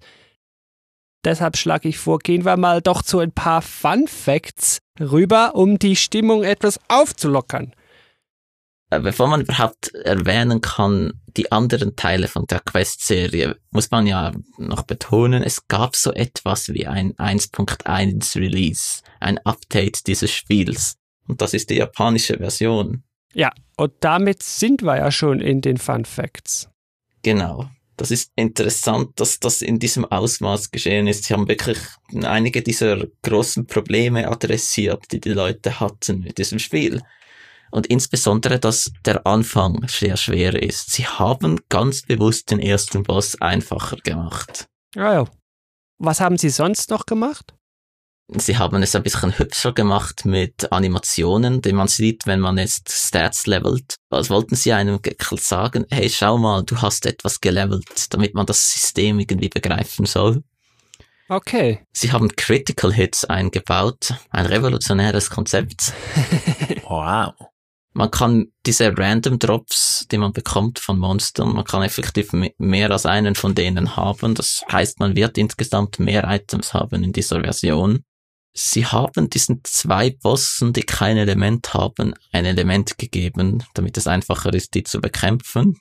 Deshalb 1.23 1.55
schlage 1.57 1.87
ich 1.87 1.97
vor, 1.97 2.19
gehen 2.19 2.43
wir 2.45 2.57
mal 2.57 2.81
doch 2.81 3.01
zu 3.01 3.19
ein 3.19 3.31
paar 3.31 3.61
Fun 3.61 4.07
Facts 4.07 4.79
rüber, 4.99 5.55
um 5.55 5.79
die 5.79 5.95
Stimmung 5.95 6.43
etwas 6.43 6.79
aufzulockern. 6.89 7.73
Äh, 8.95 8.99
Bevor 8.99 9.27
man 9.27 9.41
überhaupt 9.41 9.93
erwähnen 9.93 10.61
kann, 10.61 11.13
die 11.37 11.51
anderen 11.51 11.95
Teile 11.95 12.27
von 12.27 12.45
der 12.47 12.59
Quest-Serie, 12.59 13.57
muss 13.71 13.91
man 13.91 14.07
ja 14.07 14.31
noch 14.57 14.83
betonen, 14.83 15.43
es 15.43 15.67
gab 15.67 15.95
so 15.95 16.13
etwas 16.13 16.69
wie 16.69 16.87
ein 16.87 17.13
1.1 17.13 18.35
Release, 18.37 19.01
ein 19.19 19.37
Update 19.39 20.07
dieses 20.07 20.31
Spiels. 20.31 20.95
Und 21.27 21.41
das 21.41 21.53
ist 21.53 21.69
die 21.69 21.75
japanische 21.75 22.37
Version. 22.37 23.03
Ja, 23.33 23.51
und 23.77 23.93
damit 23.99 24.43
sind 24.43 24.83
wir 24.83 24.97
ja 24.97 25.11
schon 25.11 25.41
in 25.41 25.61
den 25.61 25.77
Fun 25.77 26.05
Facts. 26.05 26.69
Genau. 27.23 27.69
Das 27.97 28.11
ist 28.11 28.31
interessant, 28.35 29.19
dass 29.19 29.39
das 29.39 29.61
in 29.61 29.79
diesem 29.79 30.03
Ausmaß 30.03 30.71
geschehen 30.71 31.07
ist. 31.07 31.23
Sie 31.23 31.33
haben 31.33 31.47
wirklich 31.47 31.77
einige 32.23 32.61
dieser 32.61 33.07
großen 33.23 33.67
Probleme 33.67 34.29
adressiert, 34.29 35.05
die 35.11 35.21
die 35.21 35.31
Leute 35.31 35.79
hatten 35.79 36.19
mit 36.19 36.37
diesem 36.37 36.59
Spiel. 36.59 37.01
Und 37.75 37.87
insbesondere, 37.87 38.57
dass 38.57 38.89
der 39.03 39.27
Anfang 39.27 39.85
sehr 39.89 40.15
schwer 40.15 40.53
ist. 40.63 40.93
Sie 40.93 41.05
haben 41.05 41.59
ganz 41.67 42.03
bewusst 42.03 42.49
den 42.49 42.61
ersten 42.61 43.03
Boss 43.03 43.35
einfacher 43.41 43.97
gemacht. 43.97 44.67
Ja, 44.95 45.13
ja. 45.13 45.25
Was 45.97 46.21
haben 46.21 46.37
Sie 46.37 46.49
sonst 46.49 46.89
noch 46.89 47.05
gemacht? 47.05 47.53
Sie 48.29 48.57
haben 48.57 48.81
es 48.81 48.95
ein 48.95 49.03
bisschen 49.03 49.37
hübscher 49.37 49.73
gemacht 49.73 50.23
mit 50.23 50.71
Animationen, 50.71 51.61
die 51.61 51.73
man 51.73 51.89
sieht, 51.89 52.25
wenn 52.25 52.39
man 52.39 52.57
jetzt 52.57 52.93
Stats 52.93 53.45
levelt. 53.45 53.97
Als 54.09 54.29
wollten 54.29 54.55
sie 54.55 54.71
einem 54.71 55.01
sagen, 55.33 55.85
hey, 55.91 56.09
schau 56.09 56.37
mal, 56.37 56.63
du 56.63 56.81
hast 56.81 57.05
etwas 57.05 57.41
gelevelt, 57.41 58.07
damit 58.11 58.35
man 58.35 58.45
das 58.45 58.71
System 58.71 59.19
irgendwie 59.19 59.49
begreifen 59.49 60.05
soll. 60.05 60.43
Okay. 61.27 61.85
Sie 61.91 62.13
haben 62.13 62.33
Critical 62.37 62.93
Hits 62.93 63.25
eingebaut, 63.25 64.13
ein 64.29 64.45
revolutionäres 64.45 65.29
Konzept. 65.29 65.91
wow. 66.83 67.33
Man 67.97 68.11
kann 68.11 68.47
diese 68.65 68.91
Random 68.97 69.39
Drops, 69.39 70.05
die 70.11 70.17
man 70.17 70.33
bekommt 70.33 70.79
von 70.79 70.99
Monstern, 70.99 71.53
man 71.53 71.63
kann 71.63 71.81
effektiv 71.81 72.33
mehr 72.57 72.91
als 72.91 73.05
einen 73.05 73.35
von 73.35 73.55
denen 73.55 73.95
haben. 73.95 74.35
Das 74.35 74.65
heißt, 74.69 74.99
man 74.99 75.15
wird 75.15 75.37
insgesamt 75.37 75.97
mehr 75.97 76.25
Items 76.27 76.73
haben 76.73 77.05
in 77.05 77.13
dieser 77.13 77.39
Version. 77.39 78.03
Sie 78.51 78.85
haben 78.85 79.29
diesen 79.29 79.61
zwei 79.63 80.09
Bossen, 80.09 80.73
die 80.73 80.83
kein 80.83 81.15
Element 81.15 81.73
haben, 81.73 82.13
ein 82.33 82.43
Element 82.43 82.97
gegeben, 82.97 83.63
damit 83.75 83.95
es 83.95 84.07
einfacher 84.07 84.53
ist, 84.53 84.73
die 84.73 84.83
zu 84.83 84.99
bekämpfen. 84.99 85.79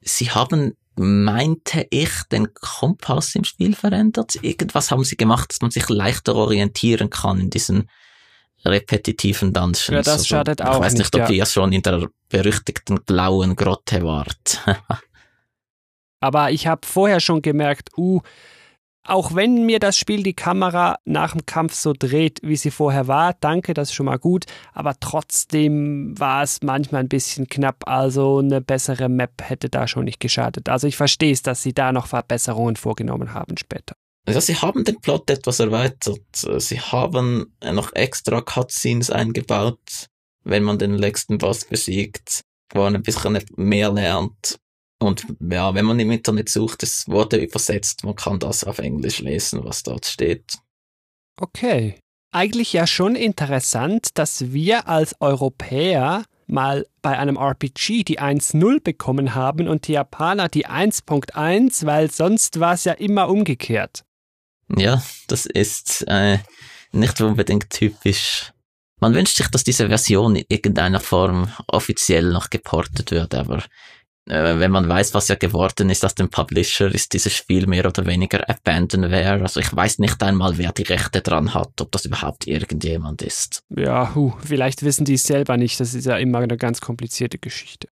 Sie 0.00 0.30
haben, 0.30 0.74
meinte 0.94 1.88
ich, 1.90 2.22
den 2.30 2.54
Kompass 2.54 3.34
im 3.34 3.42
Spiel 3.42 3.74
verändert. 3.74 4.36
Irgendwas 4.42 4.92
haben 4.92 5.02
sie 5.02 5.16
gemacht, 5.16 5.50
dass 5.50 5.60
man 5.60 5.72
sich 5.72 5.88
leichter 5.88 6.36
orientieren 6.36 7.10
kann 7.10 7.40
in 7.40 7.50
diesen 7.50 7.88
repetitiven 8.64 9.52
Dungeons. 9.52 9.86
Ja, 9.88 9.96
das 9.98 10.08
also, 10.08 10.24
schadet 10.24 10.62
auch. 10.62 10.76
Ich 10.76 10.80
weiß 10.80 10.92
nicht, 10.94 11.14
nicht 11.14 11.22
ob 11.22 11.30
ja. 11.30 11.34
ihr 11.34 11.46
schon 11.46 11.72
in 11.72 11.82
der 11.82 12.08
berüchtigten 12.28 13.02
blauen 13.04 13.56
Grotte 13.56 14.02
wart. 14.02 14.60
Aber 16.20 16.52
ich 16.52 16.66
habe 16.66 16.86
vorher 16.86 17.18
schon 17.20 17.42
gemerkt, 17.42 17.90
uh, 17.96 18.20
auch 19.04 19.34
wenn 19.34 19.66
mir 19.66 19.80
das 19.80 19.98
Spiel 19.98 20.22
die 20.22 20.34
Kamera 20.34 20.96
nach 21.04 21.32
dem 21.32 21.44
Kampf 21.44 21.74
so 21.74 21.92
dreht, 21.92 22.38
wie 22.42 22.54
sie 22.54 22.70
vorher 22.70 23.08
war, 23.08 23.34
danke, 23.34 23.74
das 23.74 23.88
ist 23.88 23.94
schon 23.94 24.06
mal 24.06 24.18
gut, 24.18 24.44
aber 24.72 24.94
trotzdem 25.00 26.18
war 26.18 26.44
es 26.44 26.62
manchmal 26.62 27.00
ein 27.00 27.08
bisschen 27.08 27.48
knapp, 27.48 27.88
also 27.88 28.38
eine 28.38 28.60
bessere 28.60 29.08
Map 29.08 29.42
hätte 29.42 29.68
da 29.68 29.88
schon 29.88 30.04
nicht 30.04 30.20
geschadet. 30.20 30.68
Also 30.68 30.86
ich 30.86 30.96
verstehe 30.96 31.32
es, 31.32 31.42
dass 31.42 31.62
sie 31.62 31.74
da 31.74 31.90
noch 31.90 32.06
Verbesserungen 32.06 32.76
vorgenommen 32.76 33.34
haben 33.34 33.56
später. 33.56 33.96
Also 34.24 34.40
sie 34.40 34.54
haben 34.54 34.84
den 34.84 35.00
Plot 35.00 35.30
etwas 35.30 35.58
erweitert. 35.58 36.22
Sie 36.32 36.80
haben 36.80 37.54
noch 37.62 37.92
extra 37.94 38.40
Cutscenes 38.40 39.10
eingebaut, 39.10 40.06
wenn 40.44 40.62
man 40.62 40.78
den 40.78 40.94
letzten 40.94 41.38
Boss 41.38 41.64
besiegt, 41.64 42.42
wo 42.72 42.80
man 42.80 42.94
ein 42.94 43.02
bisschen 43.02 43.38
mehr 43.56 43.92
lernt. 43.92 44.58
Und 45.00 45.26
ja, 45.40 45.74
wenn 45.74 45.84
man 45.84 45.98
im 45.98 46.12
Internet 46.12 46.48
sucht, 46.48 46.84
es 46.84 47.08
wurde 47.08 47.38
übersetzt, 47.38 48.04
man 48.04 48.14
kann 48.14 48.38
das 48.38 48.62
auf 48.62 48.78
Englisch 48.78 49.18
lesen, 49.18 49.64
was 49.64 49.82
dort 49.82 50.06
steht. 50.06 50.58
Okay. 51.40 51.98
Eigentlich 52.30 52.72
ja 52.72 52.86
schon 52.86 53.16
interessant, 53.16 54.10
dass 54.14 54.52
wir 54.52 54.88
als 54.88 55.20
Europäer 55.20 56.24
mal 56.46 56.86
bei 57.02 57.18
einem 57.18 57.36
RPG 57.36 58.04
die 58.04 58.20
1.0 58.20 58.82
bekommen 58.82 59.34
haben 59.34 59.68
und 59.68 59.88
die 59.88 59.92
Japaner 59.92 60.48
die 60.48 60.66
1.1, 60.66 61.84
weil 61.84 62.10
sonst 62.10 62.60
war 62.60 62.74
es 62.74 62.84
ja 62.84 62.92
immer 62.92 63.28
umgekehrt. 63.28 64.04
Ja, 64.76 65.02
das 65.28 65.46
ist 65.46 66.04
äh, 66.08 66.38
nicht 66.92 67.20
unbedingt 67.20 67.70
typisch. 67.70 68.52
Man 69.00 69.14
wünscht 69.14 69.36
sich, 69.36 69.48
dass 69.48 69.64
diese 69.64 69.88
Version 69.88 70.36
in 70.36 70.44
irgendeiner 70.48 71.00
Form 71.00 71.52
offiziell 71.66 72.30
noch 72.30 72.50
geportet 72.50 73.10
wird, 73.10 73.34
aber 73.34 73.64
äh, 74.28 74.58
wenn 74.58 74.70
man 74.70 74.88
weiß, 74.88 75.14
was 75.14 75.28
ja 75.28 75.34
geworden 75.34 75.90
ist 75.90 76.04
aus 76.04 76.14
dem 76.14 76.28
Publisher, 76.28 76.94
ist 76.94 77.12
dieses 77.12 77.34
Spiel 77.34 77.66
mehr 77.66 77.86
oder 77.86 78.06
weniger 78.06 78.48
Abandonware. 78.48 79.42
Also 79.42 79.58
ich 79.58 79.74
weiß 79.74 79.98
nicht 79.98 80.22
einmal, 80.22 80.56
wer 80.58 80.72
die 80.72 80.84
Rechte 80.84 81.20
dran 81.20 81.52
hat, 81.54 81.80
ob 81.80 81.90
das 81.90 82.04
überhaupt 82.04 82.46
irgendjemand 82.46 83.22
ist. 83.22 83.64
Ja, 83.70 84.14
hu, 84.14 84.32
vielleicht 84.44 84.84
wissen 84.84 85.04
die 85.04 85.14
es 85.14 85.24
selber 85.24 85.56
nicht. 85.56 85.80
Das 85.80 85.94
ist 85.94 86.06
ja 86.06 86.16
immer 86.16 86.38
eine 86.38 86.56
ganz 86.56 86.80
komplizierte 86.80 87.38
Geschichte. 87.38 87.88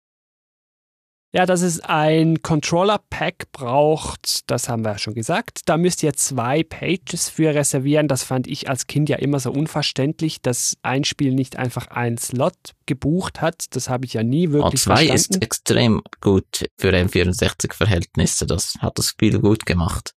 Ja, 1.36 1.46
dass 1.46 1.64
es 1.64 1.82
ein 1.82 2.42
Controller-Pack 2.42 3.52
braucht, 3.52 4.50
das 4.50 4.70
haben 4.70 4.86
wir 4.86 4.94
ja 4.94 4.98
schon 4.98 5.16
gesagt. 5.16 5.64
Da 5.66 5.76
müsst 5.76 6.02
ihr 6.02 6.14
zwei 6.14 6.64
Pages 6.64 7.28
für 7.28 7.54
reservieren. 7.54 8.08
Das 8.08 8.24
fand 8.24 8.48
ich 8.48 8.70
als 8.70 8.88
Kind 8.88 9.10
ja 9.10 9.18
immer 9.18 9.42
so 9.42 9.52
unverständlich, 9.52 10.42
dass 10.42 10.78
ein 10.82 11.04
Spiel 11.04 11.34
nicht 11.34 11.58
einfach 11.58 11.88
einen 11.88 12.18
Slot 12.18 12.56
gebucht 12.86 13.42
hat. 13.42 13.66
Das 13.72 13.90
habe 13.90 14.06
ich 14.06 14.14
ja 14.14 14.24
nie 14.24 14.52
wirklich 14.52 14.64
Und 14.64 14.80
zwei 14.80 15.08
verstanden. 15.08 15.34
ist 15.34 15.42
extrem 15.44 16.02
gut 16.22 16.70
für 16.78 16.94
M64-Verhältnisse. 16.94 18.46
Das 18.46 18.76
hat 18.80 18.98
das 18.98 19.10
Spiel 19.10 19.38
gut 19.40 19.66
gemacht. 19.66 20.14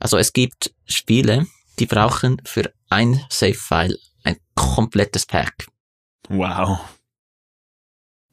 Also 0.00 0.16
es 0.16 0.32
gibt 0.32 0.74
Spiele, 0.86 1.46
die 1.78 1.84
brauchen 1.84 2.40
für 2.46 2.72
ein 2.88 3.20
Save-File 3.28 3.98
ein 4.22 4.38
komplettes 4.54 5.26
Pack. 5.26 5.66
Wow 6.30 6.80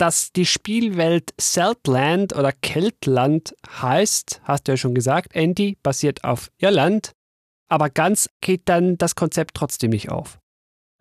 dass 0.01 0.31
die 0.31 0.47
Spielwelt 0.47 1.31
Zeltland 1.37 2.35
oder 2.35 2.51
Keltland 2.51 3.53
heißt, 3.69 4.41
hast 4.45 4.67
du 4.67 4.71
ja 4.71 4.77
schon 4.77 4.95
gesagt, 4.95 5.35
Andy, 5.35 5.77
basiert 5.83 6.23
auf 6.23 6.49
Irland, 6.57 7.11
aber 7.69 7.91
ganz 7.91 8.27
geht 8.41 8.63
dann 8.65 8.97
das 8.97 9.13
Konzept 9.13 9.53
trotzdem 9.53 9.91
nicht 9.91 10.09
auf. 10.09 10.39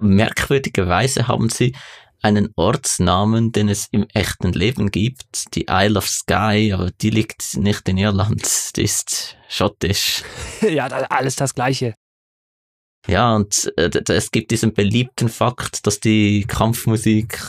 Merkwürdigerweise 0.03 1.28
haben 1.28 1.48
sie 1.48 1.74
einen 2.20 2.51
Ortsnamen, 2.57 3.53
den 3.53 3.70
es 3.70 3.88
im 3.90 4.07
echten 4.12 4.53
Leben 4.53 4.90
gibt, 4.90 5.55
die 5.55 5.64
Isle 5.70 5.96
of 5.96 6.07
Skye, 6.07 6.74
aber 6.74 6.90
die 6.90 7.09
liegt 7.09 7.57
nicht 7.57 7.88
in 7.88 7.96
Irland, 7.96 8.76
die 8.76 8.82
ist 8.82 9.38
schottisch. 9.48 10.24
ja, 10.61 10.88
alles 10.88 11.36
das 11.36 11.55
Gleiche. 11.55 11.94
Ja, 13.07 13.34
und 13.34 13.72
äh, 13.76 13.90
es 14.09 14.30
gibt 14.30 14.51
diesen 14.51 14.74
beliebten 14.74 15.28
Fakt, 15.28 15.86
dass 15.86 16.01
die 16.01 16.44
Kampfmusik 16.46 17.40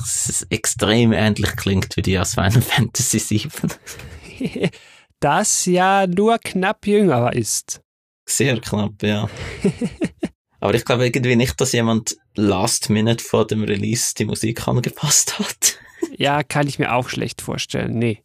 extrem 0.49 1.11
ähnlich 1.11 1.55
klingt 1.55 1.97
wie 1.97 2.01
die 2.01 2.17
aus 2.17 2.35
Final 2.35 2.61
Fantasy 2.61 3.19
VII. 3.19 4.69
das 5.19 5.65
ja 5.65 6.07
nur 6.07 6.37
knapp 6.39 6.87
jünger 6.87 7.33
ist. 7.33 7.81
Sehr 8.27 8.59
knapp, 8.61 9.03
ja. 9.03 9.29
Aber 10.61 10.73
ich 10.75 10.85
glaube 10.85 11.05
irgendwie 11.05 11.35
nicht, 11.35 11.59
dass 11.59 11.71
jemand 11.73 12.15
last 12.35 12.89
minute 12.89 13.23
vor 13.23 13.45
dem 13.45 13.63
Release 13.63 14.13
die 14.15 14.25
Musik 14.25 14.67
angepasst 14.67 15.39
hat. 15.39 15.79
ja, 16.17 16.43
kann 16.43 16.67
ich 16.67 16.79
mir 16.79 16.93
auch 16.93 17.09
schlecht 17.09 17.41
vorstellen, 17.41 17.97
nee. 17.97 18.23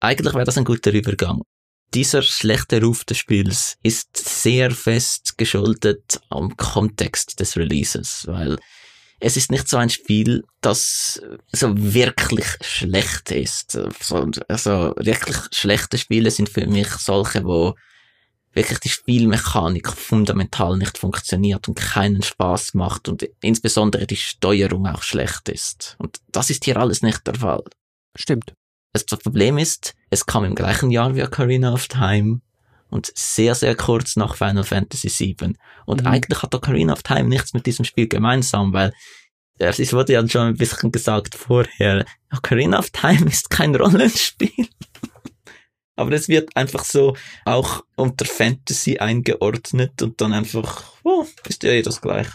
Eigentlich 0.00 0.34
wäre 0.34 0.44
das 0.44 0.58
ein 0.58 0.64
guter 0.64 0.92
Übergang 0.92 1.42
dieser 1.96 2.20
schlechte 2.20 2.82
Ruf 2.82 3.04
des 3.04 3.16
Spiels 3.16 3.78
ist 3.82 4.18
sehr 4.18 4.70
fest 4.70 5.38
geschuldet 5.38 6.20
am 6.28 6.54
Kontext 6.58 7.40
des 7.40 7.56
Releases, 7.56 8.26
weil 8.26 8.58
es 9.18 9.38
ist 9.38 9.50
nicht 9.50 9.66
so 9.66 9.78
ein 9.78 9.88
Spiel, 9.88 10.44
das 10.60 11.22
so 11.52 11.72
wirklich 11.74 12.44
schlecht 12.60 13.30
ist. 13.30 13.78
Also 14.46 14.92
wirklich 14.98 15.38
schlechte 15.52 15.96
Spiele 15.96 16.30
sind 16.30 16.50
für 16.50 16.66
mich 16.66 16.88
solche, 16.88 17.42
wo 17.46 17.74
wirklich 18.52 18.80
die 18.80 18.90
Spielmechanik 18.90 19.88
fundamental 19.88 20.76
nicht 20.76 20.98
funktioniert 20.98 21.66
und 21.66 21.76
keinen 21.76 22.22
Spaß 22.22 22.74
macht 22.74 23.08
und 23.08 23.26
insbesondere 23.40 24.06
die 24.06 24.16
Steuerung 24.16 24.86
auch 24.86 25.02
schlecht 25.02 25.48
ist. 25.48 25.96
Und 25.98 26.18
das 26.30 26.50
ist 26.50 26.66
hier 26.66 26.76
alles 26.76 27.00
nicht 27.00 27.26
der 27.26 27.36
Fall. 27.36 27.64
Stimmt. 28.14 28.52
Das 29.04 29.18
Problem 29.18 29.58
ist, 29.58 29.94
es 30.10 30.24
kam 30.24 30.44
im 30.44 30.54
gleichen 30.54 30.90
Jahr 30.90 31.14
wie 31.14 31.22
Ocarina 31.22 31.72
of 31.72 31.88
Time 31.88 32.40
und 32.88 33.10
sehr, 33.14 33.54
sehr 33.54 33.74
kurz 33.74 34.16
nach 34.16 34.36
Final 34.36 34.64
Fantasy 34.64 35.08
VII. 35.08 35.54
Und 35.84 36.02
mhm. 36.02 36.06
eigentlich 36.06 36.42
hat 36.42 36.54
Ocarina 36.54 36.92
of 36.92 37.02
Time 37.02 37.28
nichts 37.28 37.52
mit 37.52 37.66
diesem 37.66 37.84
Spiel 37.84 38.08
gemeinsam, 38.08 38.72
weil 38.72 38.92
es 39.58 39.92
wurde 39.92 40.12
ja 40.12 40.28
schon 40.28 40.48
ein 40.48 40.56
bisschen 40.56 40.92
gesagt 40.92 41.34
vorher, 41.34 42.04
Ocarina 42.34 42.78
of 42.78 42.90
Time 42.90 43.26
ist 43.30 43.50
kein 43.50 43.74
Rollenspiel. 43.74 44.68
Aber 45.98 46.12
es 46.12 46.28
wird 46.28 46.54
einfach 46.54 46.84
so 46.84 47.16
auch 47.46 47.82
unter 47.96 48.26
Fantasy 48.26 48.98
eingeordnet 48.98 50.02
und 50.02 50.20
dann 50.20 50.34
einfach, 50.34 50.92
oh, 51.04 51.24
ist 51.48 51.62
ja 51.62 51.70
eh 51.70 51.82
das 51.82 52.02
Gleiche. 52.02 52.32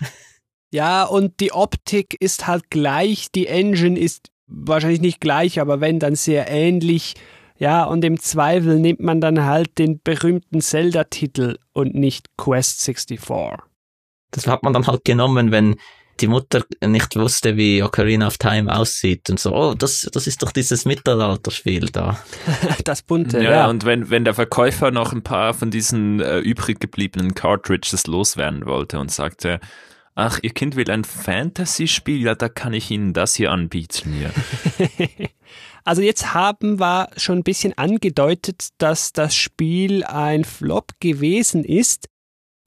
Ja, 0.74 1.04
und 1.04 1.40
die 1.40 1.52
Optik 1.52 2.16
ist 2.20 2.48
halt 2.48 2.70
gleich, 2.72 3.30
die 3.32 3.46
Engine 3.48 4.00
ist 4.00 4.31
wahrscheinlich 4.52 5.02
nicht 5.02 5.22
gleich, 5.22 5.60
aber 5.60 5.82
wenn, 5.82 6.00
dann 6.00 6.16
sehr 6.16 6.50
ähnlich. 6.50 7.16
Ja, 7.58 7.84
und 7.84 8.04
im 8.04 8.20
Zweifel 8.20 8.80
nimmt 8.80 9.02
man 9.02 9.22
dann 9.22 9.46
halt 9.46 9.78
den 9.78 10.02
berühmten 10.04 10.62
Zelda-Titel 10.62 11.58
und 11.74 11.94
nicht 11.94 12.28
Quest 12.38 12.84
64. 12.84 13.20
Das 14.32 14.48
hat 14.48 14.64
man 14.64 14.74
dann 14.74 14.88
halt 14.88 15.06
genommen, 15.06 15.52
wenn 15.52 15.76
die 16.22 16.28
Mutter 16.28 16.64
nicht 16.86 17.16
wusste, 17.16 17.58
wie 17.58 17.84
Ocarina 17.84 18.28
of 18.28 18.38
Time 18.38 18.74
aussieht 18.74 19.30
und 19.30 19.40
so, 19.40 19.56
oh, 19.56 19.74
das, 19.74 20.08
das 20.12 20.28
ist 20.28 20.44
doch 20.44 20.52
dieses 20.52 20.86
Mittelalterspiel 20.86 21.88
da. 21.88 22.20
das 22.84 23.02
bunte, 23.02 23.42
ja. 23.44 23.52
ja. 23.52 23.70
und 23.70 23.86
wenn, 23.86 24.10
wenn 24.10 24.26
der 24.26 24.34
Verkäufer 24.34 24.92
noch 24.92 25.14
ein 25.14 25.24
paar 25.24 25.54
von 25.54 25.72
diesen 25.72 26.20
äh, 26.20 26.40
übrig 26.40 26.80
gebliebenen 26.80 27.34
Cartridges 27.34 28.08
loswerden 28.08 28.66
wollte 28.66 29.00
und 29.00 29.12
sagte, 29.12 29.60
ach, 30.16 30.40
Ihr 30.42 30.52
Kind 30.52 30.76
will 30.76 30.90
ein 30.90 31.04
Fantasy-Spiel, 31.04 32.22
ja, 32.22 32.36
da 32.36 32.50
kann 32.50 32.74
ich 32.74 32.92
Ihnen 32.92 33.14
das 33.14 33.36
hier 33.36 33.52
anbieten. 33.52 34.22
Ja. 34.22 34.30
Also 35.84 36.02
jetzt 36.04 36.34
haben 36.34 36.80
wir 36.80 37.10
schon 37.18 37.40
ein 37.40 37.44
bisschen 37.44 37.76
angedeutet, 37.78 38.70
dass 38.78 39.14
das 39.14 39.36
Spiel 39.36 40.04
ein 40.04 40.44
Flop 40.44 40.92
gewesen 41.00 41.64
ist. 41.64 42.08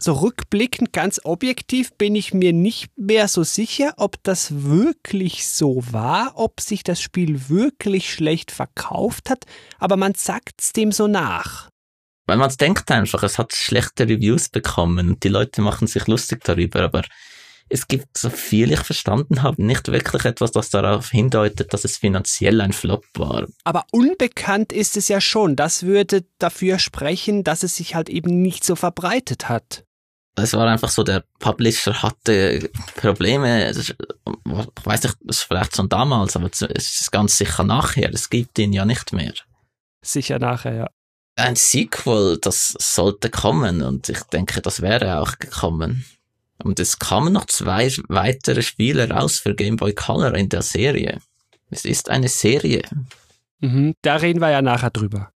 So 0.03 0.15
rückblickend, 0.15 0.93
ganz 0.93 1.21
objektiv, 1.23 1.93
bin 1.95 2.17
ich 2.17 2.35
mir 2.35 2.53
nicht 2.53 2.91
mehr 2.99 3.29
so 3.29 3.45
sicher, 3.45 3.95
ob 3.97 4.21
das 4.25 4.65
wirklich 4.65 5.47
so 5.47 5.85
war, 5.93 6.33
ob 6.35 6.61
sich 6.61 6.83
das 6.83 7.01
Spiel 7.01 7.49
wirklich 7.49 8.13
schlecht 8.13 8.51
verkauft 8.51 9.31
hat, 9.31 9.45
aber 9.79 9.97
man 9.97 10.15
sagt 10.15 10.61
es 10.61 10.73
dem 10.73 10.91
so 10.91 11.07
nach. 11.07 11.71
Weil 12.27 12.39
man 12.39 12.51
denkt 12.59 12.91
einfach, 12.91 13.23
es 13.23 13.39
hat 13.39 13.55
schlechte 13.55 14.09
Reviews 14.09 14.49
bekommen 14.49 15.11
und 15.11 15.23
die 15.23 15.29
Leute 15.29 15.63
machen 15.63 15.87
sich 15.87 16.09
lustig 16.09 16.43
darüber, 16.43 16.83
aber 16.83 17.03
es 17.69 17.89
gibt, 17.89 18.17
so 18.17 18.31
viel 18.31 18.73
ich 18.73 18.81
verstanden 18.81 19.43
habe, 19.43 19.65
nicht 19.65 19.89
wirklich 19.89 20.25
etwas, 20.25 20.53
das 20.53 20.71
darauf 20.71 21.11
hindeutet, 21.11 21.73
dass 21.73 21.85
es 21.85 21.97
finanziell 21.97 22.61
ein 22.61 22.73
Flop 22.73 23.05
war. 23.15 23.47
Aber 23.65 23.85
unbekannt 23.91 24.73
ist 24.73 24.97
es 24.97 25.09
ja 25.09 25.21
schon. 25.21 25.57
Das 25.57 25.85
würde 25.85 26.25
dafür 26.39 26.79
sprechen, 26.79 27.43
dass 27.45 27.63
es 27.63 27.77
sich 27.77 27.95
halt 27.95 28.09
eben 28.09 28.43
nicht 28.43 28.65
so 28.65 28.77
verbreitet 28.77 29.49
hat. 29.49 29.85
Es 30.37 30.53
war 30.53 30.67
einfach 30.67 30.89
so, 30.89 31.05
der 31.05 31.25
Publisher 31.39 32.03
hatte 32.03 32.69
Probleme, 32.97 33.71
ich 33.71 33.95
weiß 34.85 35.05
nicht, 35.05 35.17
das 35.23 35.37
ist 35.37 35.43
vielleicht 35.45 35.77
schon 35.77 35.89
damals, 35.89 36.35
aber 36.35 36.51
es 36.51 36.61
ist 37.01 37.13
ganz 37.13 37.39
sicher 37.39 37.63
nachher, 37.63 38.13
es 38.13 38.31
gibt 38.31 38.59
ihn 38.59 38.73
ja 38.73 38.85
nicht 38.85 39.13
mehr. 39.13 39.33
Sicher 40.05 40.41
nachher, 40.41 40.75
ja. 40.75 40.87
Ein 41.37 41.57
Sequel, 41.57 42.39
das 42.41 42.75
sollte 42.79 43.31
kommen 43.31 43.83
und 43.83 44.09
ich 44.09 44.21
denke, 44.25 44.61
das 44.61 44.83
wäre 44.83 45.21
auch 45.21 45.39
gekommen. 45.39 46.05
Und 46.63 46.81
es 46.81 46.99
kamen 46.99 47.33
noch 47.33 47.47
zwei 47.47 47.93
weitere 48.09 48.63
Spiele 48.63 49.11
raus 49.11 49.39
für 49.39 49.55
Game 49.55 49.77
Boy 49.77 49.95
Color 49.95 50.35
in 50.35 50.49
der 50.49 50.63
Serie. 50.63 51.21
Es 51.71 51.85
ist 51.85 52.09
eine 52.11 52.29
Serie. 52.29 52.83
Mhm, 53.61 53.95
da 54.03 54.17
reden 54.17 54.41
wir 54.41 54.51
ja 54.51 54.63
nachher 54.63 54.91
drüber. 54.91 55.31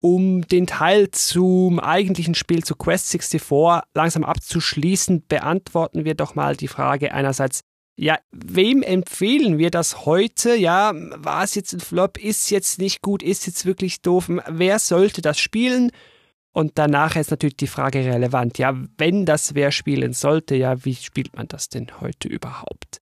Um 0.00 0.46
den 0.46 0.66
Teil 0.66 1.10
zum 1.10 1.80
eigentlichen 1.80 2.34
Spiel 2.34 2.62
zu 2.62 2.76
Quest 2.76 3.10
64 3.10 3.82
langsam 3.94 4.24
abzuschließen, 4.24 5.26
beantworten 5.26 6.04
wir 6.04 6.14
doch 6.14 6.34
mal 6.34 6.56
die 6.56 6.68
Frage 6.68 7.12
einerseits, 7.12 7.60
ja, 7.96 8.18
wem 8.32 8.82
empfehlen 8.82 9.58
wir 9.58 9.70
das 9.70 10.04
heute? 10.04 10.56
Ja, 10.56 10.92
war 10.94 11.44
es 11.44 11.54
jetzt 11.54 11.72
ein 11.72 11.80
Flop? 11.80 12.18
Ist 12.18 12.50
jetzt 12.50 12.78
nicht 12.78 13.02
gut? 13.02 13.22
Ist 13.22 13.46
jetzt 13.46 13.66
wirklich 13.66 14.02
doof? 14.02 14.28
Wer 14.48 14.78
sollte 14.78 15.22
das 15.22 15.38
spielen? 15.38 15.92
Und 16.54 16.78
danach 16.78 17.16
ist 17.16 17.32
natürlich 17.32 17.56
die 17.56 17.66
Frage 17.66 18.04
relevant. 18.04 18.58
Ja, 18.58 18.80
wenn 18.96 19.26
das 19.26 19.56
wer 19.56 19.72
spielen 19.72 20.12
sollte, 20.12 20.54
ja, 20.54 20.84
wie 20.84 20.94
spielt 20.94 21.34
man 21.34 21.48
das 21.48 21.68
denn 21.68 21.88
heute 22.00 22.28
überhaupt? 22.28 23.00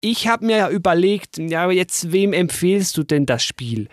Ich 0.00 0.26
habe 0.26 0.46
mir 0.46 0.56
ja 0.56 0.70
überlegt, 0.70 1.36
ja, 1.36 1.70
jetzt 1.70 2.12
wem 2.12 2.32
empfehlst 2.32 2.96
du 2.96 3.02
denn 3.02 3.26
das 3.26 3.44
Spiel? 3.44 3.88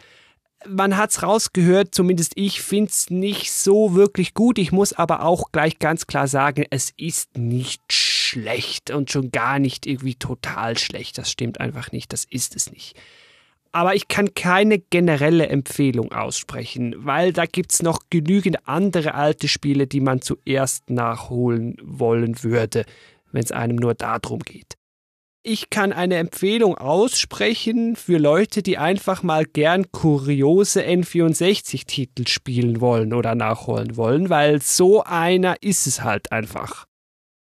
Man 0.65 0.95
hat's 0.95 1.23
rausgehört, 1.23 1.93
zumindest 1.93 2.33
ich 2.35 2.61
finde 2.61 2.89
es 2.89 3.09
nicht 3.09 3.51
so 3.51 3.95
wirklich 3.95 4.33
gut. 4.33 4.57
Ich 4.57 4.71
muss 4.71 4.93
aber 4.93 5.23
auch 5.23 5.51
gleich 5.51 5.77
ganz 5.77 6.07
klar 6.07 6.29
sagen, 6.29 6.65
es 6.69 6.93
ist 6.95 7.37
nicht 7.37 7.91
schlecht 7.91 8.91
und 8.91 9.11
schon 9.11 9.29
gar 9.29 9.59
nicht 9.59 9.87
irgendwie 9.87 10.15
total 10.15 10.77
schlecht. 10.77 11.17
Das 11.17 11.29
stimmt 11.29 11.59
einfach 11.59 11.91
nicht, 11.91 12.13
das 12.13 12.23
ist 12.23 12.55
es 12.55 12.71
nicht 12.71 12.95
aber 13.75 13.93
ich 13.93 14.07
kann 14.07 14.33
keine 14.33 14.79
generelle 14.79 15.47
Empfehlung 15.47 16.13
aussprechen, 16.13 16.95
weil 16.99 17.33
da 17.33 17.45
gibt 17.45 17.73
es 17.73 17.83
noch 17.83 18.03
genügend 18.09 18.69
andere 18.69 19.15
alte 19.15 19.49
Spiele, 19.49 19.85
die 19.85 19.99
man 19.99 20.21
zuerst 20.21 20.89
nachholen 20.89 21.75
wollen 21.83 22.41
würde, 22.41 22.85
wenn 23.33 23.43
es 23.43 23.51
einem 23.51 23.75
nur 23.75 23.93
darum 23.93 24.39
geht. 24.39 24.77
Ich 25.43 25.69
kann 25.69 25.91
eine 25.91 26.15
Empfehlung 26.15 26.77
aussprechen 26.77 27.97
für 27.97 28.17
Leute, 28.17 28.63
die 28.63 28.77
einfach 28.77 29.23
mal 29.23 29.43
gern 29.43 29.91
kuriose 29.91 30.81
N64-Titel 30.81 32.27
spielen 32.27 32.79
wollen 32.79 33.13
oder 33.13 33.35
nachholen 33.35 33.97
wollen, 33.97 34.29
weil 34.29 34.61
so 34.61 35.03
einer 35.03 35.61
ist 35.61 35.85
es 35.85 36.01
halt 36.01 36.31
einfach. 36.31 36.85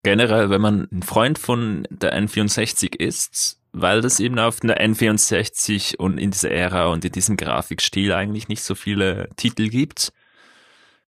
Generell, 0.05 0.51
wenn 0.51 0.61
man 0.61 0.87
ein 0.93 1.03
Freund 1.03 1.41
von 1.41 1.89
der 1.91 2.17
N64 2.17 2.95
ist, 2.95 3.59
weil 3.73 4.01
das 4.01 4.21
eben 4.21 4.39
auf 4.39 4.63
einer 4.63 4.81
N64 4.81 5.97
und 5.97 6.19
in 6.19 6.31
dieser 6.31 6.51
Ära 6.51 6.87
und 6.89 7.05
in 7.05 7.13
diesem 7.13 7.37
Grafikstil 7.37 8.13
eigentlich 8.13 8.49
nicht 8.49 8.63
so 8.63 8.75
viele 8.75 9.29
Titel 9.37 9.69
gibt, 9.69 10.13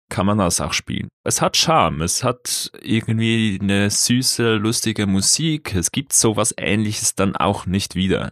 kann 0.10 0.26
man 0.26 0.38
das 0.38 0.62
auch 0.62 0.74
spielen. 0.74 1.10
Es 1.24 1.42
hat 1.42 1.58
Charme, 1.58 2.02
es 2.02 2.24
hat 2.24 2.72
irgendwie 2.82 3.58
eine 3.62 3.90
süße, 3.90 4.56
lustige 4.56 5.08
Musik, 5.08 5.74
es 5.76 5.92
gibt 5.92 6.14
sowas 6.14 6.54
ähnliches 6.58 7.16
dann 7.16 7.36
auch 7.36 7.66
nicht 7.66 7.96
wieder. 7.96 8.32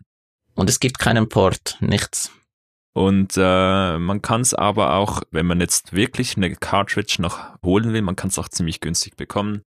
Und 0.56 0.70
es 0.70 0.80
gibt 0.80 1.00
keinen 1.00 1.30
Port, 1.30 1.78
nichts. 1.82 2.32
Und 2.94 3.34
äh, 3.38 3.98
man 3.98 4.22
kann 4.22 4.42
es 4.42 4.54
aber 4.54 4.94
auch, 4.94 5.24
wenn 5.32 5.48
man 5.48 5.60
jetzt 5.60 5.94
wirklich 5.94 6.38
eine 6.38 6.56
Cartridge 6.56 7.16
noch 7.20 7.40
holen 7.64 7.92
will, 7.92 8.04
man 8.04 8.16
kann 8.16 8.30
es 8.30 8.38
auch 8.38 8.50
ziemlich 8.50 8.82
günstig 8.82 9.16
bekommen. 9.18 9.64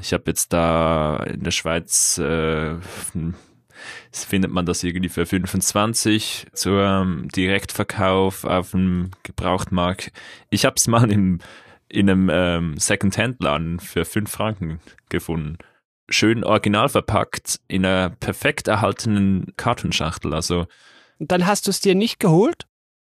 Ich 0.00 0.14
habe 0.14 0.24
jetzt 0.26 0.52
da 0.54 1.18
in 1.24 1.44
der 1.44 1.50
Schweiz 1.50 2.16
äh, 2.18 2.76
findet 4.10 4.50
man 4.50 4.66
das 4.66 4.82
irgendwie 4.82 5.08
für 5.08 5.26
25 5.26 6.46
zum 6.52 7.28
Direktverkauf 7.28 8.44
auf 8.44 8.72
dem 8.72 9.10
Gebrauchtmarkt. 9.22 10.12
Ich 10.50 10.64
habe 10.64 10.76
es 10.76 10.86
mal 10.86 11.10
im, 11.10 11.40
in 11.88 12.10
einem 12.10 12.30
ähm, 12.32 12.78
Second-Hand-Laden 12.78 13.80
für 13.80 14.04
5 14.04 14.30
Franken 14.30 14.80
gefunden. 15.08 15.58
Schön 16.08 16.44
original 16.44 16.88
verpackt 16.88 17.60
in 17.66 17.84
einer 17.86 18.10
perfekt 18.10 18.68
erhaltenen 18.68 19.54
Kartonschachtel. 19.56 20.34
Also 20.34 20.66
dann 21.18 21.46
hast 21.46 21.66
du 21.66 21.70
es 21.70 21.80
dir 21.80 21.94
nicht 21.94 22.20
geholt? 22.20 22.66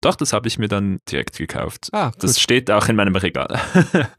Doch, 0.02 0.16
das 0.16 0.34
habe 0.34 0.48
ich 0.48 0.60
mir 0.60 0.68
dann 0.68 1.00
direkt 1.10 1.38
gekauft. 1.38 1.90
Ah, 1.92 2.12
gut. 2.12 2.24
Das 2.24 2.40
steht 2.40 2.70
auch 2.70 2.88
in 2.90 2.96
meinem 2.96 3.16
Regal. 3.16 3.60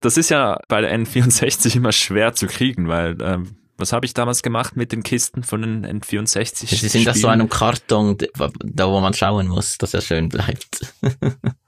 das 0.00 0.16
ist 0.16 0.30
ja 0.30 0.58
bei 0.68 0.80
der 0.80 0.98
N64 0.98 1.76
immer 1.76 1.92
schwer 1.92 2.32
zu 2.32 2.46
kriegen, 2.46 2.88
weil 2.88 3.16
ähm, 3.22 3.56
was 3.76 3.92
habe 3.92 4.06
ich 4.06 4.14
damals 4.14 4.42
gemacht 4.42 4.76
mit 4.76 4.92
den 4.92 5.02
Kisten 5.02 5.42
von 5.42 5.62
den 5.62 6.02
N64? 6.02 6.66
Sie 6.66 6.88
sind 6.88 7.08
aus 7.08 7.20
so 7.20 7.28
einem 7.28 7.48
Karton, 7.48 8.18
da 8.38 8.88
wo 8.88 9.00
man 9.00 9.14
schauen 9.14 9.48
muss, 9.48 9.78
dass 9.78 9.94
er 9.94 10.00
schön 10.00 10.28
bleibt. 10.28 10.94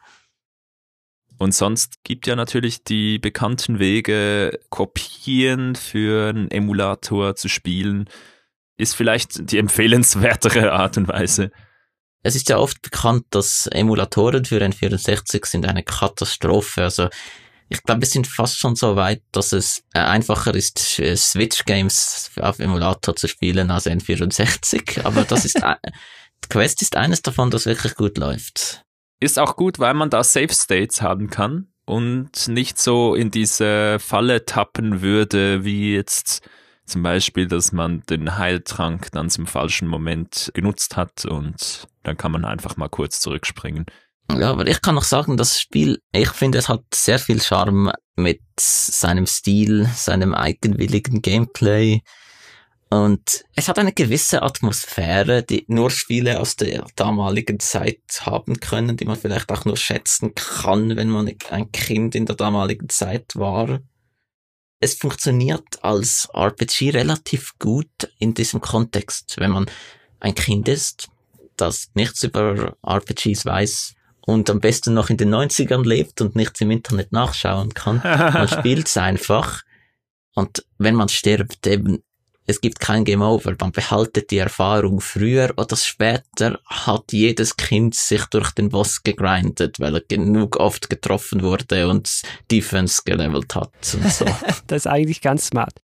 Und 1.39 1.53
sonst 1.55 2.05
gibt 2.05 2.27
ja 2.27 2.37
natürlich 2.37 2.85
die 2.85 3.19
bekannten 3.19 3.79
Wege, 3.79 4.59
Kopien 4.71 5.75
für 5.75 6.29
einen 6.29 6.51
Emulator 6.51 7.35
zu 7.35 7.49
spielen, 7.49 8.09
ist 8.77 8.95
vielleicht 8.95 9.51
die 9.51 9.59
empfehlenswertere 9.59 10.73
Art 10.73 10.97
und 10.97 11.09
Weise. 11.09 11.51
Es 12.23 12.37
ist 12.37 12.49
ja 12.49 12.57
oft 12.57 12.81
bekannt, 12.83 13.27
dass 13.31 13.67
Emulatoren 13.67 14.45
für 14.45 14.59
N64 14.63 15.45
sind 15.47 15.67
eine 15.67 15.83
Katastrophe. 15.83 16.83
Also 16.83 17.09
ich 17.69 17.83
glaube, 17.83 18.03
wir 18.03 18.09
sind 18.09 18.27
fast 18.27 18.59
schon 18.59 18.77
so 18.77 18.97
weit, 18.97 19.23
dass 19.33 19.53
es 19.53 19.83
äh, 19.95 20.01
einfacher 20.01 20.55
ist, 20.55 20.99
äh, 20.99 21.17
Switch-Games 21.17 22.33
auf 22.41 22.59
Emulator 22.59 23.17
zu 23.17 23.27
spielen 23.29 23.71
als 23.71 23.87
N64. 23.87 25.05
Aber 25.05 25.25
das 25.25 25.45
ist, 25.45 25.61
Quest 26.51 26.83
ist 26.83 26.97
eines 26.97 27.23
davon, 27.23 27.51
das 27.51 27.67
wirklich 27.67 27.95
gut 27.95 28.19
läuft. 28.19 28.83
Ist 29.21 29.39
auch 29.39 29.57
gut, 29.57 29.79
weil 29.79 29.95
man 29.95 30.11
da 30.11 30.23
Safe 30.23 30.53
States 30.53 31.01
haben 31.01 31.31
kann 31.31 31.69
und 31.87 32.49
nicht 32.49 32.79
so 32.79 33.15
in 33.15 33.31
diese 33.31 33.99
Falle 33.99 34.45
tappen 34.45 35.01
würde, 35.01 35.65
wie 35.65 35.95
jetzt 35.95 36.49
zum 36.87 37.03
Beispiel, 37.03 37.47
dass 37.47 37.73
man 37.73 38.03
den 38.11 38.37
Heiltrank 38.37 39.11
dann 39.13 39.31
zum 39.31 39.47
falschen 39.47 39.89
Moment 39.89 40.51
genutzt 40.55 40.97
hat 40.97 41.25
und 41.25 41.89
dann 42.03 42.19
kann 42.19 42.33
man 42.33 42.45
einfach 42.45 42.77
mal 42.77 42.89
kurz 42.89 43.21
zurückspringen. 43.21 43.87
Ja, 44.31 44.51
aber 44.51 44.67
ich 44.67 44.81
kann 44.81 44.95
noch 44.95 45.05
sagen, 45.05 45.37
das 45.37 45.61
Spiel, 45.61 46.01
ich 46.13 46.31
finde, 46.31 46.59
es 46.59 46.69
hat 46.69 46.83
sehr 46.95 47.19
viel 47.19 47.41
Charme 47.41 47.93
mit 48.17 48.41
seinem 48.59 49.27
Stil, 49.27 49.89
seinem 49.95 50.35
eigenwilligen 50.35 51.21
Gameplay. 51.23 52.01
Und 52.91 53.45
es 53.55 53.69
hat 53.69 53.79
eine 53.79 53.93
gewisse 53.93 54.43
Atmosphäre, 54.43 55.43
die 55.43 55.65
nur 55.69 55.91
Spiele 55.91 56.41
aus 56.41 56.57
der 56.57 56.87
damaligen 56.97 57.59
Zeit 57.59 58.03
haben 58.21 58.61
können, 58.61 58.97
die 58.97 59.05
man 59.05 59.17
vielleicht 59.17 59.51
auch 59.51 59.65
nur 59.65 59.77
schätzen 59.77 60.35
kann, 60.35 60.97
wenn 60.97 61.11
man 61.11 61.31
ein 61.51 61.73
Kind 61.73 62.15
in 62.15 62.27
der 62.27 62.37
damaligen 62.37 62.89
Zeit 62.89 63.35
war. 63.35 63.81
Es 64.81 64.95
funktioniert 64.95 65.83
als 65.83 66.29
RPG 66.33 66.91
relativ 66.91 67.59
gut 67.59 68.13
in 68.19 68.35
diesem 68.35 68.61
Kontext, 68.61 69.37
wenn 69.39 69.51
man 69.51 69.67
ein 70.21 70.35
Kind 70.35 70.69
ist, 70.69 71.09
das 71.57 71.91
nichts 71.95 72.23
über 72.23 72.77
RPGs 72.87 73.45
weiß, 73.45 73.95
und 74.27 74.49
am 74.51 74.61
besten 74.61 74.95
noch 74.95 75.11
in 75.11 75.17
den 75.17 75.35
90ern 75.35 75.87
lebt 75.87 76.21
und 76.21 76.37
nichts 76.37 76.61
im 76.61 76.71
Internet 76.71 77.13
nachschauen 77.13 77.75
kann. 77.75 78.01
Man 78.03 78.49
spielt 78.59 78.89
es 78.89 78.97
einfach. 78.97 79.63
Und 80.35 80.65
wenn 80.79 80.95
man 80.95 81.09
stirbt, 81.09 81.67
eben, 81.67 82.03
es 82.47 82.61
gibt 82.61 82.81
kein 82.81 83.05
Game 83.05 83.23
Over. 83.23 83.55
Man 83.59 83.73
behaltet 83.73 84.31
die 84.31 84.39
Erfahrung. 84.39 85.01
Früher 85.01 85.53
oder 85.57 85.77
später 85.77 86.59
hat 86.67 87.13
jedes 87.13 87.57
Kind 87.57 87.95
sich 87.95 88.25
durch 88.27 88.51
den 88.51 88.69
Boss 88.69 89.03
gegrindet, 89.03 89.81
weil 89.81 89.95
er 89.95 90.03
genug 90.03 90.57
oft 90.57 90.91
getroffen 90.91 91.43
wurde 91.43 91.89
und 91.89 92.23
Defense 92.51 93.03
gelevelt 93.05 93.55
hat 93.55 93.73
und 93.95 94.13
so. 94.13 94.25
das 94.67 94.83
ist 94.83 94.87
eigentlich 94.87 95.21
ganz 95.21 95.47
smart. 95.47 95.81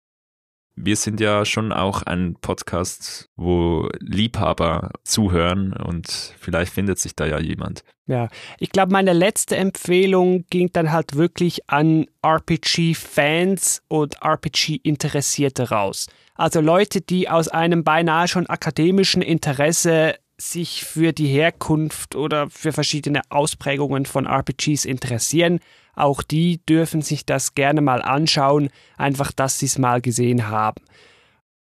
Wir 0.79 0.97
sind 0.97 1.21
ja 1.21 1.47
schon 1.47 1.73
auch 1.73 2.03
ein 2.03 2.37
Podcast, 2.41 3.31
wo 3.35 3.89
Liebhaber 3.99 4.91
zuhören 5.05 5.73
und 5.73 6.35
vielleicht 6.39 6.73
findet 6.73 6.99
sich 6.99 7.17
da 7.17 7.25
ja 7.25 7.41
jemand. 7.41 7.83
Ja, 8.07 8.29
ich 8.59 8.71
glaube, 8.71 8.93
meine 8.93 9.15
letzte 9.15 9.57
Empfehlung 9.57 10.45
ging 10.51 10.71
dann 10.75 10.93
halt 10.93 11.17
wirklich 11.17 11.69
an 11.71 12.07
RPG-Fans 12.23 13.83
und 13.89 14.23
RPG-Interessierte 14.23 15.71
raus. 15.71 16.09
Also 16.35 16.61
Leute, 16.61 17.01
die 17.01 17.31
aus 17.31 17.49
einem 17.49 17.83
beinahe 17.83 18.29
schon 18.29 18.47
akademischen 18.47 19.23
Interesse 19.23 20.17
sich 20.39 20.85
für 20.85 21.13
die 21.13 21.29
Herkunft 21.29 22.15
oder 22.15 22.51
für 22.51 22.73
verschiedene 22.73 23.23
Ausprägungen 23.31 24.05
von 24.05 24.27
RPGs 24.27 24.85
interessieren, 24.85 25.61
auch 25.97 26.23
die 26.23 26.65
dürfen 26.67 27.03
sich 27.03 27.27
das 27.27 27.55
gerne 27.55 27.81
mal 27.81 28.03
anschauen, 28.03 28.69
einfach 28.97 29.33
dass 29.33 29.59
sie 29.59 29.67
es 29.67 29.79
mal 29.79 30.01
gesehen 30.01 30.49
haben. 30.49 30.83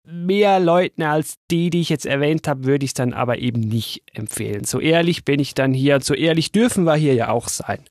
Mehr 0.04 0.60
Leuten 0.60 1.02
als 1.02 1.38
die, 1.50 1.70
die 1.70 1.80
ich 1.80 1.88
jetzt 1.88 2.06
erwähnt 2.06 2.46
habe, 2.46 2.64
würde 2.64 2.84
ich 2.84 2.94
dann 2.94 3.12
aber 3.12 3.38
eben 3.38 3.60
nicht 3.60 4.02
empfehlen. 4.12 4.64
So 4.64 4.78
ehrlich 4.78 5.24
bin 5.24 5.40
ich 5.40 5.54
dann 5.54 5.72
hier 5.72 6.00
so 6.00 6.14
ehrlich 6.14 6.52
dürfen 6.52 6.84
wir 6.84 6.94
hier 6.94 7.14
ja 7.14 7.28
auch 7.30 7.48
sein. 7.48 7.84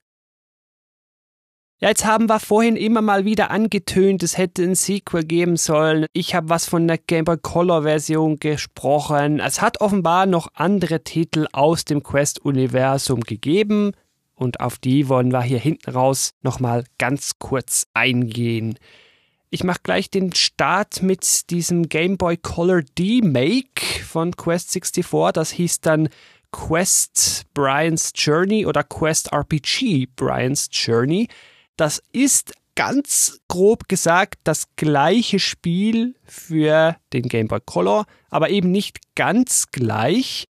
Ja, 1.81 1.89
jetzt 1.89 2.05
haben 2.05 2.29
wir 2.29 2.39
vorhin 2.39 2.77
immer 2.77 3.01
mal 3.01 3.25
wieder 3.25 3.51
angetönt, 3.51 4.23
es 4.23 4.37
hätte 4.37 4.63
ein 4.63 4.75
Sequel 4.75 5.25
geben 5.25 5.57
sollen. 5.57 6.05
Ich 6.13 6.33
habe 6.33 6.47
was 6.47 6.65
von 6.69 6.87
der 6.87 6.97
Game 6.97 7.25
Boy 7.25 7.37
Color 7.37 7.83
Version 7.83 8.37
gesprochen. 8.37 9.41
Es 9.41 9.61
hat 9.61 9.81
offenbar 9.81 10.25
noch 10.25 10.47
andere 10.53 11.03
Titel 11.03 11.47
aus 11.51 11.83
dem 11.83 12.01
Quest-Universum 12.01 13.19
gegeben 13.19 13.91
und 14.35 14.59
auf 14.59 14.77
die 14.77 15.09
wollen 15.09 15.31
wir 15.31 15.41
hier 15.41 15.59
hinten 15.59 15.91
raus 15.91 16.31
nochmal 16.41 16.85
ganz 16.97 17.33
kurz 17.39 17.87
eingehen. 17.93 18.77
Ich 19.49 19.63
mache 19.63 19.79
gleich 19.83 20.09
den 20.09 20.33
Start 20.33 21.01
mit 21.01 21.49
diesem 21.49 21.87
Game 21.87 22.17
Boy 22.17 22.35
Color 22.35 22.81
D-Make 22.81 24.03
von 24.05 24.35
Quest 24.35 24.71
64. 24.71 25.05
Das 25.33 25.51
hieß 25.51 25.81
dann 25.81 26.09
Quest 26.51 27.45
Brian's 27.53 28.11
Journey 28.15 28.65
oder 28.65 28.83
Quest 28.83 29.31
RPG 29.31 30.07
Brian's 30.15 30.69
Journey. 30.71 31.27
Das 31.77 32.01
ist 32.11 32.53
ganz 32.75 33.39
grob 33.47 33.87
gesagt 33.87 34.39
das 34.43 34.65
gleiche 34.75 35.39
Spiel 35.39 36.15
für 36.23 36.97
den 37.13 37.23
Game 37.29 37.47
Boy 37.47 37.59
Color, 37.65 38.05
aber 38.29 38.49
eben 38.49 38.71
nicht 38.71 38.99
ganz 39.15 39.67
gleich. 39.71 40.45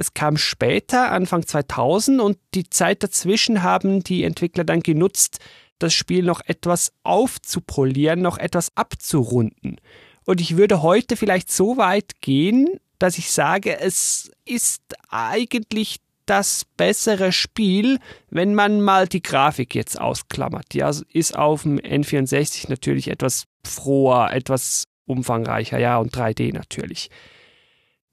Es 0.00 0.14
kam 0.14 0.38
später, 0.38 1.12
Anfang 1.12 1.46
2000, 1.46 2.22
und 2.22 2.38
die 2.54 2.70
Zeit 2.70 3.02
dazwischen 3.02 3.62
haben 3.62 4.02
die 4.02 4.24
Entwickler 4.24 4.64
dann 4.64 4.80
genutzt, 4.80 5.40
das 5.78 5.92
Spiel 5.92 6.22
noch 6.22 6.40
etwas 6.46 6.94
aufzupolieren, 7.02 8.22
noch 8.22 8.38
etwas 8.38 8.74
abzurunden. 8.78 9.78
Und 10.24 10.40
ich 10.40 10.56
würde 10.56 10.80
heute 10.80 11.16
vielleicht 11.18 11.52
so 11.52 11.76
weit 11.76 12.22
gehen, 12.22 12.80
dass 12.98 13.18
ich 13.18 13.30
sage, 13.30 13.78
es 13.78 14.30
ist 14.46 14.80
eigentlich 15.10 16.00
das 16.24 16.64
bessere 16.78 17.30
Spiel, 17.30 17.98
wenn 18.30 18.54
man 18.54 18.80
mal 18.80 19.06
die 19.06 19.20
Grafik 19.20 19.74
jetzt 19.74 20.00
ausklammert. 20.00 20.72
Ja, 20.72 20.90
ist 21.12 21.36
auf 21.36 21.64
dem 21.64 21.78
N64 21.78 22.70
natürlich 22.70 23.08
etwas 23.08 23.44
froher, 23.66 24.32
etwas 24.32 24.84
umfangreicher, 25.04 25.78
ja, 25.78 25.98
und 25.98 26.16
3D 26.16 26.54
natürlich. 26.54 27.10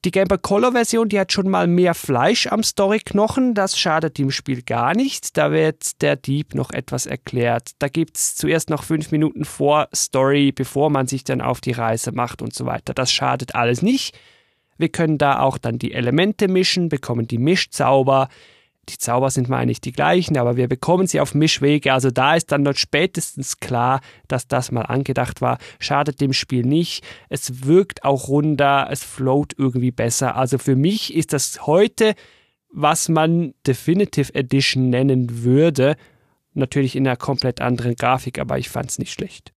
Die 0.04 0.12
Game 0.12 0.28
Boy 0.28 0.38
Color 0.38 0.72
Version, 0.72 1.08
die 1.08 1.18
hat 1.18 1.32
schon 1.32 1.48
mal 1.48 1.66
mehr 1.66 1.92
Fleisch 1.92 2.46
am 2.46 2.62
Storyknochen, 2.62 3.54
das 3.54 3.76
schadet 3.76 4.16
dem 4.16 4.30
Spiel 4.30 4.62
gar 4.62 4.94
nicht. 4.94 5.36
Da 5.36 5.50
wird 5.50 6.00
der 6.02 6.14
Dieb 6.14 6.54
noch 6.54 6.70
etwas 6.70 7.06
erklärt. 7.06 7.72
Da 7.80 7.88
gibt 7.88 8.16
es 8.16 8.36
zuerst 8.36 8.70
noch 8.70 8.84
fünf 8.84 9.10
Minuten 9.10 9.44
vor 9.44 9.88
Story, 9.92 10.52
bevor 10.52 10.88
man 10.90 11.08
sich 11.08 11.24
dann 11.24 11.40
auf 11.40 11.60
die 11.60 11.72
Reise 11.72 12.12
macht 12.12 12.42
und 12.42 12.54
so 12.54 12.64
weiter. 12.64 12.94
Das 12.94 13.10
schadet 13.10 13.56
alles 13.56 13.82
nicht. 13.82 14.16
Wir 14.76 14.88
können 14.88 15.18
da 15.18 15.40
auch 15.40 15.58
dann 15.58 15.80
die 15.80 15.92
Elemente 15.92 16.46
mischen, 16.46 16.88
bekommen 16.88 17.26
die 17.26 17.38
Mischzauber. 17.38 18.28
Die 18.88 18.98
Zauber 18.98 19.30
sind 19.30 19.48
mal 19.48 19.66
nicht 19.66 19.84
die 19.84 19.92
gleichen, 19.92 20.38
aber 20.38 20.56
wir 20.56 20.68
bekommen 20.68 21.06
sie 21.06 21.20
auf 21.20 21.34
Mischwege. 21.34 21.92
Also 21.92 22.10
da 22.10 22.34
ist 22.34 22.50
dann 22.52 22.64
dort 22.64 22.78
spätestens 22.78 23.60
klar, 23.60 24.00
dass 24.28 24.48
das 24.48 24.72
mal 24.72 24.82
angedacht 24.82 25.40
war. 25.40 25.58
Schadet 25.78 26.20
dem 26.20 26.32
Spiel 26.32 26.64
nicht. 26.64 27.04
Es 27.28 27.66
wirkt 27.66 28.04
auch 28.04 28.28
runder, 28.28 28.88
es 28.90 29.04
float 29.04 29.54
irgendwie 29.56 29.90
besser. 29.90 30.36
Also 30.36 30.58
für 30.58 30.76
mich 30.76 31.14
ist 31.14 31.32
das 31.32 31.66
heute, 31.66 32.14
was 32.72 33.08
man 33.08 33.54
Definitive 33.66 34.34
Edition 34.34 34.90
nennen 34.90 35.42
würde. 35.42 35.96
Natürlich 36.54 36.96
in 36.96 37.06
einer 37.06 37.16
komplett 37.16 37.60
anderen 37.60 37.94
Grafik, 37.94 38.38
aber 38.38 38.58
ich 38.58 38.68
fand 38.68 38.90
es 38.90 38.98
nicht 38.98 39.12
schlecht. 39.12 39.52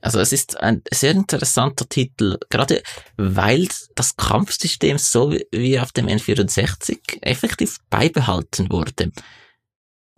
Also 0.00 0.18
es 0.18 0.32
ist 0.32 0.58
ein 0.60 0.82
sehr 0.90 1.12
interessanter 1.12 1.88
Titel, 1.88 2.38
gerade 2.48 2.82
weil 3.16 3.68
das 3.94 4.16
Kampfsystem 4.16 4.98
so 4.98 5.32
wie 5.52 5.78
auf 5.78 5.92
dem 5.92 6.06
N64 6.06 7.22
effektiv 7.22 7.78
beibehalten 7.90 8.70
wurde. 8.70 9.12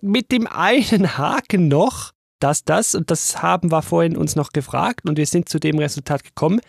Mit 0.01 0.30
dem 0.33 0.47
einen 0.47 1.18
Haken 1.18 1.68
noch, 1.68 2.12
dass 2.39 2.64
das, 2.64 2.95
und 2.95 3.11
das 3.11 3.43
haben 3.43 3.70
wir 3.70 3.83
vorhin 3.83 4.16
uns 4.16 4.37
noch 4.37 4.53
gefragt 4.53 5.09
und 5.09 5.16
wir 5.16 5.26
sind 5.26 5.49
zu 5.49 5.59
dem 5.59 5.78
Resultat 5.78 6.24
gekommen, 6.24 6.61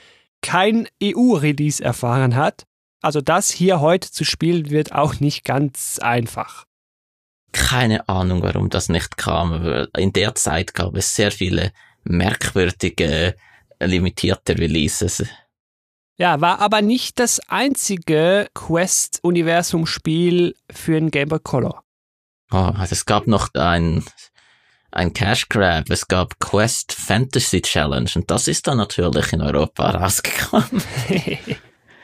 kein 0.42 0.88
EU-Release 1.02 1.84
erfahren 1.84 2.36
hat. 2.36 2.66
Also 3.02 3.22
das 3.22 3.52
hier 3.52 3.80
heute 3.80 4.12
zu 4.12 4.24
spielen 4.24 4.70
wird 4.70 4.94
auch 4.94 5.20
nicht 5.20 5.44
ganz 5.44 6.00
einfach. 6.00 6.66
Keine 7.52 8.08
Ahnung, 8.10 8.42
warum 8.42 8.70
das 8.70 8.90
nicht 8.90 9.18
kam. 9.18 9.88
In 9.98 10.14
der 10.14 10.36
Zeit 10.36 10.74
gab 10.74 10.96
es 10.96 11.16
sehr 11.16 11.32
viele 11.32 11.72
merkwürdige, 12.04 13.36
limitierte 13.80 14.58
Releases. 14.58 15.24
Ja, 16.18 16.42
war 16.42 16.60
aber 16.60 16.82
nicht 16.82 17.20
das 17.20 17.40
einzige 17.48 18.50
Quest-Universum-Spiel 18.54 20.56
für 20.72 20.98
ein 20.98 21.12
Game 21.12 21.30
Boy 21.30 21.40
Color. 21.40 21.84
Oh, 22.52 22.72
also 22.78 22.94
es 22.94 23.06
gab 23.06 23.26
noch 23.26 23.50
ein, 23.56 24.04
ein 24.92 25.14
Cash 25.14 25.50
Grab, 25.50 25.90
es 25.90 26.08
gab 26.08 26.40
Quest 26.40 26.94
Fantasy 26.94 27.62
Challenge 27.62 28.10
und 28.16 28.30
das 28.30 28.48
ist 28.48 28.68
dann 28.68 28.78
natürlich 28.78 29.34
in 29.34 29.42
Europa 29.42 29.90
rausgekommen. 29.90 30.84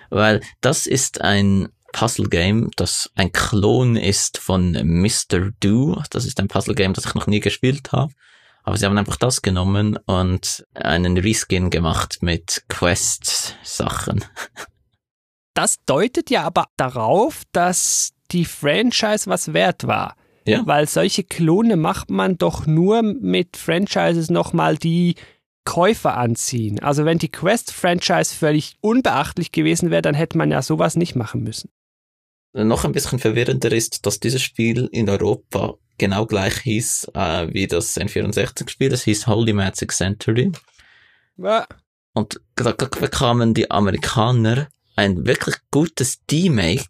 Weil 0.10 0.41
das 0.62 0.88
ist 0.88 1.22
ein 1.22 1.70
Puzzle 1.93 2.30
Game, 2.30 2.72
das 2.76 3.12
ein 3.16 3.32
Klon 3.32 3.95
ist 3.95 4.39
von 4.39 4.72
Mr. 4.72 5.52
Do. 5.60 6.02
Das 6.10 6.26
ist 6.26 6.39
ein 6.39 6.47
Puzzle 6.47 6.74
Game, 6.74 6.93
das 6.93 7.06
ich 7.06 7.14
noch 7.14 7.28
nie 7.28 7.39
gespielt 7.39 7.91
habe. 7.91 8.12
Aber 8.70 8.78
sie 8.78 8.86
haben 8.86 8.99
einfach 8.99 9.15
das 9.15 9.41
genommen 9.41 9.97
und 10.05 10.63
einen 10.76 11.17
Reskin 11.17 11.72
gemacht 11.72 12.20
mit 12.22 12.65
Quest-Sachen. 12.70 14.24
Das 15.55 15.84
deutet 15.86 16.30
ja 16.30 16.43
aber 16.43 16.67
darauf, 16.78 17.41
dass 17.51 18.13
die 18.32 18.45
Franchise 18.45 19.28
was 19.30 19.51
wert 19.51 19.88
war. 19.88 20.15
Ja. 20.45 20.65
Weil 20.65 20.88
solche 20.88 21.26
Klone 21.26 21.76
macht 21.76 22.11
man 22.11 22.38
doch 22.38 22.65
nur 22.65 23.01
mit 23.01 23.57
Franchises 23.57 24.30
nochmal, 24.30 24.78
die 24.78 25.15
Käufer 25.65 26.15
anziehen. 26.15 26.80
Also 26.80 27.03
wenn 27.03 27.17
die 27.17 27.32
Quest-Franchise 27.32 28.34
völlig 28.34 28.78
unbeachtlich 28.80 29.51
gewesen 29.51 29.89
wäre, 29.89 30.03
dann 30.03 30.15
hätte 30.15 30.38
man 30.38 30.51
ja 30.51 30.61
sowas 30.61 30.95
nicht 30.95 31.15
machen 31.15 31.43
müssen. 31.43 31.72
Noch 32.53 32.86
ein 32.86 32.93
bisschen 32.93 33.20
verwirrender 33.20 33.72
ist, 33.72 34.05
dass 34.05 34.22
dieses 34.22 34.43
Spiel 34.43 34.88
in 34.93 35.09
Europa 35.09 35.74
genau 36.00 36.26
gleich 36.26 36.58
hieß 36.62 37.12
äh, 37.14 37.47
wie 37.54 37.68
das 37.68 37.95
N64-Spiel. 37.95 38.91
Es 38.91 39.04
hieß 39.04 39.28
Holy 39.28 39.54
Magic 39.54 39.91
Century. 39.91 40.52
Ja. 41.38 41.68
Und 42.14 42.41
da 42.56 42.72
bekamen 42.72 43.54
die 43.54 43.70
Amerikaner 43.70 44.68
ein 44.95 45.26
wirklich 45.26 45.56
gutes 45.72 46.26
D-Make, 46.26 46.86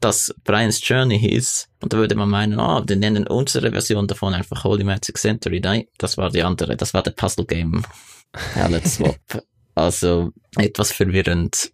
das 0.00 0.34
Brian's 0.44 0.86
Journey 0.86 1.18
hieß. 1.18 1.68
Und 1.80 1.92
da 1.92 1.98
würde 1.98 2.14
man 2.14 2.28
meinen, 2.28 2.58
oh, 2.60 2.80
die 2.80 2.96
nennen 2.96 3.26
unsere 3.26 3.70
Version 3.70 4.06
davon 4.06 4.34
einfach 4.34 4.64
Holy 4.64 4.84
Magic 4.84 5.16
Century. 5.16 5.60
Nein, 5.60 5.84
das 5.98 6.18
war 6.18 6.30
die 6.30 6.42
andere. 6.42 6.76
Das 6.76 6.92
war 6.92 7.02
der 7.02 7.12
Puzzle 7.12 7.46
Game 7.46 7.84
Palette 8.54 8.88
Swap. 8.88 9.44
also 9.74 10.32
etwas 10.56 10.92
verwirrend. 10.92 11.72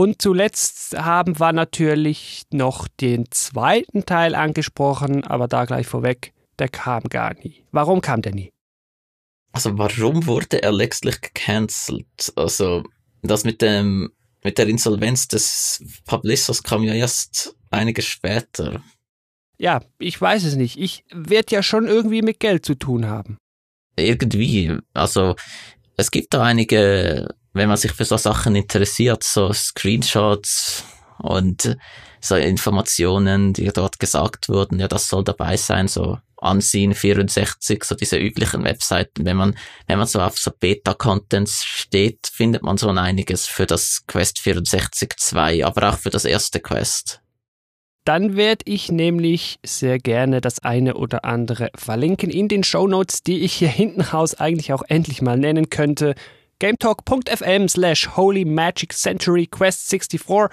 Und 0.00 0.22
zuletzt 0.22 0.96
haben 0.96 1.38
wir 1.38 1.52
natürlich 1.52 2.44
noch 2.50 2.88
den 2.88 3.30
zweiten 3.30 4.06
Teil 4.06 4.34
angesprochen, 4.34 5.24
aber 5.24 5.46
da 5.46 5.66
gleich 5.66 5.86
vorweg, 5.86 6.32
der 6.58 6.70
kam 6.70 7.02
gar 7.10 7.34
nie. 7.34 7.66
Warum 7.70 8.00
kam 8.00 8.22
der 8.22 8.34
nie? 8.34 8.50
Also 9.52 9.76
warum 9.76 10.24
wurde 10.24 10.62
er 10.62 10.72
letztlich 10.72 11.20
gecancelt? 11.20 12.32
Also 12.34 12.82
das 13.20 13.44
mit 13.44 13.60
dem 13.60 14.10
mit 14.42 14.56
der 14.56 14.68
Insolvenz 14.68 15.28
des 15.28 15.84
Publishers 16.06 16.62
kam 16.62 16.82
ja 16.82 16.94
erst 16.94 17.54
einige 17.70 18.00
später. 18.00 18.82
Ja, 19.58 19.82
ich 19.98 20.18
weiß 20.18 20.44
es 20.44 20.56
nicht. 20.56 20.78
Ich 20.78 21.04
werde 21.12 21.54
ja 21.54 21.62
schon 21.62 21.86
irgendwie 21.86 22.22
mit 22.22 22.40
Geld 22.40 22.64
zu 22.64 22.74
tun 22.74 23.06
haben. 23.06 23.36
Irgendwie. 23.96 24.78
Also 24.94 25.36
es 25.98 26.10
gibt 26.10 26.32
da 26.32 26.42
einige, 26.42 27.34
wenn 27.52 27.68
man 27.68 27.76
sich 27.76 27.92
für 27.92 28.04
so 28.04 28.16
Sachen 28.16 28.54
interessiert, 28.56 29.22
so 29.24 29.52
Screenshots 29.52 30.84
und 31.18 31.76
so 32.20 32.36
Informationen, 32.36 33.52
die 33.52 33.66
dort 33.68 33.98
gesagt 33.98 34.48
wurden, 34.48 34.78
ja, 34.78 34.88
das 34.88 35.08
soll 35.08 35.24
dabei 35.24 35.56
sein, 35.56 35.88
so 35.88 36.18
Ansehen 36.36 36.94
64, 36.94 37.84
so 37.84 37.94
diese 37.94 38.16
üblichen 38.16 38.64
Webseiten. 38.64 39.24
Wenn 39.24 39.36
man, 39.36 39.56
wenn 39.86 39.98
man 39.98 40.06
so 40.06 40.20
auf 40.20 40.38
so 40.38 40.50
Beta-Contents 40.58 41.64
steht, 41.64 42.30
findet 42.32 42.62
man 42.62 42.78
so 42.78 42.88
einiges 42.88 43.46
für 43.46 43.66
das 43.66 44.04
Quest 44.06 44.38
64 44.38 45.14
2, 45.16 45.64
aber 45.66 45.90
auch 45.90 45.98
für 45.98 46.10
das 46.10 46.24
erste 46.24 46.60
Quest. 46.60 47.20
Dann 48.04 48.36
werde 48.36 48.62
ich 48.64 48.90
nämlich 48.90 49.58
sehr 49.64 49.98
gerne 49.98 50.40
das 50.40 50.60
eine 50.60 50.94
oder 50.94 51.26
andere 51.26 51.70
verlinken 51.74 52.30
in 52.30 52.48
den 52.48 52.64
Show 52.64 52.86
Notes, 52.86 53.22
die 53.22 53.40
ich 53.40 53.52
hier 53.52 53.68
hinten 53.68 54.00
raus 54.00 54.34
eigentlich 54.34 54.72
auch 54.72 54.82
endlich 54.88 55.20
mal 55.20 55.36
nennen 55.36 55.68
könnte. 55.68 56.14
GameTalk.fm 56.60 57.68
slash 57.68 58.06
Holy 58.16 58.44
Magic 58.44 58.92
Century 58.92 59.46
Quest 59.46 59.88
64 59.88 60.50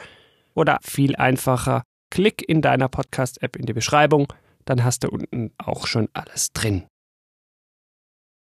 oder 0.56 0.80
viel 0.82 1.18
einfacher, 1.18 1.84
klick 2.10 2.48
in 2.48 2.62
deiner 2.62 2.88
Podcast-App 2.88 3.58
in 3.58 3.66
die 3.66 3.74
Beschreibung, 3.74 4.32
dann 4.64 4.86
hast 4.86 5.04
du 5.04 5.10
unten 5.10 5.52
auch 5.58 5.86
schon 5.86 6.08
alles 6.14 6.54
drin. 6.54 6.86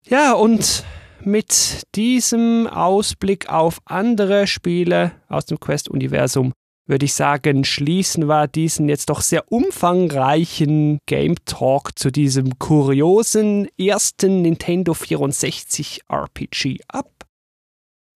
Ja, 0.07 0.33
und 0.33 0.83
mit 1.23 1.83
diesem 1.93 2.65
Ausblick 2.65 3.47
auf 3.47 3.79
andere 3.85 4.47
Spiele 4.47 5.11
aus 5.29 5.45
dem 5.45 5.59
Quest-Universum 5.59 6.53
würde 6.87 7.05
ich 7.05 7.13
sagen, 7.13 7.63
schließen 7.63 8.25
wir 8.25 8.47
diesen 8.47 8.89
jetzt 8.89 9.11
doch 9.11 9.21
sehr 9.21 9.51
umfangreichen 9.51 10.97
Game 11.05 11.35
Talk 11.45 11.91
zu 11.97 12.09
diesem 12.11 12.57
kuriosen 12.57 13.67
ersten 13.77 14.41
Nintendo 14.41 14.95
64 14.95 16.01
RPG 16.09 16.79
ab. 16.87 17.20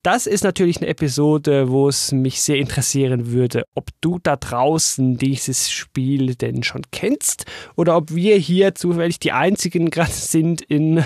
Das 0.06 0.28
ist 0.28 0.43
natürlich 0.43 0.78
eine 0.78 0.88
Episode, 0.89 1.72
wo 1.72 1.89
es 1.89 2.12
mich 2.12 2.39
sehr 2.39 2.58
interessieren 2.58 3.32
würde, 3.32 3.64
ob 3.74 3.89
du 4.01 4.20
da 4.22 4.36
draußen 4.36 5.18
dieses 5.18 5.72
Spiel 5.72 6.36
denn 6.36 6.62
schon 6.62 6.84
kennst 6.91 7.45
oder 7.76 7.97
ob 7.97 8.14
wir 8.14 8.38
hier 8.38 8.76
zufällig 8.76 9.18
die 9.18 9.32
einzigen 9.32 9.89
gerade 9.89 10.12
sind 10.12 10.62
in 10.62 11.03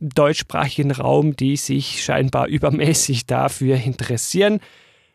deutschsprachigen 0.00 0.90
Raum, 0.90 1.36
die 1.36 1.56
sich 1.56 2.02
scheinbar 2.02 2.48
übermäßig 2.48 3.26
dafür 3.26 3.76
interessieren. 3.76 4.58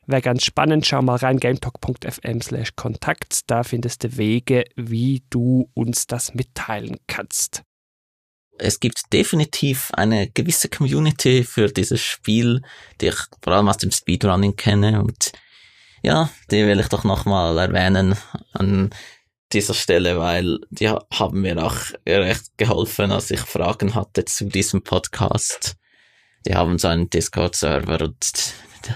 Wäre 0.07 0.21
ganz 0.21 0.45
spannend, 0.45 0.87
schau 0.87 1.01
mal 1.01 1.17
rein, 1.17 1.41
gametalk.fm 1.41 2.39
slash 2.39 2.77
Kontakt. 2.77 3.41
Da 3.51 3.63
findest 3.63 4.05
du 4.05 4.15
Wege, 4.15 4.63
wie 4.77 5.23
du 5.29 5.69
uns 5.73 6.07
das 6.07 6.33
mitteilen 6.35 6.95
kannst. 7.07 7.63
Es 8.59 8.79
gibt 8.79 9.11
definitiv 9.13 9.89
eine 9.93 10.29
gewisse 10.29 10.69
Community 10.69 11.43
für 11.43 11.67
dieses 11.67 12.01
Spiel, 12.01 12.61
die 13.01 13.07
ich 13.07 13.17
vor 13.41 13.53
allem 13.53 13.69
aus 13.69 13.77
dem 13.77 13.91
Speedrunning 13.91 14.55
kenne 14.55 15.01
und 15.01 15.31
ja, 16.01 16.29
die 16.51 16.65
will 16.65 16.79
ich 16.79 16.87
doch 16.87 17.03
nochmal 17.03 17.57
erwähnen 17.57 18.15
an 18.53 18.89
dieser 19.51 19.73
Stelle, 19.73 20.17
weil 20.19 20.59
die 20.69 20.89
haben 20.89 21.41
mir 21.41 21.63
auch 21.63 21.75
recht 22.07 22.57
geholfen, 22.57 23.11
als 23.11 23.31
ich 23.31 23.39
Fragen 23.39 23.95
hatte 23.95 24.25
zu 24.25 24.45
diesem 24.45 24.83
Podcast. 24.83 25.75
Die 26.45 26.55
haben 26.55 26.77
so 26.77 26.87
einen 26.87 27.09
Discord-Server 27.09 28.01
und 28.01 28.53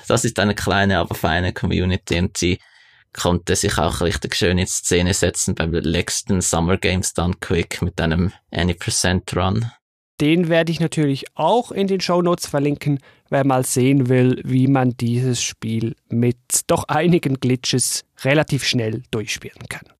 das 0.07 0.24
ist 0.24 0.39
eine 0.39 0.55
kleine, 0.55 0.99
aber 0.99 1.16
feine 1.16 1.53
Community 1.53 2.20
und 2.20 2.38
sie 2.38 2.59
konnte 3.14 3.55
sich 3.55 3.78
auch 3.78 4.01
richtig 4.01 4.36
schön 4.36 4.57
in 4.57 4.68
Szene 4.68 5.14
setzen 5.14 5.55
beim 5.55 5.72
letzten 5.72 6.41
Summer 6.41 6.78
Games 6.78 7.14
Done 7.14 7.36
Quick 7.39 7.82
mit 7.82 7.99
einem 8.01 8.32
Any 8.51 8.74
Percent 8.74 9.36
Run. 9.36 9.72
Den 10.22 10.47
werde 10.47 10.72
ich 10.72 10.80
natürlich 10.80 11.26
auch 11.36 11.72
in 11.72 11.88
den 11.88 11.99
Show 11.99 12.22
Notes 12.22 12.47
verlinken, 12.47 12.99
wer 13.30 13.45
mal 13.45 13.66
sehen 13.66 14.09
will, 14.09 14.41
wie 14.43 14.68
man 14.68 14.91
dieses 14.91 15.41
Spiel 15.41 15.95
mit 16.09 16.38
doch 16.68 16.86
einigen 16.86 17.39
Glitches 17.39 18.03
relativ 18.24 18.64
schnell 18.64 19.03
durchspielen 19.11 19.68
kann. 19.70 19.93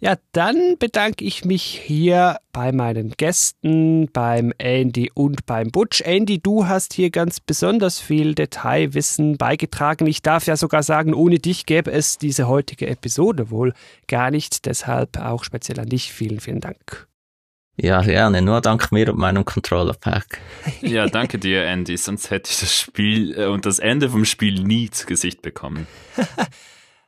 Ja, 0.00 0.16
dann 0.32 0.76
bedanke 0.78 1.24
ich 1.24 1.44
mich 1.44 1.62
hier 1.62 2.38
bei 2.52 2.72
meinen 2.72 3.12
Gästen, 3.16 4.10
beim 4.12 4.52
Andy 4.58 5.10
und 5.14 5.46
beim 5.46 5.70
Butch. 5.70 6.02
Andy, 6.02 6.40
du 6.40 6.66
hast 6.66 6.92
hier 6.92 7.10
ganz 7.10 7.40
besonders 7.40 8.00
viel 8.00 8.34
Detailwissen 8.34 9.38
beigetragen. 9.38 10.06
Ich 10.06 10.20
darf 10.20 10.46
ja 10.46 10.56
sogar 10.56 10.82
sagen, 10.82 11.14
ohne 11.14 11.38
dich 11.38 11.64
gäbe 11.64 11.92
es 11.92 12.18
diese 12.18 12.48
heutige 12.48 12.88
Episode 12.88 13.50
wohl 13.50 13.72
gar 14.08 14.30
nicht. 14.30 14.66
Deshalb 14.66 15.16
auch 15.16 15.44
speziell 15.44 15.80
an 15.80 15.88
dich 15.88 16.12
vielen, 16.12 16.40
vielen 16.40 16.60
Dank. 16.60 17.08
Ja, 17.76 18.02
gerne. 18.02 18.42
Nur 18.42 18.60
dank 18.60 18.92
mir 18.92 19.10
und 19.10 19.18
meinem 19.18 19.44
Controller 19.44 19.94
Pack. 19.94 20.40
Ja, 20.80 21.06
danke 21.06 21.38
dir, 21.38 21.64
Andy. 21.64 21.96
Sonst 21.96 22.30
hätte 22.30 22.50
ich 22.50 22.60
das 22.60 22.74
Spiel 22.74 23.38
äh, 23.38 23.46
und 23.46 23.64
das 23.64 23.78
Ende 23.78 24.10
vom 24.10 24.24
Spiel 24.24 24.62
nie 24.62 24.90
zu 24.90 25.06
Gesicht 25.06 25.40
bekommen. 25.40 25.86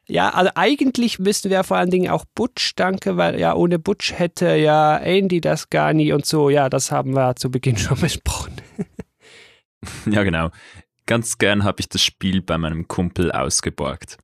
Ja, 0.09 0.31
also 0.31 0.53
eigentlich 0.55 1.19
müssten 1.19 1.51
wir 1.51 1.65
vor 1.65 1.79
allen 1.79 1.91
Dingen 1.91 2.11
auch 2.11 2.25
Butch 2.35 2.75
danken, 2.77 3.17
weil 3.17 3.41
ja 3.41 3.55
ohne 3.55 3.81
Butch 3.81 4.13
hätte 4.13 4.55
ja 4.55 4.97
Andy 4.99 5.41
das 5.41 5.69
gar 5.69 5.93
nie 5.93 6.13
und 6.13 6.25
so. 6.25 6.49
Ja, 6.49 6.69
das 6.69 6.93
haben 6.93 7.15
wir 7.15 7.35
zu 7.35 7.51
Beginn 7.51 7.77
schon 7.77 8.01
besprochen. 8.01 8.55
ja, 10.11 10.23
genau. 10.23 10.51
Ganz 11.07 11.39
gern 11.39 11.65
habe 11.65 11.81
ich 11.81 11.89
das 11.89 12.03
Spiel 12.03 12.41
bei 12.41 12.57
meinem 12.59 12.87
Kumpel 12.89 13.33
ausgeborgt. 13.33 14.19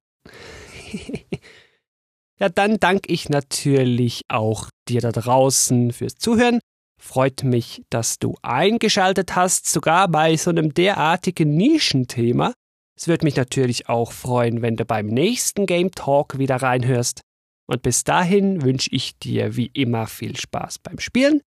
ja, 2.38 2.48
dann 2.48 2.78
danke 2.78 3.12
ich 3.12 3.28
natürlich 3.28 4.22
auch 4.28 4.68
dir 4.88 5.00
da 5.00 5.10
draußen 5.10 5.92
fürs 5.92 6.14
Zuhören. 6.14 6.60
Freut 7.00 7.42
mich, 7.42 7.82
dass 7.90 8.20
du 8.20 8.36
eingeschaltet 8.42 9.34
hast, 9.34 9.68
sogar 9.68 10.06
bei 10.06 10.36
so 10.36 10.50
einem 10.50 10.74
derartigen 10.74 11.56
Nischenthema. 11.56 12.52
Es 12.98 13.08
würde 13.08 13.24
mich 13.24 13.36
natürlich 13.36 13.88
auch 13.88 14.12
freuen, 14.12 14.62
wenn 14.62 14.76
du 14.76 14.84
beim 14.84 15.06
nächsten 15.06 15.66
Game 15.66 15.90
Talk 15.92 16.38
wieder 16.38 16.56
reinhörst. 16.56 17.22
Und 17.66 17.82
bis 17.82 18.04
dahin 18.04 18.62
wünsche 18.62 18.90
ich 18.92 19.18
dir 19.18 19.56
wie 19.56 19.70
immer 19.72 20.06
viel 20.06 20.36
Spaß 20.36 20.80
beim 20.80 20.98
Spielen, 20.98 21.40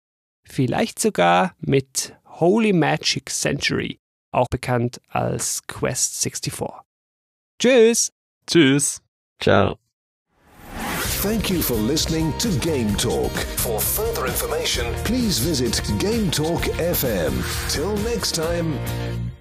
vielleicht 0.47 0.99
sogar 0.99 1.55
mit 1.59 2.15
Holy 2.27 2.73
Magic 2.73 3.31
Century, 3.31 3.99
auch 4.31 4.47
bekannt 4.49 5.01
als 5.09 5.67
Quest 5.67 6.23
64. 6.23 6.63
Tschüss! 7.59 8.13
Tschüss! 8.47 9.03
Ciao! 9.41 9.79
Thank 11.23 11.51
you 11.51 11.63
for 11.63 11.75
listening 11.77 12.37
to 12.39 12.49
Game 12.59 12.97
Talk. 12.97 13.31
For 13.59 13.79
further 13.79 14.27
information, 14.27 14.93
please 15.05 15.39
visit 15.39 15.81
Game 16.01 16.31
Talk 16.33 16.63
FM. 16.79 17.33
Till 17.69 17.97
next 17.99 18.35
time. 18.35 19.32